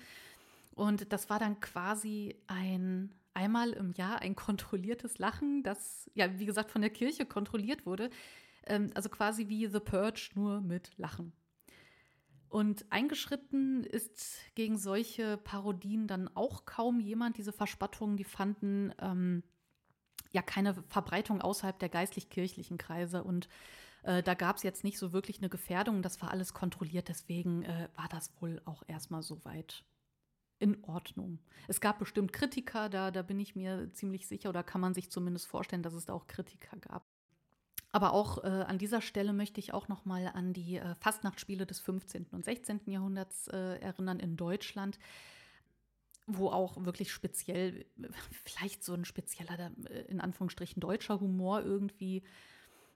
Und 0.77 1.11
das 1.13 1.31
war 1.31 1.39
dann 1.39 1.59
quasi 1.59 2.37
ein 2.47 3.13
einmal 3.33 3.71
im 3.73 3.93
Jahr 3.93 4.21
ein 4.21 4.37
kontrolliertes 4.37 5.19
Lachen, 5.19 5.63
das 5.63 6.11
ja, 6.15 6.39
wie 6.39 6.47
gesagt, 6.47 6.71
von 6.71 6.81
der 6.83 6.91
Kirche 6.91 7.27
kontrolliert 7.27 7.87
wurde. 7.87 8.11
Ähm, 8.67 8.91
also 8.95 9.09
quasi 9.09 9.49
wie 9.49 9.67
The 9.67 9.81
Purge, 9.81 10.31
nur 10.35 10.61
mit 10.61 10.93
Lachen. 10.97 11.33
Und 12.49 12.85
eingeschritten 12.91 13.85
ist 13.85 14.37
gegen 14.55 14.79
solche 14.79 15.39
Parodien 15.39 16.07
dann 16.07 16.29
auch 16.35 16.67
kaum 16.67 17.01
jemand. 17.01 17.39
Diese 17.39 17.53
Verspattungen, 17.53 18.17
die 18.19 18.25
fanden 18.25 18.93
ähm, 19.01 19.43
ja 20.31 20.43
keine 20.43 20.75
Verbreitung 20.89 21.41
außerhalb 21.41 21.79
der 21.79 21.89
geistlich-kirchlichen 21.89 22.77
Kreise. 22.77 23.25
Und 23.25 23.49
äh, 24.03 24.23
da 24.23 24.35
gab 24.35 24.57
es 24.57 24.63
jetzt 24.63 24.85
nicht 24.85 24.99
so 24.99 25.13
wirklich 25.13 25.39
eine 25.39 25.49
Gefährdung. 25.49 26.03
Das 26.03 26.21
war 26.21 26.31
alles 26.31 26.53
kontrolliert. 26.55 27.09
Deswegen 27.09 27.63
äh, 27.65 27.89
war 27.97 28.09
das 28.11 28.31
wohl 28.41 28.61
auch 28.67 28.83
erstmal 28.87 29.23
so 29.23 29.43
weit 29.45 29.85
in 30.59 30.83
Ordnung. 30.85 31.39
Es 31.69 31.81
gab 31.81 31.99
bestimmt 31.99 32.33
Kritiker, 32.33 32.89
da, 32.89 33.11
da 33.11 33.23
bin 33.23 33.39
ich 33.41 33.57
mir 33.57 33.91
ziemlich 33.93 34.27
sicher, 34.27 34.49
oder 34.49 34.63
kann 34.63 34.81
man 34.81 34.95
sich 34.95 35.11
zumindest 35.11 35.47
vorstellen, 35.47 35.83
dass 35.83 35.95
es 35.95 36.07
da 36.07 36.15
auch 36.15 36.27
Kritiker 36.27 36.77
gab. 36.79 37.07
Aber 37.93 38.13
auch 38.13 38.45
äh, 38.45 38.49
an 38.49 38.79
dieser 38.79 39.01
Stelle 39.01 39.33
möchte 39.33 39.61
ich 39.61 39.73
auch 39.73 39.89
noch 39.89 40.05
mal 40.05 40.31
an 40.35 40.53
die 40.53 40.77
äh, 40.77 40.95
Fastnachtsspiele 40.97 41.67
des 41.67 41.81
15. 41.81 42.27
und 42.31 42.45
16. 42.45 42.81
Jahrhunderts 42.87 43.49
äh, 43.49 43.79
erinnern 43.81 44.19
in 44.19 44.37
Deutschland, 44.37 44.99
wo 46.27 46.49
auch 46.49 46.85
wirklich 46.85 47.13
speziell, 47.13 47.87
vielleicht 48.45 48.85
so 48.85 48.95
ein 48.95 49.05
spezieller, 49.05 49.71
äh, 49.89 50.03
in 50.09 50.21
Anführungsstrichen, 50.21 50.81
deutscher 50.81 51.21
Humor 51.21 51.63
irgendwie 51.63 52.23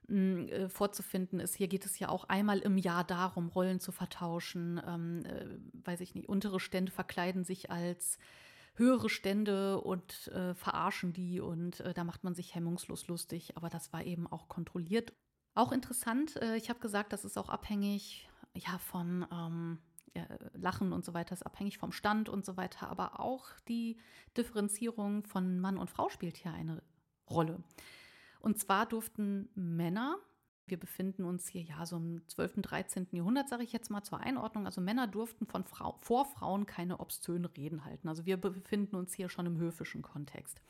hm, 0.07 0.47
äh, 0.47 0.69
vorzufinden 0.69 1.39
ist. 1.39 1.55
Hier 1.55 1.67
geht 1.67 1.85
es 1.85 1.99
ja 1.99 2.09
auch 2.09 2.25
einmal 2.25 2.59
im 2.59 2.77
Jahr 2.77 3.03
darum, 3.03 3.49
Rollen 3.49 3.79
zu 3.79 3.91
vertauschen. 3.91 4.81
Ähm, 4.85 5.23
äh, 5.25 5.85
weiß 5.85 6.01
ich 6.01 6.15
nicht, 6.15 6.29
untere 6.29 6.59
Stände 6.59 6.91
verkleiden 6.91 7.43
sich 7.43 7.71
als 7.71 8.17
höhere 8.75 9.09
Stände 9.09 9.81
und 9.81 10.27
äh, 10.29 10.53
verarschen 10.53 11.13
die 11.13 11.39
und 11.39 11.81
äh, 11.81 11.93
da 11.93 12.03
macht 12.03 12.23
man 12.23 12.35
sich 12.35 12.55
hemmungslos 12.55 13.07
lustig, 13.07 13.57
aber 13.57 13.69
das 13.69 13.91
war 13.93 14.03
eben 14.03 14.27
auch 14.27 14.47
kontrolliert. 14.47 15.13
Auch 15.53 15.71
interessant, 15.71 16.37
äh, 16.37 16.55
ich 16.55 16.69
habe 16.69 16.79
gesagt, 16.79 17.11
das 17.13 17.25
ist 17.25 17.37
auch 17.37 17.49
abhängig 17.49 18.29
ja, 18.55 18.77
von 18.77 19.25
ähm, 19.31 19.79
Lachen 20.53 20.91
und 20.91 21.05
so 21.05 21.13
weiter, 21.13 21.33
ist 21.33 21.45
abhängig 21.45 21.77
vom 21.77 21.91
Stand 21.91 22.27
und 22.27 22.45
so 22.45 22.57
weiter, 22.57 22.89
aber 22.89 23.19
auch 23.19 23.47
die 23.67 23.97
Differenzierung 24.35 25.23
von 25.23 25.59
Mann 25.59 25.77
und 25.77 25.89
Frau 25.89 26.09
spielt 26.09 26.37
hier 26.37 26.53
eine 26.53 26.83
Rolle. 27.29 27.63
Und 28.41 28.59
zwar 28.59 28.85
durften 28.85 29.49
Männer 29.55 30.17
wir 30.71 30.79
befinden 30.79 31.25
uns 31.25 31.47
hier 31.49 31.61
ja 31.61 31.85
so 31.85 31.97
im 31.97 32.21
12., 32.27 32.61
13. 32.61 33.07
Jahrhundert, 33.11 33.49
sage 33.49 33.63
ich 33.63 33.73
jetzt 33.73 33.91
mal 33.91 34.03
zur 34.03 34.21
Einordnung. 34.21 34.65
Also 34.65 34.79
Männer 34.79 35.05
durften 35.05 35.45
von 35.45 35.65
Frau, 35.65 35.97
vor 36.01 36.25
Frauen 36.25 36.65
keine 36.65 36.99
obszönen 36.99 37.45
Reden 37.45 37.83
halten. 37.83 38.07
Also 38.07 38.25
wir 38.25 38.37
befinden 38.37 38.95
uns 38.95 39.13
hier 39.13 39.29
schon 39.29 39.45
im 39.45 39.57
höfischen 39.57 40.01
Kontext. 40.01 40.61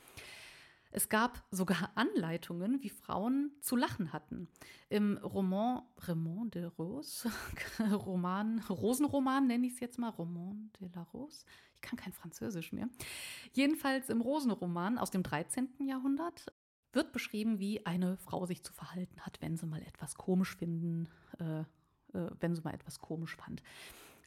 Es 0.90 1.08
gab 1.08 1.42
sogar 1.50 1.90
Anleitungen, 1.94 2.82
wie 2.82 2.90
Frauen 2.90 3.52
zu 3.60 3.76
lachen 3.76 4.12
hatten. 4.12 4.48
Im 4.88 5.18
Roman 5.18 5.82
Raymond 5.98 6.56
de 6.56 6.64
Rose, 6.64 7.30
Roman, 7.92 8.58
Rosenroman 8.68 9.46
nenne 9.46 9.68
ich 9.68 9.74
es 9.74 9.80
jetzt 9.80 9.98
mal, 9.98 10.10
Roman 10.10 10.70
de 10.80 10.88
la 10.94 11.02
Rose. 11.14 11.46
Ich 11.76 11.80
kann 11.80 11.98
kein 11.98 12.12
Französisch 12.12 12.72
mehr. 12.72 12.88
Jedenfalls 13.52 14.08
im 14.08 14.20
Rosenroman 14.20 14.98
aus 14.98 15.10
dem 15.10 15.22
13. 15.22 15.68
Jahrhundert 15.86 16.52
wird 16.92 17.12
beschrieben, 17.12 17.58
wie 17.58 17.84
eine 17.86 18.16
Frau 18.16 18.46
sich 18.46 18.62
zu 18.62 18.72
verhalten 18.72 19.20
hat, 19.20 19.40
wenn 19.40 19.56
sie 19.56 19.66
mal 19.66 19.82
etwas 19.82 20.14
komisch 20.14 20.56
finden, 20.56 21.08
äh, 21.38 21.60
äh, 22.18 22.30
wenn 22.40 22.54
sie 22.54 22.62
mal 22.62 22.74
etwas 22.74 23.00
komisch 23.00 23.36
fand. 23.36 23.62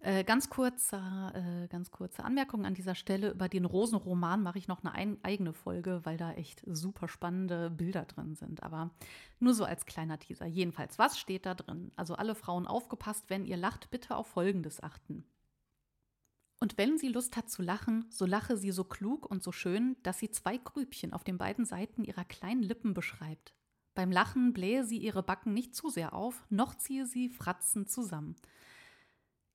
Äh, 0.02 0.24
ganz, 0.24 0.52
kurzer, 0.52 1.34
äh, 1.34 1.68
ganz 1.68 1.90
kurze 1.90 2.24
Anmerkung 2.24 2.66
an 2.66 2.76
dieser 2.76 2.94
Stelle. 2.94 3.32
Über 3.32 3.50
den 3.50 3.66
Rosenroman 3.66 4.44
mache 4.44 4.60
ich 4.60 4.68
noch 4.68 4.84
eine 4.84 4.94
ein, 4.94 5.18
eigene 5.24 5.52
Folge, 5.52 6.02
weil 6.04 6.16
da 6.16 6.34
echt 6.34 6.62
super 6.68 7.08
spannende 7.08 7.72
Bilder 7.72 8.06
drin 8.06 8.36
sind. 8.36 8.62
Aber 8.62 8.92
nur 9.40 9.56
so 9.56 9.64
als 9.64 9.88
kleiner 9.88 10.20
Teaser. 10.20 10.46
Jedenfalls, 10.46 11.00
was 11.00 11.18
steht 11.18 11.48
da 11.48 11.56
drin? 11.56 11.92
Also 11.96 12.14
alle 12.14 12.36
Frauen 12.36 12.68
aufgepasst, 12.68 13.30
wenn 13.30 13.46
ihr 13.46 13.58
lacht, 13.58 13.90
bitte 13.90 14.16
auf 14.16 14.28
Folgendes 14.28 14.84
achten. 14.84 15.26
Und 16.60 16.78
wenn 16.78 16.98
sie 16.98 17.10
Lust 17.10 17.36
hat 17.36 17.50
zu 17.50 17.62
lachen, 17.62 18.06
so 18.10 18.26
lache 18.26 18.58
sie 18.58 18.72
so 18.72 18.84
klug 18.84 19.26
und 19.30 19.44
so 19.44 19.52
schön, 19.52 19.98
dass 20.04 20.20
sie 20.20 20.32
zwei 20.32 20.58
Grübchen 20.58 21.14
auf 21.14 21.24
den 21.24 21.38
beiden 21.38 21.66
Seiten 21.66 22.04
ihrer 22.04 22.24
kleinen 22.24 22.64
Lippen 22.64 22.94
beschreibt. 22.94 23.54
Beim 23.94 24.12
Lachen 24.12 24.54
blähe 24.54 24.84
sie 24.84 24.98
ihre 24.98 25.24
Backen 25.24 25.54
nicht 25.54 25.76
zu 25.76 25.90
sehr 25.90 26.14
auf, 26.14 26.46
noch 26.50 26.76
ziehe 26.76 27.06
sie 27.06 27.30
Fratzen 27.30 27.88
zusammen. 27.88 28.36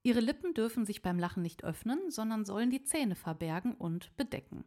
Ihre 0.03 0.21
Lippen 0.21 0.55
dürfen 0.55 0.87
sich 0.87 1.03
beim 1.03 1.19
Lachen 1.19 1.43
nicht 1.43 1.65
öffnen, 1.65 2.11
sondern 2.11 2.45
sollen 2.45 2.71
die 2.71 2.85
Zähne 2.85 3.17
verbergen 3.17 3.75
und 3.75 4.17
bedecken. 4.17 4.65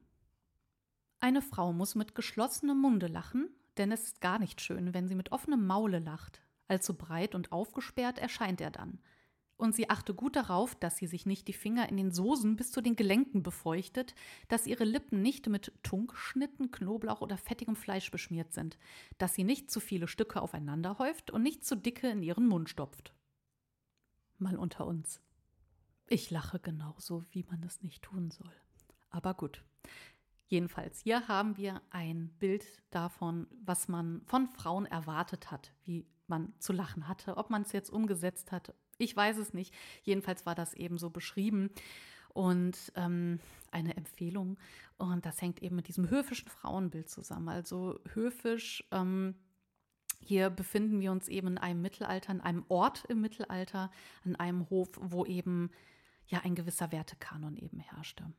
Eine 1.19 1.41
Frau 1.41 1.73
muss 1.73 1.95
mit 1.95 2.13
geschlossenem 2.13 2.79
Munde 2.79 3.07
lachen, 3.07 3.49
denn 3.77 3.91
es 3.91 4.03
ist 4.03 4.21
gar 4.21 4.37
nicht 4.37 4.61
schön, 4.61 4.93
wenn 4.93 5.07
sie 5.07 5.15
mit 5.15 5.31
offenem 5.31 5.65
Maule 5.65 5.99
lacht. 5.99 6.41
Allzu 6.67 6.93
breit 6.95 7.33
und 7.33 7.51
aufgesperrt 7.51 8.19
erscheint 8.19 8.59
er 8.59 8.71
dann– 8.71 8.99
und 9.57 9.75
sie 9.75 9.89
achte 9.89 10.13
gut 10.13 10.35
darauf, 10.35 10.75
dass 10.75 10.97
sie 10.97 11.07
sich 11.07 11.25
nicht 11.25 11.47
die 11.47 11.53
Finger 11.53 11.87
in 11.89 11.97
den 11.97 12.11
Soßen 12.11 12.55
bis 12.55 12.71
zu 12.71 12.81
den 12.81 12.95
Gelenken 12.95 13.43
befeuchtet, 13.43 14.15
dass 14.47 14.67
ihre 14.67 14.83
Lippen 14.83 15.21
nicht 15.21 15.47
mit 15.47 15.71
Tunkschnitten, 15.83 16.71
Knoblauch 16.71 17.21
oder 17.21 17.37
fettigem 17.37 17.75
Fleisch 17.75 18.11
beschmiert 18.11 18.53
sind, 18.53 18.77
dass 19.17 19.35
sie 19.35 19.43
nicht 19.43 19.69
zu 19.69 19.79
viele 19.79 20.07
Stücke 20.07 20.41
aufeinander 20.41 20.97
häuft 20.97 21.31
und 21.31 21.43
nicht 21.43 21.65
zu 21.65 21.75
dicke 21.75 22.09
in 22.09 22.23
ihren 22.23 22.47
Mund 22.47 22.69
stopft. 22.69 23.13
Mal 24.37 24.57
unter 24.57 24.87
uns. 24.87 25.21
Ich 26.07 26.31
lache 26.31 26.59
genauso, 26.59 27.23
wie 27.31 27.43
man 27.43 27.63
es 27.63 27.81
nicht 27.81 28.03
tun 28.03 28.31
soll. 28.31 28.51
Aber 29.09 29.33
gut. 29.33 29.63
Jedenfalls, 30.47 30.99
hier 30.99 31.27
haben 31.27 31.57
wir 31.57 31.81
ein 31.89 32.29
Bild 32.39 32.65
davon, 32.91 33.47
was 33.63 33.87
man 33.87 34.21
von 34.25 34.47
Frauen 34.47 34.85
erwartet 34.85 35.49
hat, 35.49 35.73
wie 35.85 36.05
man 36.27 36.53
zu 36.59 36.73
lachen 36.73 37.07
hatte. 37.07 37.37
Ob 37.37 37.49
man 37.49 37.61
es 37.61 37.71
jetzt 37.71 37.89
umgesetzt 37.89 38.51
hat 38.51 38.73
ich 38.97 39.15
weiß 39.15 39.37
es 39.37 39.53
nicht. 39.53 39.73
Jedenfalls 40.03 40.45
war 40.45 40.55
das 40.55 40.73
eben 40.73 40.97
so 40.97 41.09
beschrieben 41.09 41.69
und 42.33 42.91
ähm, 42.95 43.39
eine 43.71 43.95
Empfehlung. 43.97 44.57
Und 44.97 45.25
das 45.25 45.41
hängt 45.41 45.61
eben 45.61 45.75
mit 45.75 45.87
diesem 45.87 46.09
höfischen 46.09 46.49
Frauenbild 46.49 47.09
zusammen. 47.09 47.49
Also 47.49 47.99
höfisch. 48.13 48.83
Ähm, 48.91 49.35
hier 50.19 50.49
befinden 50.49 51.01
wir 51.01 51.11
uns 51.11 51.27
eben 51.27 51.47
in 51.47 51.57
einem 51.57 51.81
Mittelalter, 51.81 52.31
in 52.31 52.41
einem 52.41 52.65
Ort 52.69 53.03
im 53.09 53.21
Mittelalter, 53.21 53.91
an 54.23 54.35
einem 54.35 54.69
Hof, 54.69 54.89
wo 55.01 55.25
eben 55.25 55.69
ja 56.27 56.39
ein 56.39 56.55
gewisser 56.55 56.91
Wertekanon 56.91 57.57
eben 57.57 57.79
herrschte. 57.79 58.31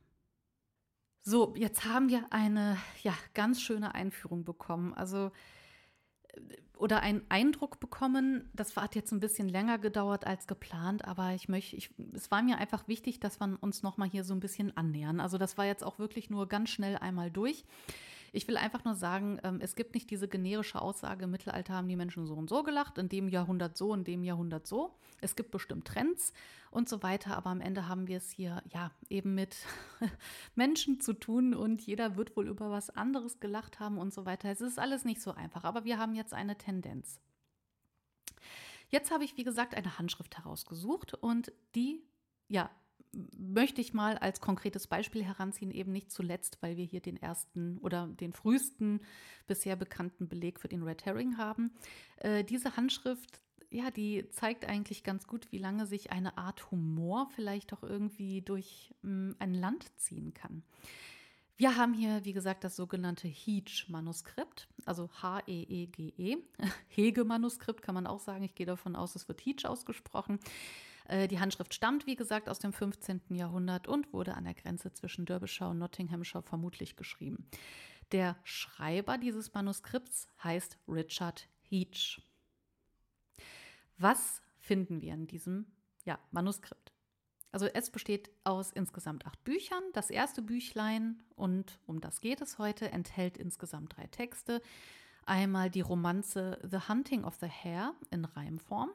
So, 1.21 1.55
jetzt 1.55 1.85
haben 1.85 2.09
wir 2.09 2.25
eine 2.31 2.77
ja 3.03 3.13
ganz 3.33 3.61
schöne 3.61 3.95
Einführung 3.95 4.43
bekommen. 4.43 4.93
Also 4.93 5.31
oder 6.77 7.01
einen 7.01 7.21
Eindruck 7.29 7.79
bekommen. 7.79 8.49
Das 8.53 8.75
hat 8.75 8.95
jetzt 8.95 9.11
ein 9.11 9.19
bisschen 9.19 9.49
länger 9.49 9.77
gedauert 9.77 10.27
als 10.27 10.47
geplant, 10.47 11.05
aber 11.05 11.33
ich 11.33 11.47
möchte, 11.47 11.75
ich, 11.75 11.89
es 12.13 12.31
war 12.31 12.41
mir 12.41 12.57
einfach 12.57 12.87
wichtig, 12.87 13.19
dass 13.19 13.39
wir 13.39 13.57
uns 13.61 13.83
nochmal 13.83 14.09
hier 14.09 14.23
so 14.23 14.33
ein 14.33 14.39
bisschen 14.39 14.75
annähern. 14.75 15.19
Also 15.19 15.37
das 15.37 15.57
war 15.57 15.65
jetzt 15.65 15.83
auch 15.83 15.99
wirklich 15.99 16.29
nur 16.29 16.47
ganz 16.47 16.69
schnell 16.69 16.97
einmal 16.97 17.31
durch. 17.31 17.63
Ich 18.35 18.49
will 18.49 18.57
einfach 18.57 18.83
nur 18.83 18.95
sagen, 18.95 19.39
ähm, 19.43 19.59
es 19.61 19.75
gibt 19.75 19.93
nicht 19.93 20.11
diese 20.11 20.27
generische 20.27 20.81
Aussage, 20.81 21.23
im 21.23 21.31
Mittelalter 21.31 21.73
haben 21.73 21.87
die 21.87 21.95
Menschen 21.95 22.25
so 22.25 22.33
und 22.33 22.49
so 22.49 22.63
gelacht, 22.63 22.97
in 22.97 23.07
dem 23.07 23.29
Jahrhundert 23.29 23.77
so, 23.77 23.93
in 23.93 24.03
dem 24.03 24.25
Jahrhundert 24.25 24.67
so. 24.67 24.93
Es 25.21 25.37
gibt 25.37 25.51
bestimmt 25.51 25.87
Trends 25.87 26.33
und 26.69 26.89
so 26.89 27.01
weiter, 27.01 27.37
aber 27.37 27.49
am 27.49 27.61
Ende 27.61 27.87
haben 27.87 28.07
wir 28.07 28.17
es 28.17 28.29
hier 28.29 28.61
ja 28.73 28.91
eben 29.09 29.35
mit 29.35 29.55
Menschen 30.55 30.99
zu 30.99 31.13
tun 31.13 31.53
und 31.53 31.81
jeder 31.83 32.17
wird 32.17 32.35
wohl 32.35 32.49
über 32.49 32.69
was 32.69 32.89
anderes 32.89 33.39
gelacht 33.39 33.79
haben 33.79 33.97
und 33.97 34.13
so 34.13 34.25
weiter. 34.25 34.49
Es 34.49 34.59
ist 34.59 34.79
alles 34.79 35.05
nicht 35.05 35.21
so 35.21 35.31
einfach, 35.31 35.63
aber 35.63 35.85
wir 35.85 35.97
haben 35.97 36.13
jetzt 36.13 36.33
eine 36.33 36.57
Tendenz. 36.57 37.21
Jetzt 38.89 39.11
habe 39.11 39.23
ich, 39.23 39.37
wie 39.37 39.45
gesagt, 39.45 39.75
eine 39.75 39.97
Handschrift 39.97 40.37
herausgesucht 40.37 41.13
und 41.13 41.53
die, 41.73 42.03
ja, 42.49 42.69
möchte 43.37 43.81
ich 43.81 43.93
mal 43.93 44.17
als 44.17 44.41
konkretes 44.41 44.87
Beispiel 44.87 45.23
heranziehen, 45.23 45.71
eben 45.71 45.91
nicht 45.91 46.11
zuletzt, 46.11 46.57
weil 46.61 46.77
wir 46.77 46.85
hier 46.85 47.01
den 47.01 47.17
ersten 47.17 47.77
oder 47.79 48.07
den 48.07 48.33
frühesten 48.33 49.01
bisher 49.47 49.75
bekannten 49.75 50.27
Beleg 50.27 50.59
für 50.59 50.67
den 50.67 50.83
Red 50.83 51.05
Herring 51.05 51.37
haben. 51.37 51.71
Äh, 52.17 52.43
diese 52.43 52.75
Handschrift, 52.75 53.41
ja, 53.69 53.91
die 53.91 54.29
zeigt 54.29 54.65
eigentlich 54.65 55.03
ganz 55.03 55.27
gut, 55.27 55.51
wie 55.51 55.57
lange 55.57 55.85
sich 55.85 56.11
eine 56.11 56.37
Art 56.37 56.71
Humor 56.71 57.29
vielleicht 57.35 57.73
auch 57.73 57.83
irgendwie 57.83 58.41
durch 58.41 58.93
mh, 59.01 59.11
mm, 59.11 59.35
ein 59.39 59.53
Land 59.53 59.85
ziehen 59.99 60.33
kann. 60.33 60.63
Wir 61.57 61.77
haben 61.77 61.93
hier, 61.93 62.25
wie 62.25 62.33
gesagt, 62.33 62.65
das 62.65 62.75
sogenannte 62.75 63.29
Heech-Manuskript, 63.29 64.67
also 64.85 65.09
H-E-E-G-E. 65.21 66.35
-E. 66.35 66.37
Hege-Manuskript 66.89 67.81
kann 67.81 67.95
man 67.95 68.07
auch 68.07 68.19
sagen. 68.19 68.43
Ich 68.43 68.55
gehe 68.55 68.65
davon 68.65 68.97
aus, 68.97 69.15
es 69.15 69.29
wird 69.29 69.39
Heech 69.45 69.65
ausgesprochen. 69.65 70.39
Äh, 71.07 71.27
die 71.27 71.39
Handschrift 71.39 71.73
stammt, 71.73 72.05
wie 72.05 72.15
gesagt, 72.15 72.49
aus 72.49 72.59
dem 72.59 72.73
15. 72.73 73.21
Jahrhundert 73.29 73.87
und 73.87 74.11
wurde 74.13 74.35
an 74.35 74.45
der 74.45 74.53
Grenze 74.53 74.93
zwischen 74.93 75.25
Derbyshire 75.25 75.69
und 75.69 75.79
Nottinghamshire 75.79 76.43
vermutlich 76.43 76.95
geschrieben. 76.95 77.49
Der 78.11 78.37
Schreiber 78.43 79.17
dieses 79.17 79.53
Manuskripts 79.53 80.27
heißt 80.43 80.77
Richard 80.87 81.47
Heech. 81.69 82.21
Was 83.97 84.41
finden 84.59 85.01
wir 85.01 85.13
in 85.13 85.27
diesem 85.27 85.65
ja, 86.05 86.19
Manuskript? 86.31 86.91
Also 87.51 87.67
es 87.67 87.89
besteht 87.89 88.29
aus 88.43 88.71
insgesamt 88.71 89.25
acht 89.25 89.41
Büchern. 89.45 89.81
Das 89.93 90.09
erste 90.09 90.41
Büchlein, 90.41 91.23
und 91.35 91.79
um 91.85 92.01
das 92.01 92.19
geht 92.19 92.41
es 92.41 92.57
heute, 92.57 92.91
enthält 92.91 93.37
insgesamt 93.37 93.95
drei 93.95 94.07
Texte. 94.07 94.61
Einmal 95.25 95.69
die 95.69 95.81
Romanze 95.81 96.59
The 96.69 96.89
Hunting 96.89 97.23
of 97.23 97.35
the 97.35 97.47
Hare 97.47 97.93
in 98.11 98.25
Reimform, 98.25 98.91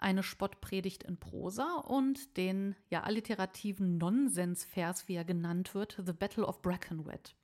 eine 0.00 0.22
Spottpredigt 0.22 1.02
in 1.02 1.18
Prosa 1.18 1.76
und 1.76 2.36
den 2.36 2.74
ja 2.88 3.02
alliterativen 3.02 3.98
Nonsensvers, 3.98 5.08
wie 5.08 5.14
er 5.14 5.24
genannt 5.24 5.74
wird, 5.74 6.00
The 6.04 6.12
Battle 6.12 6.46
of 6.46 6.62
Brackenwood. 6.62 7.34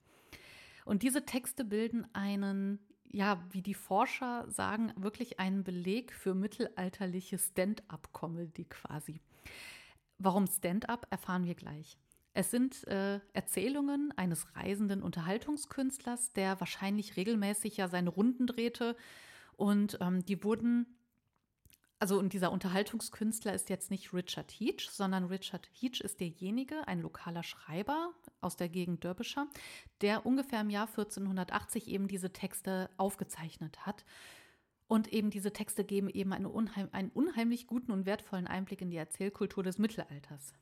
Und 0.84 1.02
diese 1.02 1.24
Texte 1.24 1.64
bilden 1.64 2.06
einen, 2.14 2.78
ja, 3.10 3.42
wie 3.50 3.62
die 3.62 3.74
Forscher 3.74 4.46
sagen, 4.48 4.92
wirklich 4.96 5.40
einen 5.40 5.64
Beleg 5.64 6.12
für 6.12 6.34
mittelalterliche 6.34 7.38
Stand-up-Comedy 7.38 8.64
quasi. 8.64 9.20
Warum 10.18 10.46
Stand-up, 10.46 11.06
erfahren 11.10 11.44
wir 11.44 11.54
gleich. 11.54 11.98
Es 12.32 12.50
sind 12.50 12.86
äh, 12.86 13.20
Erzählungen 13.32 14.12
eines 14.16 14.54
reisenden 14.54 15.02
Unterhaltungskünstlers, 15.02 16.32
der 16.34 16.60
wahrscheinlich 16.60 17.16
regelmäßig 17.16 17.78
ja 17.78 17.88
seine 17.88 18.10
Runden 18.10 18.46
drehte. 18.46 18.94
Und 19.56 19.98
ähm, 20.02 20.24
die 20.24 20.44
wurden 20.44 20.86
also 21.98 22.18
und 22.18 22.32
dieser 22.32 22.52
Unterhaltungskünstler 22.52 23.54
ist 23.54 23.70
jetzt 23.70 23.90
nicht 23.90 24.12
Richard 24.12 24.50
Heach, 24.50 24.90
sondern 24.90 25.24
Richard 25.24 25.68
Heach 25.72 26.00
ist 26.00 26.20
derjenige, 26.20 26.86
ein 26.86 27.00
lokaler 27.00 27.42
Schreiber 27.42 28.12
aus 28.40 28.56
der 28.56 28.68
Gegend 28.68 29.02
Derbyshire, 29.02 29.46
der 30.02 30.26
ungefähr 30.26 30.60
im 30.60 30.70
Jahr 30.70 30.88
1480 30.88 31.88
eben 31.88 32.06
diese 32.06 32.32
Texte 32.32 32.90
aufgezeichnet 32.98 33.86
hat. 33.86 34.04
Und 34.88 35.12
eben 35.12 35.30
diese 35.30 35.52
Texte 35.52 35.84
geben 35.84 36.08
eben 36.08 36.32
eine 36.32 36.48
unheim 36.48 36.88
einen 36.92 37.10
unheimlich 37.10 37.66
guten 37.66 37.90
und 37.90 38.06
wertvollen 38.06 38.46
Einblick 38.46 38.82
in 38.82 38.90
die 38.90 38.96
Erzählkultur 38.96 39.64
des 39.64 39.78
Mittelalters. 39.78 40.52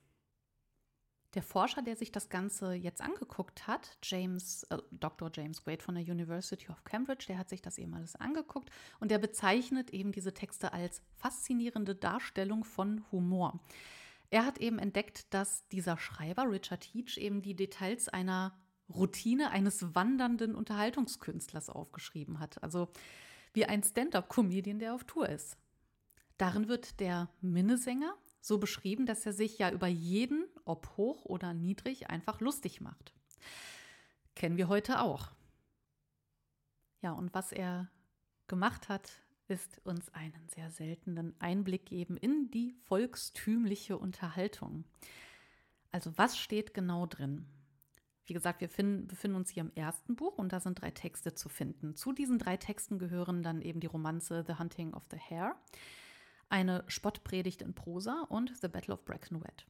Der 1.34 1.42
Forscher, 1.42 1.82
der 1.82 1.96
sich 1.96 2.12
das 2.12 2.28
Ganze 2.28 2.74
jetzt 2.74 3.00
angeguckt 3.00 3.66
hat, 3.66 3.98
James, 4.02 4.62
äh, 4.70 4.78
Dr. 4.92 5.30
James 5.34 5.66
Wade 5.66 5.82
von 5.82 5.96
der 5.96 6.04
University 6.04 6.68
of 6.70 6.84
Cambridge, 6.84 7.24
der 7.28 7.38
hat 7.38 7.48
sich 7.48 7.60
das 7.60 7.76
eben 7.78 7.94
alles 7.94 8.14
angeguckt 8.14 8.70
und 9.00 9.10
der 9.10 9.18
bezeichnet 9.18 9.90
eben 9.90 10.12
diese 10.12 10.32
Texte 10.32 10.72
als 10.72 11.02
faszinierende 11.16 11.96
Darstellung 11.96 12.62
von 12.62 13.04
Humor. 13.10 13.60
Er 14.30 14.46
hat 14.46 14.58
eben 14.58 14.78
entdeckt, 14.78 15.32
dass 15.34 15.66
dieser 15.68 15.98
Schreiber 15.98 16.50
Richard 16.50 16.84
Heach 16.84 17.18
eben 17.18 17.42
die 17.42 17.54
Details 17.54 18.08
einer 18.08 18.56
Routine 18.88 19.50
eines 19.50 19.94
wandernden 19.94 20.54
Unterhaltungskünstlers 20.54 21.68
aufgeschrieben 21.68 22.38
hat. 22.38 22.62
Also 22.62 22.88
wie 23.52 23.64
ein 23.64 23.82
Stand-up-Comedian, 23.82 24.78
der 24.78 24.94
auf 24.94 25.04
Tour 25.04 25.28
ist. 25.28 25.56
Darin 26.36 26.68
wird 26.68 27.00
der 27.00 27.30
Minnesänger 27.40 28.14
so 28.40 28.58
beschrieben, 28.58 29.06
dass 29.06 29.24
er 29.24 29.32
sich 29.32 29.58
ja 29.58 29.70
über 29.70 29.86
jeden, 29.86 30.44
ob 30.64 30.96
hoch 30.96 31.24
oder 31.24 31.54
niedrig, 31.54 32.10
einfach 32.10 32.40
lustig 32.40 32.80
macht. 32.80 33.14
Kennen 34.34 34.56
wir 34.56 34.68
heute 34.68 35.00
auch. 35.00 35.30
Ja, 37.02 37.12
und 37.12 37.34
was 37.34 37.52
er 37.52 37.90
gemacht 38.46 38.88
hat, 38.88 39.20
ist 39.46 39.80
uns 39.84 40.12
einen 40.14 40.48
sehr 40.48 40.70
seltenen 40.70 41.38
Einblick 41.40 41.86
geben 41.86 42.16
in 42.16 42.50
die 42.50 42.72
volkstümliche 42.84 43.98
Unterhaltung. 43.98 44.84
Also 45.92 46.16
was 46.16 46.38
steht 46.38 46.74
genau 46.74 47.06
drin? 47.06 47.46
Wie 48.26 48.32
gesagt, 48.32 48.62
wir 48.62 48.70
finden, 48.70 49.06
befinden 49.06 49.36
uns 49.36 49.50
hier 49.50 49.62
im 49.62 49.72
ersten 49.74 50.16
Buch 50.16 50.38
und 50.38 50.52
da 50.52 50.60
sind 50.60 50.80
drei 50.80 50.90
Texte 50.90 51.34
zu 51.34 51.50
finden. 51.50 51.94
Zu 51.94 52.12
diesen 52.12 52.38
drei 52.38 52.56
Texten 52.56 52.98
gehören 52.98 53.42
dann 53.42 53.60
eben 53.60 53.80
die 53.80 53.86
Romanze 53.86 54.44
The 54.46 54.54
Hunting 54.54 54.94
of 54.94 55.04
the 55.10 55.18
Hare, 55.18 55.54
eine 56.48 56.84
Spottpredigt 56.88 57.60
in 57.60 57.74
Prosa 57.74 58.22
und 58.30 58.56
The 58.62 58.68
Battle 58.68 58.94
of 58.94 59.04
Brackenwood, 59.04 59.66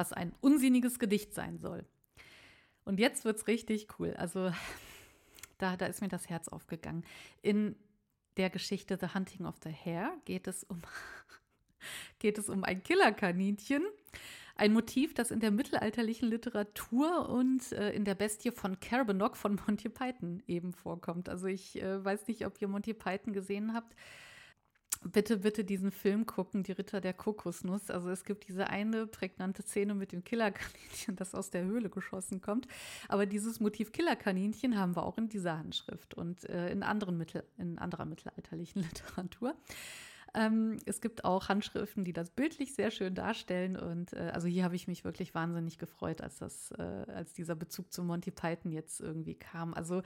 was 0.00 0.14
ein 0.14 0.32
unsinniges 0.40 0.98
Gedicht 0.98 1.34
sein 1.34 1.58
soll. 1.58 1.84
Und 2.84 2.98
jetzt 2.98 3.26
wird 3.26 3.36
es 3.36 3.46
richtig 3.46 3.98
cool. 3.98 4.14
Also 4.16 4.50
da, 5.58 5.76
da 5.76 5.84
ist 5.84 6.00
mir 6.00 6.08
das 6.08 6.30
Herz 6.30 6.48
aufgegangen. 6.48 7.04
In 7.42 7.76
der 8.38 8.48
Geschichte 8.48 8.96
The 8.98 9.12
Hunting 9.12 9.44
of 9.44 9.56
the 9.62 9.70
Hare 9.70 10.12
geht 10.24 10.46
es 10.46 10.64
um, 10.64 10.80
geht 12.18 12.38
es 12.38 12.48
um 12.48 12.64
ein 12.64 12.82
Killerkaninchen. 12.82 13.84
Ein 14.56 14.72
Motiv, 14.72 15.12
das 15.12 15.30
in 15.30 15.40
der 15.40 15.50
mittelalterlichen 15.50 16.28
Literatur 16.30 17.28
und 17.28 17.70
äh, 17.72 17.90
in 17.90 18.06
der 18.06 18.14
Bestie 18.14 18.52
von 18.52 18.80
Carbanock 18.80 19.36
von 19.36 19.60
Monty 19.66 19.90
Python 19.90 20.42
eben 20.46 20.72
vorkommt. 20.72 21.28
Also 21.28 21.46
ich 21.46 21.80
äh, 21.82 22.02
weiß 22.02 22.26
nicht, 22.26 22.46
ob 22.46 22.60
ihr 22.62 22.68
Monty 22.68 22.94
Python 22.94 23.34
gesehen 23.34 23.74
habt 23.74 23.94
bitte, 25.04 25.38
bitte 25.38 25.64
diesen 25.64 25.90
Film 25.90 26.26
gucken, 26.26 26.62
Die 26.62 26.72
Ritter 26.72 27.00
der 27.00 27.12
Kokosnuss. 27.12 27.90
Also 27.90 28.10
es 28.10 28.24
gibt 28.24 28.48
diese 28.48 28.68
eine 28.68 29.06
prägnante 29.06 29.62
Szene 29.62 29.94
mit 29.94 30.12
dem 30.12 30.24
Killerkaninchen, 30.24 31.16
das 31.16 31.34
aus 31.34 31.50
der 31.50 31.64
Höhle 31.64 31.90
geschossen 31.90 32.40
kommt. 32.40 32.66
Aber 33.08 33.26
dieses 33.26 33.60
Motiv 33.60 33.92
Killerkaninchen 33.92 34.78
haben 34.78 34.96
wir 34.96 35.04
auch 35.04 35.18
in 35.18 35.28
dieser 35.28 35.58
Handschrift 35.58 36.14
und 36.14 36.48
äh, 36.48 36.70
in 36.70 36.82
anderen 36.82 37.16
Mittel, 37.16 37.44
in 37.58 37.78
anderer 37.78 38.04
mittelalterlichen 38.04 38.82
Literatur. 38.88 39.54
Ähm, 40.34 40.78
es 40.86 41.00
gibt 41.00 41.24
auch 41.24 41.48
Handschriften, 41.48 42.04
die 42.04 42.12
das 42.12 42.30
bildlich 42.30 42.74
sehr 42.74 42.90
schön 42.90 43.14
darstellen. 43.14 43.76
Und 43.76 44.12
äh, 44.12 44.30
also 44.32 44.46
hier 44.46 44.64
habe 44.64 44.76
ich 44.76 44.86
mich 44.86 45.04
wirklich 45.04 45.34
wahnsinnig 45.34 45.78
gefreut, 45.78 46.20
als 46.20 46.38
das, 46.38 46.70
äh, 46.72 46.82
als 46.82 47.32
dieser 47.32 47.56
Bezug 47.56 47.92
zu 47.92 48.04
Monty 48.04 48.30
Python 48.30 48.70
jetzt 48.70 49.00
irgendwie 49.00 49.34
kam. 49.34 49.74
Also 49.74 50.02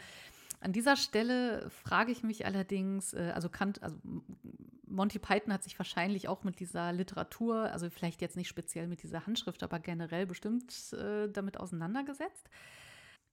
an 0.64 0.72
dieser 0.72 0.96
Stelle 0.96 1.68
frage 1.68 2.10
ich 2.10 2.22
mich 2.22 2.46
allerdings, 2.46 3.12
äh, 3.12 3.32
also, 3.34 3.50
Kant, 3.50 3.82
also 3.82 3.98
Monty 4.86 5.18
Python 5.18 5.52
hat 5.52 5.62
sich 5.62 5.78
wahrscheinlich 5.78 6.26
auch 6.26 6.42
mit 6.42 6.58
dieser 6.58 6.92
Literatur, 6.92 7.70
also 7.70 7.90
vielleicht 7.90 8.22
jetzt 8.22 8.36
nicht 8.36 8.48
speziell 8.48 8.86
mit 8.86 9.02
dieser 9.02 9.26
Handschrift, 9.26 9.62
aber 9.62 9.78
generell 9.78 10.26
bestimmt 10.26 10.92
äh, 10.94 11.28
damit 11.28 11.60
auseinandergesetzt. 11.60 12.48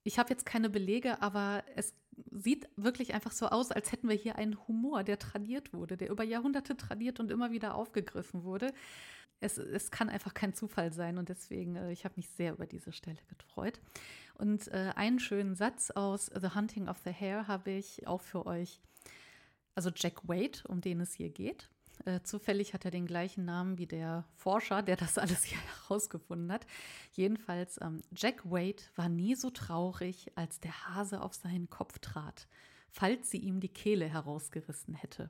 Ich 0.04 0.20
habe 0.20 0.30
jetzt 0.30 0.46
keine 0.46 0.70
Belege, 0.70 1.22
aber 1.22 1.64
es 1.76 1.94
sieht 2.32 2.68
wirklich 2.76 3.14
einfach 3.14 3.32
so 3.32 3.48
aus, 3.48 3.72
als 3.72 3.92
hätten 3.94 4.10
wir 4.10 4.16
hier 4.16 4.36
einen 4.36 4.58
Humor, 4.68 5.04
der 5.04 5.18
tradiert 5.18 5.72
wurde, 5.74 5.96
der 5.96 6.10
über 6.10 6.24
Jahrhunderte 6.24 6.76
tradiert 6.76 7.20
und 7.22 7.32
immer 7.32 7.52
wieder 7.52 7.76
aufgegriffen 7.76 8.44
wurde. 8.44 8.74
Es, 9.40 9.58
es 9.58 9.90
kann 9.90 10.10
einfach 10.10 10.34
kein 10.34 10.54
Zufall 10.54 10.92
sein 10.92 11.18
und 11.18 11.30
deswegen, 11.30 11.78
äh, 11.78 11.92
ich 11.94 12.04
habe 12.04 12.16
mich 12.18 12.30
sehr 12.30 12.54
über 12.54 12.66
diese 12.66 12.92
Stelle 12.92 13.20
gefreut. 13.38 13.80
Und 14.42 14.70
äh, 14.70 14.92
einen 14.96 15.20
schönen 15.20 15.54
Satz 15.54 15.92
aus 15.92 16.26
The 16.26 16.56
Hunting 16.56 16.90
of 16.90 16.98
the 17.06 17.14
Hare 17.14 17.48
habe 17.48 17.70
ich 17.70 18.08
auch 18.08 18.22
für 18.22 18.48
euch. 18.48 18.82
Also 19.76 19.92
Jack 19.96 20.28
Wade, 20.28 20.58
um 20.68 20.82
den 20.82 21.00
es 21.00 21.14
hier 21.14 21.30
geht. 21.30 21.70
Äh, 22.06 22.22
zufällig 22.24 22.74
hat 22.74 22.84
er 22.84 22.90
den 22.90 23.06
gleichen 23.06 23.46
Namen 23.46 23.78
wie 23.78 23.86
der 23.86 24.26
Forscher, 24.34 24.82
der 24.82 24.96
das 24.96 25.20
alles 25.20 25.44
hier 25.44 25.60
herausgefunden 25.84 26.52
hat. 26.52 26.66
Jedenfalls, 27.12 27.80
ähm, 27.82 28.02
Jack 28.16 28.44
Wade 28.50 28.82
war 28.96 29.10
nie 29.10 29.36
so 29.36 29.52
traurig, 29.52 30.32
als 30.34 30.60
der 30.60 30.88
Hase 30.88 31.22
auf 31.22 31.36
seinen 31.36 31.70
Kopf 31.70 32.00
trat, 32.00 32.48
falls 32.90 33.30
sie 33.30 33.38
ihm 33.38 33.60
die 33.60 33.70
Kehle 33.70 34.10
herausgerissen 34.10 34.96
hätte. 34.96 35.30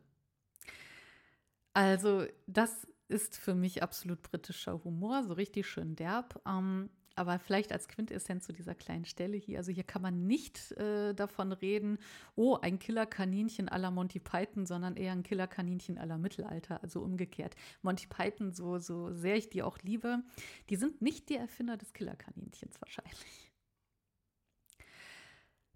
Also, 1.73 2.27
das 2.47 2.87
ist 3.09 3.35
für 3.35 3.55
mich 3.55 3.83
absolut 3.83 4.21
britischer 4.21 4.81
Humor, 4.85 5.25
so 5.25 5.33
richtig 5.33 5.67
schön 5.67 5.97
derb. 5.97 6.41
Ähm, 6.47 6.89
aber 7.15 7.39
vielleicht 7.39 7.71
als 7.71 7.87
Quintessenz 7.87 8.45
zu 8.45 8.53
dieser 8.53 8.75
kleinen 8.75 9.05
Stelle 9.05 9.37
hier. 9.37 9.57
Also 9.57 9.71
hier 9.71 9.83
kann 9.83 10.01
man 10.01 10.27
nicht 10.27 10.71
äh, 10.73 11.13
davon 11.13 11.51
reden, 11.51 11.97
oh, 12.35 12.57
ein 12.61 12.79
Killerkaninchen 12.79 13.69
aller 13.69 13.91
Monty 13.91 14.19
Python, 14.19 14.65
sondern 14.65 14.95
eher 14.95 15.11
ein 15.11 15.23
Killerkaninchen 15.23 15.97
aller 15.97 16.17
Mittelalter, 16.17 16.81
also 16.81 17.01
umgekehrt. 17.01 17.55
Monty 17.81 18.07
Python, 18.07 18.53
so, 18.53 18.79
so 18.79 19.11
sehr 19.13 19.35
ich 19.35 19.49
die 19.49 19.63
auch 19.63 19.77
liebe, 19.79 20.23
die 20.69 20.75
sind 20.75 21.01
nicht 21.01 21.29
die 21.29 21.35
Erfinder 21.35 21.77
des 21.77 21.93
Killerkaninchens 21.93 22.79
wahrscheinlich. 22.81 23.51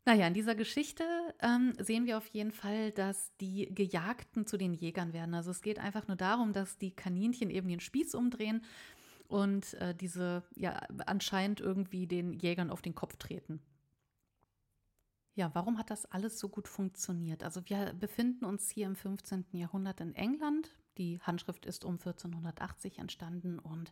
Naja, 0.08 0.28
in 0.28 0.36
dieser 0.36 0.54
Geschichte 0.54 1.04
ähm, 1.42 1.74
sehen 1.80 2.06
wir 2.06 2.20
auf 2.20 2.28
jeden 2.28 2.52
Fall, 2.52 2.92
dass 2.92 3.36
die 3.38 3.74
Gejagten 3.74 4.46
zu 4.46 4.56
den 4.56 4.76
Jägern 4.76 5.14
werden. 5.14 5.34
Also 5.34 5.50
es 5.50 5.64
geht 5.64 5.80
einfach 5.80 6.08
nur 6.08 6.16
darum, 6.16 6.54
dass 6.54 6.78
die 6.78 6.92
Kaninchen 6.92 7.50
eben 7.50 7.68
den 7.68 7.80
Spieß 7.80 8.14
umdrehen 8.14 8.64
und 9.28 9.74
äh, 9.76 9.96
diese 9.96 10.44
ja 10.56 10.74
anscheinend 11.06 11.60
irgendwie 11.60 12.08
den 12.08 12.34
Jägern 12.34 12.70
auf 12.70 12.82
den 12.82 12.96
Kopf 12.96 13.18
treten. 13.18 13.62
Ja, 15.36 15.52
warum 15.54 15.78
hat 15.78 15.90
das 15.90 16.06
alles 16.06 16.40
so 16.40 16.48
gut 16.48 16.68
funktioniert? 16.68 17.44
Also 17.44 17.62
wir 17.66 17.94
befinden 17.94 18.46
uns 18.46 18.70
hier 18.70 18.88
im 18.88 18.96
15. 18.96 19.46
Jahrhundert 19.52 20.00
in 20.00 20.16
England. 20.16 20.74
Die 20.98 21.20
Handschrift 21.22 21.66
ist 21.66 21.84
um 21.84 21.96
1480 21.96 23.00
entstanden 23.00 23.60
und 23.60 23.92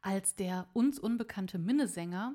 als 0.00 0.34
der 0.34 0.68
uns 0.72 0.98
unbekannte 0.98 1.58
Minnesänger 1.58 2.34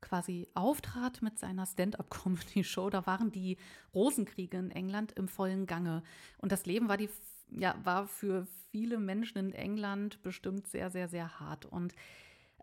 quasi 0.00 0.48
auftrat 0.54 1.22
mit 1.22 1.38
seiner 1.38 1.66
Stand-up-Comedy-Show, 1.66 2.90
da 2.90 3.06
waren 3.06 3.32
die 3.32 3.56
Rosenkriege 3.94 4.58
in 4.58 4.70
England 4.70 5.12
im 5.12 5.28
vollen 5.28 5.66
Gange 5.66 6.02
und 6.38 6.52
das 6.52 6.66
Leben 6.66 6.88
war 6.88 6.96
die 6.96 7.10
ja 7.56 7.74
war 7.84 8.06
für 8.06 8.46
viele 8.70 8.98
Menschen 8.98 9.38
in 9.38 9.52
England 9.52 10.22
bestimmt 10.22 10.66
sehr 10.66 10.90
sehr 10.90 11.08
sehr 11.08 11.40
hart 11.40 11.66
und 11.66 11.94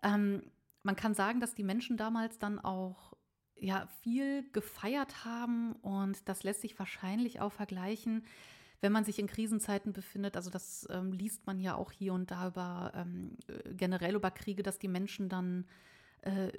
ähm, 0.04 0.44
man 0.84 0.96
kann 0.96 1.14
sagen, 1.14 1.40
dass 1.40 1.56
die 1.56 1.64
Menschen 1.64 1.98
damals 1.98 2.40
dann 2.40 2.60
auch 2.60 3.14
ja 3.56 3.88
viel 4.02 4.50
gefeiert 4.52 5.26
haben 5.26 5.74
und 5.82 6.28
das 6.30 6.44
lässt 6.44 6.62
sich 6.62 6.78
wahrscheinlich 6.80 7.42
auch 7.42 7.52
vergleichen, 7.52 8.24
wenn 8.82 8.92
man 8.92 9.04
sich 9.04 9.20
in 9.20 9.28
Krisenzeiten 9.28 9.92
befindet. 9.92 10.38
Also 10.38 10.50
das 10.50 10.88
ähm, 10.90 11.12
liest 11.12 11.46
man 11.46 11.60
ja 11.60 11.76
auch 11.76 11.92
hier 11.92 12.14
und 12.14 12.32
da 12.32 12.48
über 12.48 12.92
ähm, 12.96 13.38
äh, 13.48 13.74
generell 13.74 14.16
über 14.16 14.32
Kriege, 14.32 14.64
dass 14.64 14.80
die 14.80 14.88
Menschen 14.88 15.28
dann 15.28 15.66
äh, 16.22 16.52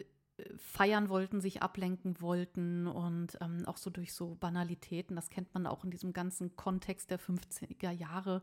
feiern 0.57 1.09
wollten, 1.09 1.41
sich 1.41 1.63
ablenken 1.63 2.21
wollten 2.21 2.87
und 2.87 3.39
ähm, 3.41 3.65
auch 3.67 3.77
so 3.77 3.91
durch 3.91 4.13
so 4.13 4.35
Banalitäten. 4.35 5.17
Das 5.17 5.31
kennt 5.31 5.53
man 5.55 5.67
auch 5.67 5.85
in 5.85 5.91
diesem 5.91 6.13
ganzen 6.13 6.57
Kontext 6.57 7.11
der 7.11 7.21
50er 7.21 7.91
Jahre, 7.91 8.43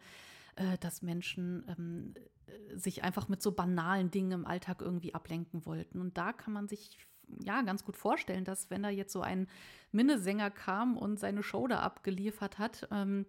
äh, 0.56 0.78
dass 0.80 1.02
Menschen 1.02 1.66
ähm, 1.68 2.14
äh, 2.48 2.78
sich 2.78 3.04
einfach 3.04 3.28
mit 3.28 3.42
so 3.42 3.52
banalen 3.52 4.12
Dingen 4.12 4.32
im 4.32 4.46
Alltag 4.46 4.82
irgendwie 4.82 5.14
ablenken 5.14 5.66
wollten. 5.66 6.02
Und 6.02 6.18
da 6.18 6.34
kann 6.34 6.54
man 6.54 6.68
sich 6.68 6.98
ja 7.44 7.62
ganz 7.62 7.84
gut 7.84 7.98
vorstellen, 7.98 8.46
dass 8.46 8.70
wenn 8.70 8.84
da 8.84 8.90
jetzt 8.90 9.14
so 9.14 9.22
ein 9.22 9.48
Minnesänger 9.92 10.50
kam 10.50 10.98
und 10.98 11.20
seine 11.20 11.44
Show 11.44 11.68
da 11.68 11.80
abgeliefert 11.80 12.58
hat 12.58 12.88
ähm, 12.92 13.26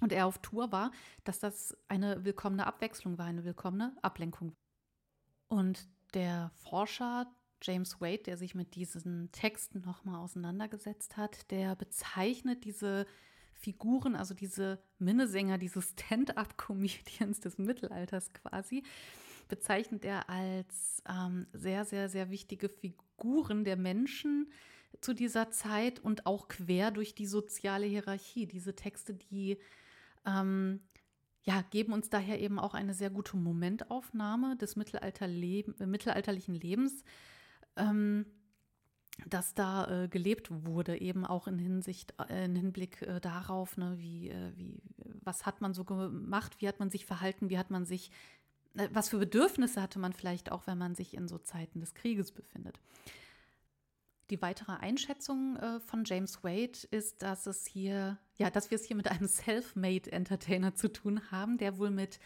und 0.00 0.12
er 0.12 0.26
auf 0.26 0.38
Tour 0.38 0.72
war, 0.72 0.92
dass 1.24 1.38
das 1.38 1.76
eine 1.88 2.24
willkommene 2.24 2.66
Abwechslung 2.66 3.18
war, 3.18 3.26
eine 3.26 3.44
willkommene 3.44 3.96
Ablenkung. 4.02 4.54
Und 5.48 5.88
der 6.14 6.50
Forscher 6.54 7.26
James 7.62 8.00
Wade, 8.00 8.22
der 8.24 8.36
sich 8.36 8.54
mit 8.54 8.74
diesen 8.74 9.30
Texten 9.32 9.82
nochmal 9.82 10.20
auseinandergesetzt 10.20 11.16
hat, 11.16 11.50
der 11.50 11.76
bezeichnet 11.76 12.64
diese 12.64 13.06
Figuren, 13.52 14.16
also 14.16 14.34
diese 14.34 14.82
Minnesänger, 14.98 15.58
diese 15.58 15.82
Stand-up-Comedians 15.82 17.40
des 17.40 17.58
Mittelalters 17.58 18.32
quasi, 18.32 18.82
bezeichnet 19.48 20.04
er 20.04 20.30
als 20.30 21.02
ähm, 21.08 21.46
sehr, 21.52 21.84
sehr, 21.84 22.08
sehr 22.08 22.30
wichtige 22.30 22.68
Figuren 22.68 23.64
der 23.64 23.76
Menschen 23.76 24.50
zu 25.00 25.12
dieser 25.12 25.50
Zeit 25.50 26.00
und 26.00 26.26
auch 26.26 26.48
quer 26.48 26.90
durch 26.90 27.14
die 27.14 27.26
soziale 27.26 27.86
Hierarchie. 27.86 28.46
Diese 28.46 28.74
Texte, 28.74 29.14
die 29.14 29.58
ähm, 30.26 30.80
ja, 31.42 31.62
geben 31.70 31.92
uns 31.92 32.10
daher 32.10 32.40
eben 32.40 32.58
auch 32.58 32.74
eine 32.74 32.94
sehr 32.94 33.10
gute 33.10 33.36
Momentaufnahme 33.36 34.56
des 34.56 34.76
Mittelalter 34.76 35.26
-Leben, 35.26 35.80
äh, 35.80 35.86
mittelalterlichen 35.86 36.54
Lebens, 36.54 37.04
ähm, 37.80 38.26
dass 39.26 39.54
da 39.54 40.04
äh, 40.04 40.08
gelebt 40.08 40.48
wurde, 40.50 40.98
eben 41.00 41.26
auch 41.26 41.46
in 41.46 41.58
Hinsicht, 41.58 42.14
äh, 42.28 42.44
in 42.44 42.56
Hinblick 42.56 43.02
äh, 43.02 43.20
darauf, 43.20 43.76
ne, 43.76 43.96
wie, 43.98 44.30
äh, 44.30 44.52
wie, 44.56 44.80
was 45.22 45.46
hat 45.46 45.60
man 45.60 45.74
so 45.74 45.84
gemacht, 45.84 46.60
wie 46.60 46.68
hat 46.68 46.78
man 46.78 46.90
sich 46.90 47.04
verhalten, 47.06 47.50
wie 47.50 47.58
hat 47.58 47.70
man 47.70 47.84
sich 47.84 48.10
äh, 48.74 48.88
was 48.92 49.08
für 49.08 49.18
Bedürfnisse 49.18 49.82
hatte 49.82 49.98
man 49.98 50.12
vielleicht 50.12 50.52
auch, 50.52 50.66
wenn 50.66 50.78
man 50.78 50.94
sich 50.94 51.14
in 51.14 51.28
so 51.28 51.38
Zeiten 51.38 51.80
des 51.80 51.94
Krieges 51.94 52.32
befindet. 52.32 52.80
Die 54.30 54.40
weitere 54.40 54.72
Einschätzung 54.72 55.56
äh, 55.56 55.80
von 55.80 56.04
James 56.04 56.44
Wade 56.44 56.78
ist, 56.90 57.22
dass 57.22 57.46
es 57.46 57.66
hier, 57.66 58.18
ja, 58.36 58.50
dass 58.50 58.70
wir 58.70 58.76
es 58.76 58.84
hier 58.84 58.96
mit 58.96 59.08
einem 59.08 59.26
Self-Made 59.28 60.12
Entertainer 60.12 60.74
zu 60.74 60.92
tun 60.92 61.30
haben, 61.30 61.58
der 61.58 61.78
wohl 61.78 61.90
mit 61.90 62.20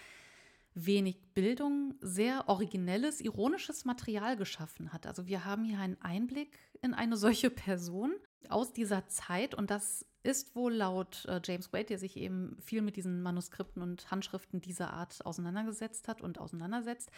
wenig 0.74 1.20
Bildung 1.34 1.94
sehr 2.00 2.48
originelles, 2.48 3.20
ironisches 3.20 3.84
Material 3.84 4.36
geschaffen 4.36 4.92
hat. 4.92 5.06
Also 5.06 5.26
wir 5.26 5.44
haben 5.44 5.64
hier 5.64 5.78
einen 5.78 6.00
Einblick 6.02 6.58
in 6.82 6.94
eine 6.94 7.16
solche 7.16 7.50
Person 7.50 8.12
aus 8.48 8.72
dieser 8.72 9.06
Zeit 9.08 9.54
und 9.54 9.70
das 9.70 10.04
ist 10.22 10.56
wohl 10.56 10.74
laut 10.74 11.24
äh, 11.26 11.40
James 11.44 11.72
Wade, 11.72 11.84
der 11.84 11.98
sich 11.98 12.16
eben 12.16 12.56
viel 12.60 12.82
mit 12.82 12.96
diesen 12.96 13.22
Manuskripten 13.22 13.82
und 13.82 14.10
Handschriften 14.10 14.60
dieser 14.60 14.92
Art 14.92 15.24
auseinandergesetzt 15.24 16.08
hat 16.08 16.22
und 16.22 16.38
auseinandersetzt, 16.38 17.10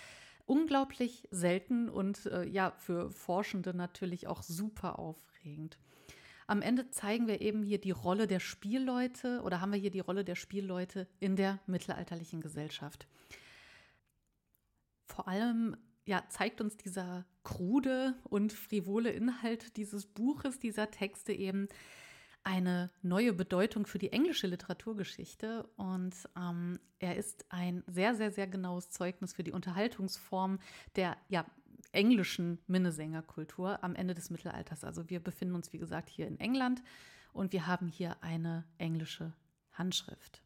unglaublich 0.44 1.26
selten 1.30 1.88
und 1.88 2.26
äh, 2.26 2.46
ja, 2.46 2.72
für 2.72 3.10
Forschende 3.10 3.74
natürlich 3.74 4.26
auch 4.26 4.42
super 4.42 4.98
aufregend. 4.98 5.78
Am 6.48 6.62
Ende 6.62 6.90
zeigen 6.90 7.26
wir 7.26 7.40
eben 7.40 7.62
hier 7.62 7.80
die 7.80 7.90
Rolle 7.90 8.28
der 8.28 8.38
Spielleute 8.38 9.40
oder 9.42 9.60
haben 9.60 9.72
wir 9.72 9.80
hier 9.80 9.90
die 9.90 10.00
Rolle 10.00 10.24
der 10.24 10.36
Spielleute 10.36 11.08
in 11.18 11.34
der 11.34 11.58
mittelalterlichen 11.66 12.40
Gesellschaft. 12.40 13.08
Vor 15.06 15.28
allem 15.28 15.76
ja, 16.04 16.22
zeigt 16.28 16.60
uns 16.60 16.76
dieser 16.76 17.24
krude 17.42 18.14
und 18.24 18.52
frivole 18.52 19.10
Inhalt 19.10 19.76
dieses 19.76 20.06
Buches, 20.06 20.58
dieser 20.58 20.90
Texte 20.90 21.32
eben 21.32 21.68
eine 22.44 22.90
neue 23.02 23.32
Bedeutung 23.32 23.86
für 23.86 23.98
die 23.98 24.12
englische 24.12 24.46
Literaturgeschichte. 24.46 25.68
Und 25.76 26.14
ähm, 26.36 26.78
er 27.00 27.16
ist 27.16 27.44
ein 27.48 27.82
sehr, 27.88 28.14
sehr, 28.14 28.30
sehr 28.30 28.46
genaues 28.46 28.90
Zeugnis 28.90 29.32
für 29.32 29.42
die 29.42 29.50
Unterhaltungsform 29.50 30.60
der 30.94 31.16
ja, 31.28 31.44
englischen 31.90 32.60
Minnesängerkultur 32.68 33.82
am 33.82 33.96
Ende 33.96 34.14
des 34.14 34.30
Mittelalters. 34.30 34.84
Also 34.84 35.10
wir 35.10 35.18
befinden 35.18 35.56
uns, 35.56 35.72
wie 35.72 35.78
gesagt, 35.78 36.08
hier 36.08 36.28
in 36.28 36.38
England 36.38 36.82
und 37.32 37.52
wir 37.52 37.66
haben 37.66 37.88
hier 37.88 38.16
eine 38.22 38.64
englische 38.78 39.32
Handschrift. 39.72 40.45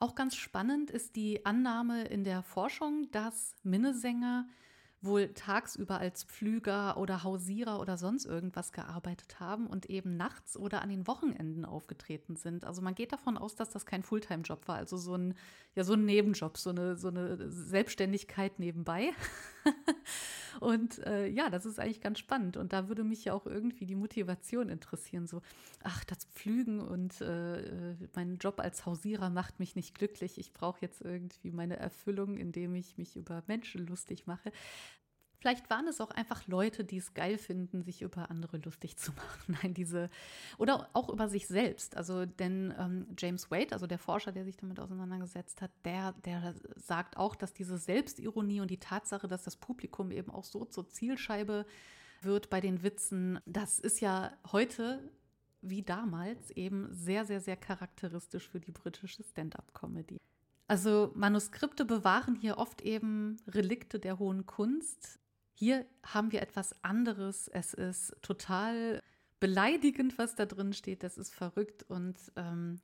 Auch 0.00 0.14
ganz 0.14 0.36
spannend 0.36 0.90
ist 0.90 1.16
die 1.16 1.44
Annahme 1.44 2.04
in 2.04 2.22
der 2.22 2.42
Forschung, 2.42 3.10
dass 3.10 3.54
Minnesänger 3.64 4.46
wohl 5.00 5.32
tagsüber 5.32 5.98
als 5.98 6.24
Pflüger 6.24 6.96
oder 6.96 7.22
Hausierer 7.22 7.80
oder 7.80 7.96
sonst 7.96 8.24
irgendwas 8.24 8.72
gearbeitet 8.72 9.38
haben 9.38 9.66
und 9.66 9.86
eben 9.86 10.16
nachts 10.16 10.56
oder 10.56 10.82
an 10.82 10.88
den 10.88 11.06
Wochenenden 11.06 11.64
aufgetreten 11.64 12.36
sind. 12.36 12.64
Also 12.64 12.82
man 12.82 12.94
geht 12.94 13.12
davon 13.12 13.38
aus, 13.38 13.54
dass 13.54 13.70
das 13.70 13.86
kein 13.86 14.02
Fulltime-Job 14.02 14.66
war, 14.66 14.76
also 14.76 14.96
so 14.96 15.14
ein, 15.14 15.34
ja, 15.74 15.84
so 15.84 15.94
ein 15.94 16.04
Nebenjob, 16.04 16.58
so 16.58 16.70
eine, 16.70 16.96
so 16.96 17.08
eine 17.08 17.50
Selbstständigkeit 17.50 18.58
nebenbei. 18.58 19.10
und 20.60 20.98
äh, 21.06 21.26
ja, 21.28 21.50
das 21.50 21.66
ist 21.66 21.78
eigentlich 21.78 22.00
ganz 22.00 22.18
spannend. 22.18 22.56
Und 22.56 22.72
da 22.72 22.88
würde 22.88 23.04
mich 23.04 23.24
ja 23.24 23.34
auch 23.34 23.46
irgendwie 23.46 23.86
die 23.86 23.94
Motivation 23.94 24.68
interessieren. 24.68 25.26
So, 25.26 25.42
ach, 25.82 26.04
das 26.04 26.24
Pflügen 26.24 26.80
und 26.80 27.20
äh, 27.20 27.94
mein 28.14 28.38
Job 28.38 28.60
als 28.60 28.86
Hausierer 28.86 29.30
macht 29.30 29.60
mich 29.60 29.76
nicht 29.76 29.94
glücklich. 29.94 30.38
Ich 30.38 30.52
brauche 30.52 30.80
jetzt 30.80 31.00
irgendwie 31.02 31.50
meine 31.50 31.76
Erfüllung, 31.76 32.36
indem 32.36 32.74
ich 32.74 32.98
mich 32.98 33.16
über 33.16 33.42
Menschen 33.46 33.86
lustig 33.86 34.26
mache. 34.26 34.52
Vielleicht 35.40 35.70
waren 35.70 35.86
es 35.86 36.00
auch 36.00 36.10
einfach 36.10 36.46
Leute, 36.48 36.84
die 36.84 36.96
es 36.96 37.14
geil 37.14 37.38
finden, 37.38 37.82
sich 37.82 38.02
über 38.02 38.30
andere 38.30 38.58
lustig 38.58 38.96
zu 38.96 39.12
machen. 39.12 39.58
Nein, 39.62 39.74
diese 39.74 40.10
oder 40.58 40.88
auch 40.94 41.08
über 41.08 41.28
sich 41.28 41.46
selbst. 41.46 41.96
Also 41.96 42.26
denn 42.26 42.74
ähm, 42.78 43.06
James 43.16 43.50
Wade, 43.50 43.72
also 43.72 43.86
der 43.86 43.98
Forscher, 43.98 44.32
der 44.32 44.44
sich 44.44 44.56
damit 44.56 44.80
auseinandergesetzt 44.80 45.62
hat, 45.62 45.70
der, 45.84 46.12
der 46.24 46.54
sagt 46.76 47.16
auch, 47.16 47.36
dass 47.36 47.52
diese 47.54 47.78
Selbstironie 47.78 48.60
und 48.60 48.70
die 48.70 48.80
Tatsache, 48.80 49.28
dass 49.28 49.44
das 49.44 49.56
Publikum 49.56 50.10
eben 50.10 50.30
auch 50.30 50.44
so 50.44 50.64
zur 50.64 50.88
Zielscheibe 50.88 51.66
wird 52.22 52.50
bei 52.50 52.60
den 52.60 52.82
Witzen, 52.82 53.38
das 53.46 53.78
ist 53.78 54.00
ja 54.00 54.32
heute 54.50 55.08
wie 55.60 55.82
damals 55.82 56.50
eben 56.52 56.88
sehr, 56.92 57.24
sehr, 57.24 57.40
sehr 57.40 57.56
charakteristisch 57.56 58.48
für 58.48 58.60
die 58.60 58.70
britische 58.70 59.22
Stand-up-Comedy. 59.24 60.18
Also 60.68 61.12
Manuskripte 61.14 61.84
bewahren 61.84 62.36
hier 62.36 62.58
oft 62.58 62.82
eben 62.82 63.38
Relikte 63.48 63.98
der 63.98 64.18
hohen 64.18 64.46
Kunst. 64.46 65.18
Hier 65.58 65.86
haben 66.04 66.30
wir 66.30 66.40
etwas 66.40 66.84
anderes. 66.84 67.48
Es 67.48 67.74
ist 67.74 68.14
total 68.22 69.02
beleidigend, 69.40 70.16
was 70.16 70.36
da 70.36 70.46
drin 70.46 70.72
steht. 70.72 71.02
Das 71.02 71.18
ist 71.18 71.34
verrückt 71.34 71.82
und 71.82 72.16
ähm, 72.36 72.80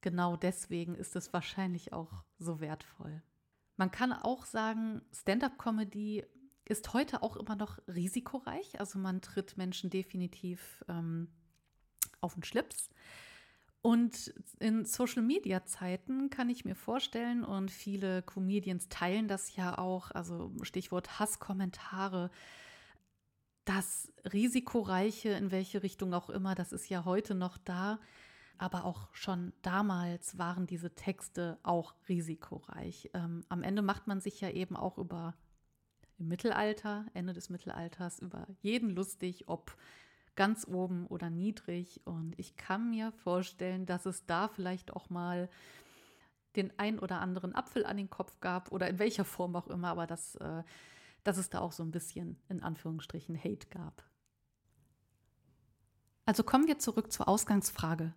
genau 0.00 0.34
deswegen 0.34 0.94
ist 0.94 1.16
es 1.16 1.34
wahrscheinlich 1.34 1.92
auch 1.92 2.24
so 2.38 2.60
wertvoll. 2.60 3.22
Man 3.76 3.90
kann 3.90 4.14
auch 4.14 4.46
sagen, 4.46 5.02
Stand-up-Comedy 5.12 6.24
ist 6.64 6.94
heute 6.94 7.22
auch 7.22 7.36
immer 7.36 7.56
noch 7.56 7.78
risikoreich. 7.88 8.80
Also 8.80 8.98
man 8.98 9.20
tritt 9.20 9.58
Menschen 9.58 9.90
definitiv 9.90 10.82
ähm, 10.88 11.28
auf 12.22 12.32
den 12.32 12.42
Schlips. 12.42 12.88
Und 13.88 14.34
in 14.58 14.84
Social-Media-Zeiten 14.84 16.28
kann 16.28 16.50
ich 16.50 16.66
mir 16.66 16.74
vorstellen, 16.74 17.42
und 17.42 17.70
viele 17.70 18.20
Comedians 18.20 18.90
teilen 18.90 19.28
das 19.28 19.56
ja 19.56 19.78
auch, 19.78 20.10
also 20.10 20.52
Stichwort 20.60 21.18
Hasskommentare, 21.18 22.30
das 23.64 24.12
Risikoreiche, 24.30 25.30
in 25.30 25.50
welche 25.52 25.82
Richtung 25.82 26.12
auch 26.12 26.28
immer, 26.28 26.54
das 26.54 26.72
ist 26.72 26.90
ja 26.90 27.06
heute 27.06 27.34
noch 27.34 27.56
da. 27.56 27.98
aber 28.58 28.84
auch 28.84 29.08
schon 29.14 29.54
damals 29.62 30.36
waren 30.36 30.66
diese 30.66 30.94
Texte 30.94 31.58
auch 31.62 31.94
risikoreich. 32.10 33.08
Ähm, 33.14 33.44
am 33.48 33.62
Ende 33.62 33.80
macht 33.80 34.06
man 34.06 34.20
sich 34.20 34.40
ja 34.42 34.50
eben 34.50 34.76
auch 34.76 34.98
über 34.98 35.34
im 36.18 36.28
Mittelalter, 36.28 37.06
Ende 37.14 37.32
des 37.32 37.48
Mittelalters, 37.48 38.18
über 38.18 38.46
jeden 38.60 38.90
lustig, 38.90 39.48
ob 39.48 39.76
ganz 40.36 40.66
oben 40.66 41.06
oder 41.06 41.30
niedrig. 41.30 42.00
Und 42.04 42.38
ich 42.38 42.56
kann 42.56 42.90
mir 42.90 43.12
vorstellen, 43.12 43.86
dass 43.86 44.06
es 44.06 44.26
da 44.26 44.48
vielleicht 44.48 44.92
auch 44.92 45.10
mal 45.10 45.48
den 46.56 46.72
ein 46.78 46.98
oder 46.98 47.20
anderen 47.20 47.54
Apfel 47.54 47.86
an 47.86 47.96
den 47.96 48.10
Kopf 48.10 48.40
gab 48.40 48.72
oder 48.72 48.88
in 48.88 48.98
welcher 48.98 49.24
Form 49.24 49.54
auch 49.56 49.68
immer, 49.68 49.88
aber 49.88 50.06
dass, 50.06 50.34
äh, 50.36 50.62
dass 51.24 51.36
es 51.36 51.50
da 51.50 51.60
auch 51.60 51.72
so 51.72 51.82
ein 51.82 51.90
bisschen 51.90 52.40
in 52.48 52.62
Anführungsstrichen 52.62 53.36
Hate 53.36 53.68
gab. 53.68 54.04
Also 56.24 56.42
kommen 56.42 56.66
wir 56.66 56.78
zurück 56.78 57.12
zur 57.12 57.28
Ausgangsfrage. 57.28 58.12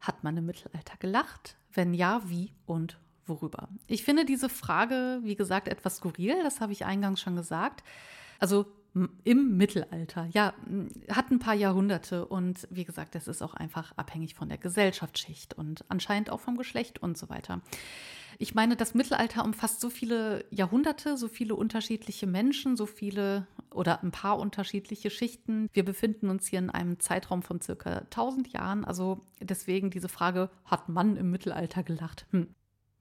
Hat 0.00 0.24
man 0.24 0.36
im 0.36 0.46
Mittelalter 0.46 0.96
gelacht? 0.98 1.56
Wenn 1.72 1.94
ja, 1.94 2.22
wie 2.28 2.54
und 2.66 2.98
worüber? 3.26 3.68
Ich 3.86 4.04
finde 4.04 4.24
diese 4.24 4.48
Frage, 4.48 5.20
wie 5.22 5.36
gesagt, 5.36 5.68
etwas 5.68 5.96
skurril, 5.96 6.42
das 6.42 6.60
habe 6.60 6.72
ich 6.72 6.84
eingangs 6.84 7.20
schon 7.20 7.36
gesagt. 7.36 7.84
Also 8.38 8.66
im 9.24 9.56
Mittelalter, 9.56 10.28
ja, 10.32 10.54
hat 11.10 11.30
ein 11.30 11.38
paar 11.38 11.54
Jahrhunderte 11.54 12.26
und 12.26 12.66
wie 12.70 12.84
gesagt, 12.84 13.14
das 13.14 13.28
ist 13.28 13.42
auch 13.42 13.54
einfach 13.54 13.92
abhängig 13.96 14.34
von 14.34 14.48
der 14.48 14.58
Gesellschaftsschicht 14.58 15.54
und 15.54 15.84
anscheinend 15.88 16.30
auch 16.30 16.40
vom 16.40 16.56
Geschlecht 16.56 17.00
und 17.02 17.16
so 17.16 17.28
weiter. 17.28 17.60
Ich 18.40 18.54
meine, 18.54 18.76
das 18.76 18.94
Mittelalter 18.94 19.44
umfasst 19.44 19.80
so 19.80 19.90
viele 19.90 20.44
Jahrhunderte, 20.50 21.16
so 21.16 21.26
viele 21.26 21.56
unterschiedliche 21.56 22.26
Menschen, 22.26 22.76
so 22.76 22.86
viele 22.86 23.48
oder 23.72 24.02
ein 24.02 24.12
paar 24.12 24.38
unterschiedliche 24.38 25.10
Schichten. 25.10 25.68
Wir 25.72 25.84
befinden 25.84 26.30
uns 26.30 26.46
hier 26.46 26.60
in 26.60 26.70
einem 26.70 27.00
Zeitraum 27.00 27.42
von 27.42 27.60
circa 27.60 27.98
1000 27.98 28.52
Jahren. 28.52 28.84
Also 28.84 29.20
deswegen 29.40 29.90
diese 29.90 30.08
Frage, 30.08 30.50
hat 30.64 30.88
man 30.88 31.16
im 31.16 31.30
Mittelalter 31.32 31.82
gelacht? 31.82 32.26
Hm. 32.30 32.54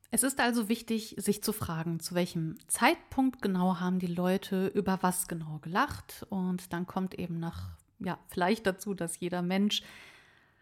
Es 0.10 0.24
ist 0.24 0.40
also 0.40 0.70
wichtig, 0.70 1.16
sich 1.18 1.44
zu 1.44 1.52
fragen, 1.52 2.00
zu 2.00 2.16
welchem 2.16 2.56
Zeitpunkt 2.68 3.42
genau 3.42 3.80
haben 3.80 4.00
die 4.00 4.08
Leute 4.08 4.68
über 4.68 5.00
was 5.02 5.28
genau 5.28 5.60
gelacht. 5.62 6.26
Und 6.30 6.72
dann 6.72 6.88
kommt 6.88 7.16
eben 7.16 7.40
nach, 7.40 7.72
ja, 8.00 8.18
vielleicht 8.30 8.66
dazu, 8.66 8.94
dass 8.94 9.20
jeder 9.20 9.42
Mensch 9.42 9.84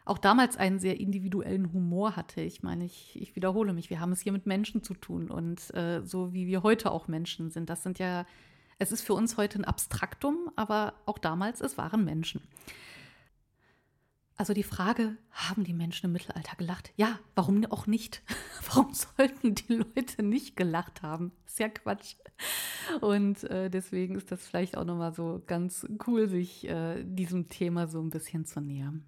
auch 0.03 0.17
damals 0.17 0.57
einen 0.57 0.79
sehr 0.79 0.99
individuellen 0.99 1.73
Humor 1.73 2.15
hatte. 2.15 2.41
Ich 2.41 2.63
meine, 2.63 2.85
ich, 2.85 3.19
ich 3.19 3.35
wiederhole 3.35 3.73
mich, 3.73 3.89
wir 3.89 3.99
haben 3.99 4.11
es 4.11 4.21
hier 4.21 4.31
mit 4.31 4.45
Menschen 4.45 4.83
zu 4.83 4.93
tun 4.93 5.29
und 5.29 5.73
äh, 5.73 6.01
so 6.03 6.31
wie 6.31 6.45
wir 6.45 6.63
heute 6.63 6.91
auch 6.91 7.07
Menschen 7.07 7.49
sind. 7.49 7.69
Das 7.69 7.81
sind 7.81 7.97
ja, 7.97 8.25
es 8.77 8.91
ist 8.91 9.01
für 9.01 9.13
uns 9.13 9.37
heute 9.37 9.59
ein 9.59 9.65
Abstraktum, 9.65 10.51
aber 10.55 10.93
auch 11.07 11.17
damals, 11.17 11.59
es 11.61 11.77
waren 11.77 12.03
Menschen. 12.05 12.41
Also 14.37 14.53
die 14.53 14.63
Frage, 14.63 15.17
haben 15.31 15.63
die 15.63 15.73
Menschen 15.73 16.07
im 16.07 16.11
Mittelalter 16.11 16.57
gelacht? 16.57 16.91
Ja, 16.97 17.19
warum 17.35 17.65
auch 17.67 17.87
nicht? 17.87 18.21
Warum 18.67 18.93
sollten 18.93 19.55
die 19.55 19.73
Leute 19.75 20.23
nicht 20.23 20.57
gelacht 20.57 21.03
haben? 21.03 21.31
Ist 21.45 21.59
ja 21.59 21.69
Quatsch. 21.69 22.15
Und 22.99 23.43
äh, 23.45 23.69
deswegen 23.69 24.15
ist 24.15 24.31
das 24.31 24.45
vielleicht 24.45 24.75
auch 24.75 24.83
nochmal 24.83 25.13
so 25.13 25.41
ganz 25.45 25.87
cool, 26.07 26.27
sich 26.27 26.67
äh, 26.67 27.03
diesem 27.03 27.47
Thema 27.47 27.87
so 27.87 28.01
ein 28.01 28.09
bisschen 28.09 28.45
zu 28.45 28.59
nähern. 28.59 29.05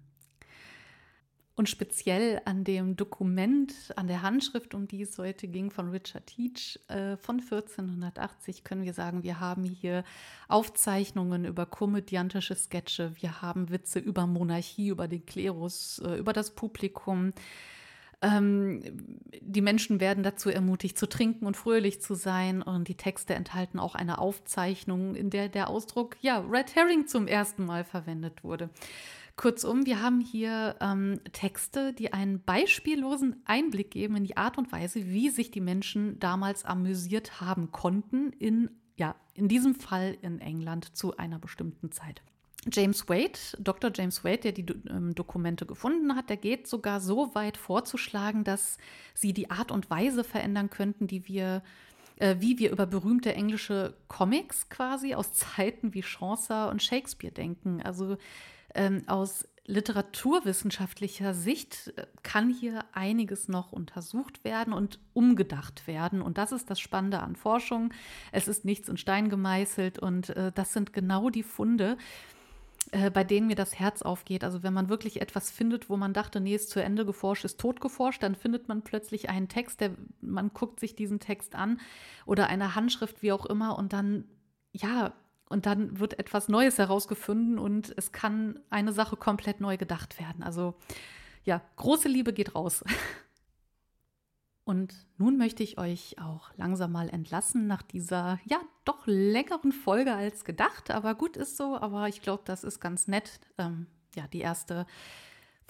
Und 1.58 1.68
speziell 1.68 2.40
an 2.44 2.62
dem 2.62 2.94
Dokument, 2.94 3.74
an 3.96 4.06
der 4.06 4.22
Handschrift, 4.22 4.74
um 4.74 4.86
die 4.86 5.02
es 5.02 5.18
heute 5.18 5.48
ging, 5.48 5.72
von 5.72 5.90
Richard 5.90 6.28
Teach 6.28 6.78
äh, 6.86 7.16
von 7.16 7.40
1480, 7.40 8.62
können 8.62 8.84
wir 8.84 8.92
sagen, 8.92 9.24
wir 9.24 9.40
haben 9.40 9.64
hier 9.64 10.04
Aufzeichnungen 10.46 11.44
über 11.44 11.66
komödiantische 11.66 12.54
Sketche, 12.54 13.10
wir 13.20 13.42
haben 13.42 13.70
Witze 13.70 13.98
über 13.98 14.28
Monarchie, 14.28 14.86
über 14.86 15.08
den 15.08 15.26
Klerus, 15.26 15.98
äh, 15.98 16.18
über 16.18 16.32
das 16.32 16.52
Publikum. 16.52 17.32
Ähm, 18.22 18.80
die 19.40 19.60
Menschen 19.60 19.98
werden 19.98 20.22
dazu 20.22 20.50
ermutigt, 20.50 20.96
zu 20.96 21.08
trinken 21.08 21.44
und 21.44 21.56
fröhlich 21.56 22.00
zu 22.00 22.14
sein. 22.14 22.62
Und 22.62 22.86
die 22.86 22.96
Texte 22.96 23.34
enthalten 23.34 23.80
auch 23.80 23.96
eine 23.96 24.18
Aufzeichnung, 24.18 25.16
in 25.16 25.28
der 25.30 25.48
der 25.48 25.70
Ausdruck, 25.70 26.18
ja, 26.20 26.38
Red 26.38 26.76
Herring 26.76 27.08
zum 27.08 27.26
ersten 27.26 27.66
Mal 27.66 27.82
verwendet 27.82 28.44
wurde. 28.44 28.70
Kurzum, 29.38 29.86
wir 29.86 30.02
haben 30.02 30.20
hier 30.20 30.74
ähm, 30.80 31.20
Texte, 31.32 31.92
die 31.92 32.12
einen 32.12 32.42
beispiellosen 32.42 33.40
Einblick 33.44 33.92
geben 33.92 34.16
in 34.16 34.24
die 34.24 34.36
Art 34.36 34.58
und 34.58 34.72
Weise, 34.72 35.06
wie 35.06 35.30
sich 35.30 35.52
die 35.52 35.60
Menschen 35.60 36.18
damals 36.18 36.64
amüsiert 36.64 37.40
haben 37.40 37.70
konnten, 37.70 38.32
in, 38.32 38.68
ja, 38.96 39.14
in 39.34 39.46
diesem 39.46 39.76
Fall 39.76 40.18
in 40.22 40.40
England 40.40 40.96
zu 40.96 41.16
einer 41.16 41.38
bestimmten 41.38 41.92
Zeit. 41.92 42.20
James 42.72 43.08
Wade, 43.08 43.38
Dr. 43.60 43.92
James 43.94 44.24
Wade, 44.24 44.38
der 44.38 44.52
die 44.52 44.66
ähm, 44.90 45.14
Dokumente 45.14 45.66
gefunden 45.66 46.16
hat, 46.16 46.30
der 46.30 46.36
geht 46.36 46.66
sogar 46.66 47.00
so 47.00 47.32
weit 47.36 47.56
vorzuschlagen, 47.56 48.42
dass 48.42 48.76
sie 49.14 49.32
die 49.32 49.52
Art 49.52 49.70
und 49.70 49.88
Weise 49.88 50.24
verändern 50.24 50.68
könnten, 50.68 51.06
die 51.06 51.28
wir 51.28 51.62
äh, 52.16 52.34
wie 52.40 52.58
wir 52.58 52.72
über 52.72 52.86
berühmte 52.86 53.32
englische 53.32 53.94
Comics 54.08 54.68
quasi 54.68 55.14
aus 55.14 55.32
Zeiten 55.32 55.94
wie 55.94 56.02
Chaucer 56.02 56.70
und 56.70 56.82
Shakespeare 56.82 57.32
denken. 57.32 57.80
Also 57.82 58.16
ähm, 58.74 59.02
aus 59.06 59.46
literaturwissenschaftlicher 59.68 61.34
Sicht 61.34 61.92
äh, 61.96 62.06
kann 62.22 62.50
hier 62.50 62.84
einiges 62.92 63.48
noch 63.48 63.70
untersucht 63.70 64.42
werden 64.42 64.72
und 64.72 64.98
umgedacht 65.12 65.86
werden. 65.86 66.22
Und 66.22 66.38
das 66.38 66.52
ist 66.52 66.70
das 66.70 66.80
Spannende 66.80 67.20
an 67.20 67.36
Forschung. 67.36 67.92
Es 68.32 68.48
ist 68.48 68.64
nichts 68.64 68.88
in 68.88 68.96
Stein 68.96 69.28
gemeißelt 69.28 69.98
und 69.98 70.30
äh, 70.30 70.52
das 70.52 70.72
sind 70.72 70.94
genau 70.94 71.28
die 71.28 71.42
Funde, 71.42 71.98
äh, 72.92 73.10
bei 73.10 73.24
denen 73.24 73.46
mir 73.46 73.56
das 73.56 73.78
Herz 73.78 74.00
aufgeht. 74.00 74.42
Also 74.42 74.62
wenn 74.62 74.72
man 74.72 74.88
wirklich 74.88 75.20
etwas 75.20 75.50
findet, 75.50 75.90
wo 75.90 75.98
man 75.98 76.14
dachte, 76.14 76.40
nee, 76.40 76.54
ist 76.54 76.70
zu 76.70 76.82
Ende 76.82 77.04
geforscht, 77.04 77.44
ist 77.44 77.60
tot 77.60 77.82
geforscht, 77.82 78.22
dann 78.22 78.34
findet 78.34 78.68
man 78.68 78.82
plötzlich 78.82 79.28
einen 79.28 79.48
Text, 79.48 79.82
der, 79.82 79.90
man 80.22 80.50
guckt 80.54 80.80
sich 80.80 80.96
diesen 80.96 81.20
Text 81.20 81.54
an 81.54 81.78
oder 82.24 82.46
eine 82.46 82.74
Handschrift, 82.74 83.22
wie 83.22 83.32
auch 83.32 83.44
immer, 83.44 83.78
und 83.78 83.92
dann, 83.92 84.24
ja, 84.72 85.12
und 85.48 85.66
dann 85.66 85.98
wird 85.98 86.18
etwas 86.18 86.48
Neues 86.48 86.78
herausgefunden 86.78 87.58
und 87.58 87.92
es 87.96 88.12
kann 88.12 88.60
eine 88.70 88.92
Sache 88.92 89.16
komplett 89.16 89.60
neu 89.60 89.76
gedacht 89.76 90.18
werden. 90.20 90.42
Also 90.42 90.74
ja, 91.44 91.62
große 91.76 92.08
Liebe 92.08 92.32
geht 92.32 92.54
raus. 92.54 92.84
Und 94.64 94.94
nun 95.16 95.38
möchte 95.38 95.62
ich 95.62 95.78
euch 95.78 96.16
auch 96.20 96.50
langsam 96.58 96.92
mal 96.92 97.08
entlassen 97.08 97.66
nach 97.66 97.80
dieser, 97.80 98.38
ja, 98.44 98.60
doch 98.84 99.06
längeren 99.06 99.72
Folge 99.72 100.12
als 100.12 100.44
gedacht. 100.44 100.90
Aber 100.90 101.14
gut 101.14 101.38
ist 101.38 101.56
so, 101.56 101.78
aber 101.78 102.08
ich 102.08 102.20
glaube, 102.20 102.42
das 102.44 102.64
ist 102.64 102.78
ganz 102.78 103.08
nett. 103.08 103.40
Ähm, 103.56 103.86
ja, 104.14 104.26
die 104.26 104.40
erste 104.40 104.84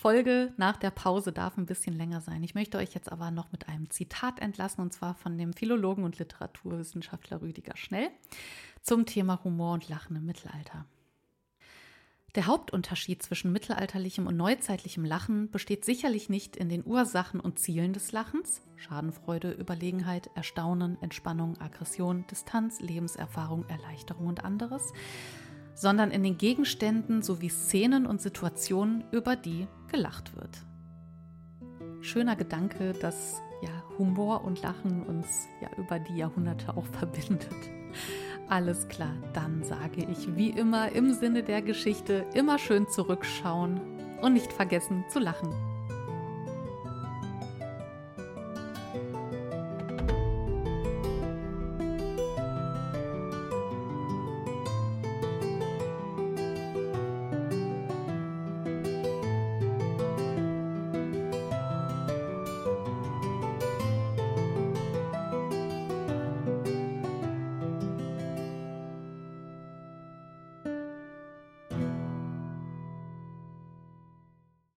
Folge 0.01 0.53
nach 0.57 0.77
der 0.77 0.93
Pause 0.93 1.33
darf 1.33 1.59
ein 1.59 1.67
bisschen 1.67 1.97
länger 1.97 2.21
sein. 2.21 2.45
Ich 2.45 2.55
möchte 2.55 2.79
euch 2.79 2.95
jetzt 2.95 3.11
aber 3.11 3.33
noch 3.33 3.51
mit 3.51 3.69
einem 3.69 3.91
Zitat 3.91 4.39
entlassen, 4.39 4.81
und 4.81 4.93
zwar 4.93 5.17
von 5.17 5.37
dem 5.37 5.53
Philologen 5.53 6.05
und 6.05 6.21
Literaturwissenschaftler 6.21 7.43
Rüdiger 7.43 7.77
Schnell 7.77 8.09
zum 8.81 9.07
Thema 9.07 9.43
Humor 9.43 9.75
und 9.75 9.89
Lachen 9.89 10.15
im 10.15 10.25
Mittelalter. 10.25 10.87
Der 12.37 12.47
Hauptunterschied 12.47 13.25
zwischen 13.25 13.51
mittelalterlichem 13.51 14.29
und 14.29 14.37
neuzeitlichem 14.37 15.05
Lachen 15.05 15.51
besteht 15.51 15.85
sicherlich 15.85 16.29
nicht 16.29 16.57
in 16.57 16.69
den 16.69 16.87
Ursachen 16.87 17.41
und 17.41 17.59
Zielen 17.59 17.93
des 17.93 18.13
Lachens 18.13 18.63
Schadenfreude, 18.77 19.51
Überlegenheit, 19.51 20.31
Erstaunen, 20.37 20.97
Entspannung, 21.03 21.61
Aggression, 21.61 22.25
Distanz, 22.31 22.81
Lebenserfahrung, 22.81 23.69
Erleichterung 23.69 24.29
und 24.29 24.45
anderes, 24.45 24.93
sondern 25.75 26.13
in 26.13 26.23
den 26.23 26.39
Gegenständen 26.39 27.23
sowie 27.23 27.49
Szenen 27.49 28.07
und 28.07 28.23
Situationen, 28.23 29.03
über 29.11 29.35
die 29.35 29.67
gelacht 29.89 30.35
wird. 30.37 30.65
Schöner 32.01 32.37
Gedanke, 32.37 32.93
dass 32.93 33.41
ja, 33.63 33.71
Humor 33.99 34.45
und 34.45 34.63
Lachen 34.63 35.03
uns 35.03 35.49
ja 35.61 35.69
über 35.77 35.99
die 35.99 36.17
Jahrhunderte 36.17 36.77
auch 36.77 36.87
verbindet. 36.99 37.49
Alles 38.49 38.89
klar, 38.89 39.15
dann 39.35 39.63
sage 39.63 40.07
ich 40.11 40.37
wie 40.37 40.51
immer 40.51 40.93
im 40.93 41.13
Sinne 41.13 41.43
der 41.43 41.61
Geschichte 41.61 42.25
immer 42.35 42.59
schön 42.59 42.89
zurückschauen 42.89 43.81
und 44.23 44.33
nicht 44.33 44.53
vergessen 44.53 45.05
zu 45.11 45.19
lachen. 45.19 45.68